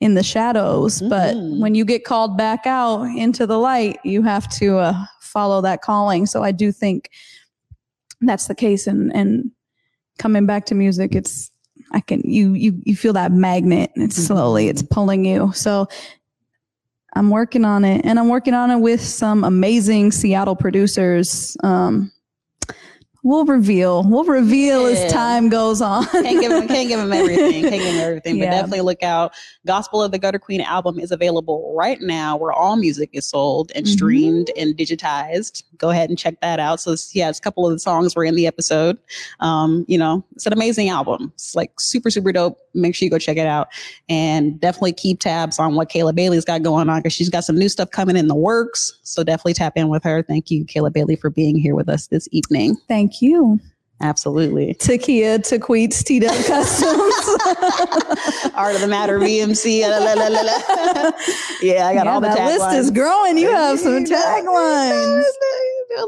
in 0.00 0.14
the 0.14 0.22
shadows, 0.22 1.00
but 1.02 1.34
Mhm. 1.34 1.60
when 1.60 1.74
you 1.74 1.84
get 1.84 2.04
called 2.04 2.36
back 2.36 2.66
out 2.66 3.04
into 3.16 3.46
the 3.46 3.58
light, 3.58 3.98
you 4.04 4.22
have 4.22 4.48
to 4.58 4.78
uh, 4.78 5.04
follow 5.20 5.60
that 5.62 5.80
calling. 5.82 6.26
So 6.26 6.42
I 6.42 6.52
do 6.52 6.70
think 6.72 7.10
that's 8.20 8.46
the 8.46 8.54
case. 8.54 8.86
And 8.86 9.14
and 9.14 9.50
coming 10.18 10.46
back 10.46 10.66
to 10.66 10.74
music, 10.74 11.14
it's 11.14 11.50
I 11.92 12.00
can 12.00 12.20
you 12.20 12.52
you 12.54 12.80
you 12.84 12.96
feel 12.96 13.14
that 13.14 13.32
magnet. 13.32 13.90
and 13.94 14.04
It's 14.04 14.16
slowly 14.16 14.68
it's 14.68 14.82
pulling 14.82 15.24
you. 15.24 15.52
So 15.54 15.88
I'm 17.16 17.30
working 17.30 17.64
on 17.64 17.84
it, 17.84 18.04
and 18.04 18.18
I'm 18.18 18.28
working 18.28 18.54
on 18.54 18.70
it 18.70 18.78
with 18.78 19.00
some 19.00 19.44
amazing 19.44 20.12
Seattle 20.12 20.56
producers. 20.56 21.56
Um, 21.62 22.10
we'll 23.24 23.44
reveal. 23.44 24.04
We'll 24.04 24.22
reveal 24.24 24.88
Yeah. 24.88 24.96
as 25.06 25.12
time 25.12 25.48
goes 25.48 25.80
on. 25.82 26.06
can't 26.06 26.40
give 26.40 26.52
him 26.52 26.68
can't 26.68 26.88
give 26.88 27.00
him 27.00 27.12
everything. 27.12 27.62
Can't 27.62 27.72
give 27.82 27.94
him 27.94 28.00
everything. 28.00 28.38
But 28.38 28.46
definitely 28.46 28.82
look 28.82 29.02
out. 29.02 29.32
Gospel 29.66 30.02
of 30.02 30.12
the 30.12 30.18
Gutter 30.18 30.38
Queen 30.38 30.60
album 30.60 31.00
is 31.00 31.10
available 31.10 31.74
right 31.76 32.00
now 32.00 32.36
where 32.36 32.52
all 32.52 32.76
music 32.76 33.10
is 33.12 33.26
sold 33.26 33.72
and 33.74 33.84
Mhm. 33.86 33.88
streamed 33.88 34.50
and 34.56 34.76
digitized. 34.76 35.64
Go 35.78 35.90
ahead 35.90 36.08
and 36.10 36.18
check 36.18 36.40
that 36.40 36.60
out. 36.60 36.80
So 36.80 36.92
it's, 36.92 37.14
yeah, 37.14 37.28
it's 37.28 37.38
a 37.38 37.42
couple 37.42 37.66
of 37.66 37.72
the 37.72 37.78
songs 37.80 38.14
were 38.14 38.24
in 38.24 38.36
the 38.36 38.46
episode. 38.46 38.96
Um, 39.40 39.84
you 39.88 39.98
know, 39.98 40.22
it's 40.36 40.46
an 40.46 40.52
amazing 40.52 40.88
album. 40.90 41.32
It's 41.34 41.54
like 41.56 41.80
super, 41.80 42.10
super 42.10 42.30
dope. 42.30 42.58
Make 42.74 42.94
sure 42.94 43.06
you 43.06 43.10
go 43.10 43.18
check 43.18 43.36
it 43.36 43.46
out. 43.46 43.68
And 44.08 44.60
definitely 44.60 44.92
keep 44.92 45.20
tabs 45.20 45.58
on 45.58 45.74
what 45.76 45.88
Kayla 45.90 46.14
Bailey's 46.14 46.44
got 46.44 46.62
going 46.62 46.88
on 46.88 46.98
because 47.00 47.12
she's 47.12 47.28
got 47.30 47.44
some 47.44 47.56
new 47.56 47.68
stuff 47.68 47.90
coming 47.90 48.16
in 48.16 48.28
the 48.28 48.34
works. 48.34 48.98
So 49.02 49.22
definitely 49.24 49.54
tap 49.54 49.72
in 49.76 49.88
with 49.88 50.02
her. 50.04 50.22
Thank 50.22 50.50
you, 50.50 50.64
Kayla 50.64 50.92
Bailey, 50.92 51.16
for 51.16 51.30
being 51.30 51.56
here 51.56 51.74
with 51.74 51.88
us 51.88 52.08
this 52.08 52.28
evening. 52.32 52.76
Thank 52.88 53.13
you. 53.22 53.60
Absolutely. 54.00 54.74
Takia 54.74 55.38
Taqueets 55.38 56.02
T 56.04 56.18
Dub 56.20 56.34
Customs. 56.44 57.14
Art 58.54 58.74
of 58.74 58.80
the 58.80 58.88
Matter, 58.88 59.18
VMC. 59.20 59.82
la, 59.88 59.98
la, 59.98 60.28
la, 60.28 61.10
yeah, 61.62 61.86
I 61.86 61.94
got 61.94 62.04
Yeah, 62.06 62.12
all 62.12 62.20
the 62.20 62.26
that 62.28 62.58
list 62.58 62.74
is 62.74 62.90
growing. 62.90 63.38
You 63.38 63.50
have 63.54 63.78
some 63.78 64.04
taglines. 64.04 65.22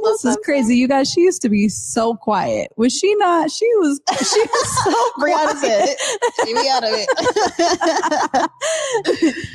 This 0.03 0.25
is 0.25 0.37
crazy. 0.45 0.77
You 0.77 0.89
guys, 0.89 1.11
she 1.13 1.21
used 1.21 1.41
to 1.43 1.49
be 1.49 1.69
so 1.69 2.15
quiet. 2.17 2.73
Was 2.77 2.93
she 2.93 3.15
not? 3.17 3.51
She 3.53 3.67
was 3.77 4.01
she 4.19 4.41
was 4.41 4.85
so 4.85 5.11
Brianna 5.21 5.55
said 5.57 5.89
it. 5.89 5.99
Keep 6.45 6.57
me 6.57 6.69
out 6.69 6.83
of 6.83 6.91
it. 6.93 8.51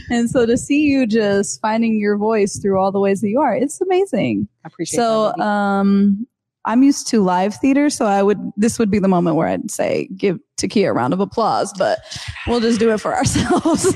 and 0.09 0.29
so 0.29 0.45
to 0.45 0.57
see 0.57 0.81
you 0.83 1.05
just 1.05 1.59
finding 1.61 1.99
your 1.99 2.17
voice 2.17 2.57
through 2.59 2.79
all 2.79 2.91
the 2.93 2.99
ways 2.99 3.19
that 3.21 3.29
you 3.29 3.41
are, 3.41 3.53
it's 3.55 3.81
amazing. 3.81 4.47
I 4.63 4.67
appreciate 4.69 4.97
So 4.97 5.33
that. 5.37 5.43
um 5.43 6.25
I'm 6.65 6.83
used 6.83 7.07
to 7.07 7.21
live 7.21 7.55
theater, 7.55 7.89
so 7.89 8.05
I 8.05 8.21
would 8.21 8.39
this 8.55 8.77
would 8.77 8.91
be 8.91 8.99
the 8.99 9.07
moment 9.07 9.35
where 9.35 9.47
I'd 9.47 9.71
say 9.71 10.07
give 10.15 10.39
Takia 10.57 10.89
a 10.89 10.93
round 10.93 11.13
of 11.13 11.19
applause, 11.19 11.73
but 11.77 11.99
we'll 12.47 12.59
just 12.59 12.79
do 12.79 12.91
it 12.91 12.99
for 12.99 13.15
ourselves. 13.15 13.95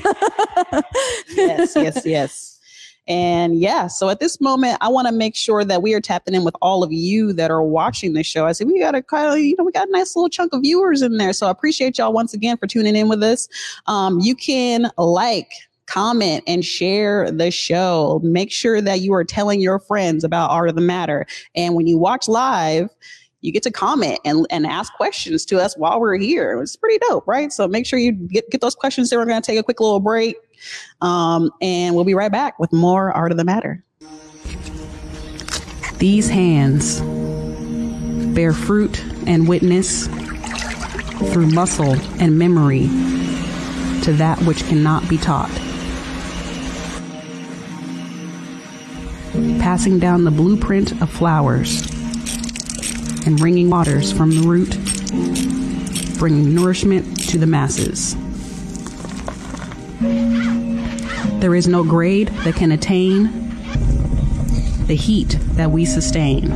yes, 1.36 1.76
yes, 1.76 2.04
yes. 2.04 2.56
And 3.08 3.60
yeah, 3.60 3.86
so 3.86 4.08
at 4.08 4.18
this 4.18 4.40
moment, 4.40 4.78
I 4.80 4.88
want 4.88 5.06
to 5.06 5.12
make 5.12 5.36
sure 5.36 5.64
that 5.64 5.80
we 5.80 5.94
are 5.94 6.00
tapping 6.00 6.34
in 6.34 6.44
with 6.44 6.56
all 6.60 6.82
of 6.82 6.92
you 6.92 7.32
that 7.34 7.52
are 7.52 7.62
watching 7.62 8.14
the 8.14 8.24
show. 8.24 8.46
I 8.46 8.52
said 8.52 8.66
we 8.66 8.80
got 8.80 8.96
a 8.96 9.02
kind 9.02 9.32
of, 9.32 9.38
you 9.38 9.54
know, 9.56 9.64
we 9.64 9.70
got 9.70 9.88
a 9.88 9.92
nice 9.92 10.16
little 10.16 10.28
chunk 10.28 10.52
of 10.52 10.62
viewers 10.62 11.02
in 11.02 11.16
there. 11.16 11.32
So 11.32 11.46
I 11.46 11.50
appreciate 11.50 11.98
y'all 11.98 12.12
once 12.12 12.34
again 12.34 12.56
for 12.56 12.66
tuning 12.66 12.96
in 12.96 13.08
with 13.08 13.22
us. 13.22 13.48
Um, 13.86 14.18
you 14.18 14.34
can 14.34 14.90
like, 14.98 15.52
comment, 15.86 16.44
and 16.46 16.64
share 16.64 17.30
the 17.30 17.50
show. 17.50 18.20
Make 18.22 18.50
sure 18.52 18.80
that 18.80 19.00
you 19.00 19.12
are 19.14 19.24
telling 19.24 19.60
your 19.60 19.78
friends 19.78 20.24
about 20.24 20.50
Art 20.50 20.68
of 20.68 20.74
the 20.74 20.80
Matter. 20.80 21.26
And 21.54 21.74
when 21.74 21.86
you 21.86 21.98
watch 21.98 22.28
live, 22.28 22.90
you 23.40 23.52
get 23.52 23.62
to 23.62 23.70
comment 23.70 24.18
and, 24.24 24.46
and 24.50 24.66
ask 24.66 24.92
questions 24.94 25.44
to 25.46 25.60
us 25.60 25.76
while 25.76 26.00
we're 26.00 26.16
here. 26.16 26.60
It's 26.60 26.76
pretty 26.76 26.98
dope, 27.08 27.26
right? 27.28 27.52
So 27.52 27.68
make 27.68 27.86
sure 27.86 27.98
you 27.98 28.12
get, 28.12 28.50
get 28.50 28.60
those 28.60 28.74
questions. 28.74 29.10
Then 29.10 29.18
we're 29.18 29.26
going 29.26 29.40
to 29.40 29.46
take 29.46 29.58
a 29.58 29.62
quick 29.62 29.78
little 29.80 30.00
break. 30.00 30.36
Um, 31.00 31.50
and 31.60 31.94
we'll 31.94 32.04
be 32.04 32.14
right 32.14 32.32
back 32.32 32.58
with 32.58 32.72
more 32.72 33.12
Art 33.12 33.30
of 33.30 33.38
the 33.38 33.44
Matter. 33.44 33.84
These 35.98 36.28
hands 36.28 37.00
bear 38.34 38.52
fruit 38.52 39.02
and 39.26 39.48
witness 39.48 40.08
through 41.32 41.46
muscle 41.46 41.94
and 42.20 42.38
memory 42.38 42.88
to 44.02 44.12
that 44.18 44.38
which 44.42 44.64
cannot 44.64 45.08
be 45.08 45.16
taught. 45.16 45.50
Passing 49.60 49.98
down 49.98 50.24
the 50.24 50.30
blueprint 50.30 51.00
of 51.02 51.10
flowers 51.10 51.82
and 53.26 53.36
bringing 53.36 53.68
waters 53.68 54.12
from 54.12 54.30
the 54.30 54.46
root, 54.46 54.70
bringing 56.18 56.54
nourishment 56.54 57.28
to 57.28 57.38
the 57.38 57.46
masses. 57.46 58.16
There 61.40 61.54
is 61.54 61.68
no 61.68 61.84
grade 61.84 62.28
that 62.44 62.54
can 62.54 62.72
attain 62.72 63.24
the 64.86 64.94
heat 64.94 65.38
that 65.54 65.70
we 65.70 65.84
sustain. 65.84 66.52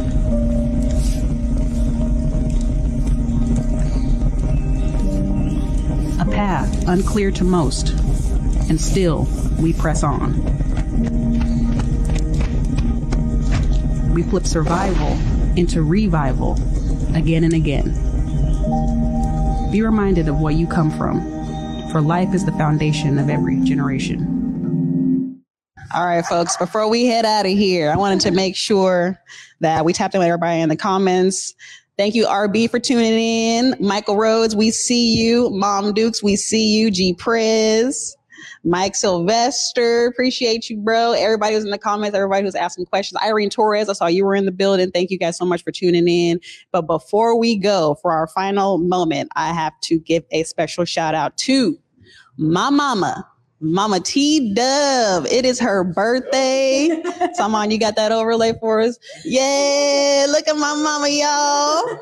A 6.20 6.24
path 6.30 6.88
unclear 6.88 7.30
to 7.32 7.44
most, 7.44 7.90
and 8.68 8.80
still 8.80 9.28
we 9.58 9.72
press 9.72 10.02
on. 10.02 10.59
We 14.12 14.24
flip 14.24 14.46
survival 14.46 15.12
into 15.56 15.82
revival 15.82 16.54
again 17.14 17.44
and 17.44 17.54
again. 17.54 17.94
Be 19.70 19.82
reminded 19.82 20.26
of 20.28 20.40
what 20.40 20.54
you 20.54 20.66
come 20.66 20.90
from, 20.90 21.20
for 21.92 22.00
life 22.00 22.34
is 22.34 22.44
the 22.44 22.52
foundation 22.52 23.18
of 23.18 23.30
every 23.30 23.60
generation. 23.60 24.40
All 25.94 26.06
right, 26.06 26.24
folks, 26.24 26.56
before 26.56 26.88
we 26.88 27.06
head 27.06 27.24
out 27.24 27.46
of 27.46 27.52
here, 27.52 27.90
I 27.92 27.96
wanted 27.96 28.20
to 28.22 28.30
make 28.32 28.56
sure 28.56 29.18
that 29.60 29.84
we 29.84 29.92
tapped 29.92 30.14
in 30.14 30.22
everybody 30.22 30.60
in 30.60 30.68
the 30.68 30.76
comments. 30.76 31.54
Thank 31.96 32.14
you, 32.14 32.26
RB, 32.26 32.70
for 32.70 32.78
tuning 32.78 33.12
in. 33.12 33.76
Michael 33.78 34.16
Rhodes, 34.16 34.56
we 34.56 34.70
see 34.70 35.16
you. 35.16 35.50
Mom 35.50 35.92
Dukes, 35.92 36.22
we 36.22 36.34
see 36.36 36.78
you. 36.78 36.90
G 36.90 37.14
Prez. 37.14 38.16
Mike 38.62 38.94
Sylvester, 38.94 40.06
appreciate 40.06 40.68
you, 40.68 40.76
bro. 40.76 41.12
Everybody 41.12 41.54
who's 41.54 41.64
in 41.64 41.70
the 41.70 41.78
comments, 41.78 42.14
everybody 42.14 42.44
who's 42.44 42.54
asking 42.54 42.86
questions. 42.86 43.18
Irene 43.22 43.48
Torres, 43.48 43.88
I 43.88 43.94
saw 43.94 44.06
you 44.06 44.24
were 44.24 44.34
in 44.34 44.44
the 44.44 44.52
building. 44.52 44.90
Thank 44.90 45.10
you 45.10 45.18
guys 45.18 45.38
so 45.38 45.46
much 45.46 45.64
for 45.64 45.72
tuning 45.72 46.06
in. 46.06 46.40
But 46.70 46.82
before 46.82 47.38
we 47.38 47.56
go 47.56 47.96
for 48.02 48.12
our 48.12 48.26
final 48.26 48.76
moment, 48.78 49.30
I 49.34 49.52
have 49.54 49.72
to 49.84 49.98
give 50.00 50.24
a 50.30 50.42
special 50.44 50.84
shout 50.84 51.14
out 51.14 51.36
to 51.38 51.78
my 52.36 52.68
mama, 52.68 53.26
Mama 53.60 54.00
T 54.00 54.52
Dub. 54.52 55.26
It 55.30 55.46
is 55.46 55.58
her 55.58 55.82
birthday. 55.82 57.02
Someone, 57.34 57.70
you 57.70 57.78
got 57.78 57.96
that 57.96 58.12
overlay 58.12 58.52
for 58.60 58.80
us? 58.80 58.98
Yeah, 59.24 60.26
look 60.28 60.46
at 60.48 60.56
my 60.56 60.74
mama, 60.74 61.08
y'all. 61.08 61.98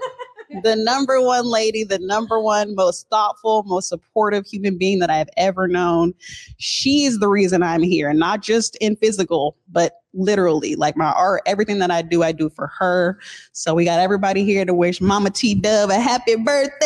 The 0.62 0.76
number 0.76 1.20
one 1.20 1.44
lady, 1.44 1.84
the 1.84 1.98
number 1.98 2.40
one 2.40 2.74
most 2.74 3.06
thoughtful, 3.10 3.64
most 3.66 3.88
supportive 3.88 4.46
human 4.46 4.78
being 4.78 4.98
that 5.00 5.10
I've 5.10 5.28
ever 5.36 5.68
known. 5.68 6.14
She's 6.56 7.18
the 7.18 7.28
reason 7.28 7.62
I'm 7.62 7.82
here, 7.82 8.08
and 8.08 8.18
not 8.18 8.40
just 8.40 8.76
in 8.76 8.96
physical, 8.96 9.56
but 9.68 9.92
literally. 10.14 10.74
Like 10.74 10.96
my 10.96 11.12
art, 11.12 11.42
everything 11.46 11.78
that 11.80 11.90
I 11.90 12.02
do, 12.02 12.22
I 12.22 12.32
do 12.32 12.48
for 12.48 12.66
her. 12.78 13.18
So 13.52 13.74
we 13.74 13.84
got 13.84 14.00
everybody 14.00 14.44
here 14.44 14.64
to 14.64 14.72
wish 14.74 15.00
Mama 15.00 15.30
T 15.30 15.54
Dub 15.54 15.90
a 15.90 16.00
happy 16.00 16.36
birthday. 16.36 16.78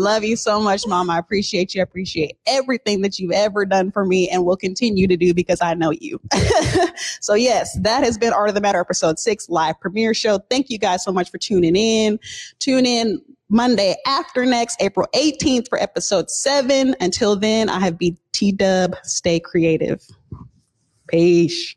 Love 0.00 0.24
you 0.24 0.34
so 0.34 0.58
much, 0.58 0.86
Mom. 0.86 1.10
I 1.10 1.18
appreciate 1.18 1.74
you. 1.74 1.82
I 1.82 1.84
appreciate 1.84 2.38
everything 2.46 3.02
that 3.02 3.18
you've 3.18 3.32
ever 3.32 3.66
done 3.66 3.90
for 3.90 4.06
me 4.06 4.30
and 4.30 4.46
will 4.46 4.56
continue 4.56 5.06
to 5.06 5.14
do 5.14 5.34
because 5.34 5.60
I 5.60 5.74
know 5.74 5.90
you. 5.90 6.18
so, 7.20 7.34
yes, 7.34 7.78
that 7.82 8.02
has 8.02 8.16
been 8.16 8.32
Art 8.32 8.48
of 8.48 8.54
the 8.54 8.62
Matter 8.62 8.80
episode 8.80 9.18
six 9.18 9.50
live 9.50 9.78
premiere 9.78 10.14
show. 10.14 10.38
Thank 10.48 10.70
you 10.70 10.78
guys 10.78 11.04
so 11.04 11.12
much 11.12 11.30
for 11.30 11.36
tuning 11.36 11.76
in. 11.76 12.18
Tune 12.60 12.86
in 12.86 13.20
Monday 13.50 13.94
after 14.06 14.46
next, 14.46 14.80
April 14.80 15.06
18th 15.14 15.68
for 15.68 15.78
episode 15.78 16.30
seven. 16.30 16.96
Until 17.00 17.36
then, 17.36 17.68
I 17.68 17.78
have 17.80 17.98
been 17.98 18.16
T 18.32 18.52
Dub. 18.52 18.96
Stay 19.02 19.38
creative. 19.38 20.02
Peace. 21.08 21.76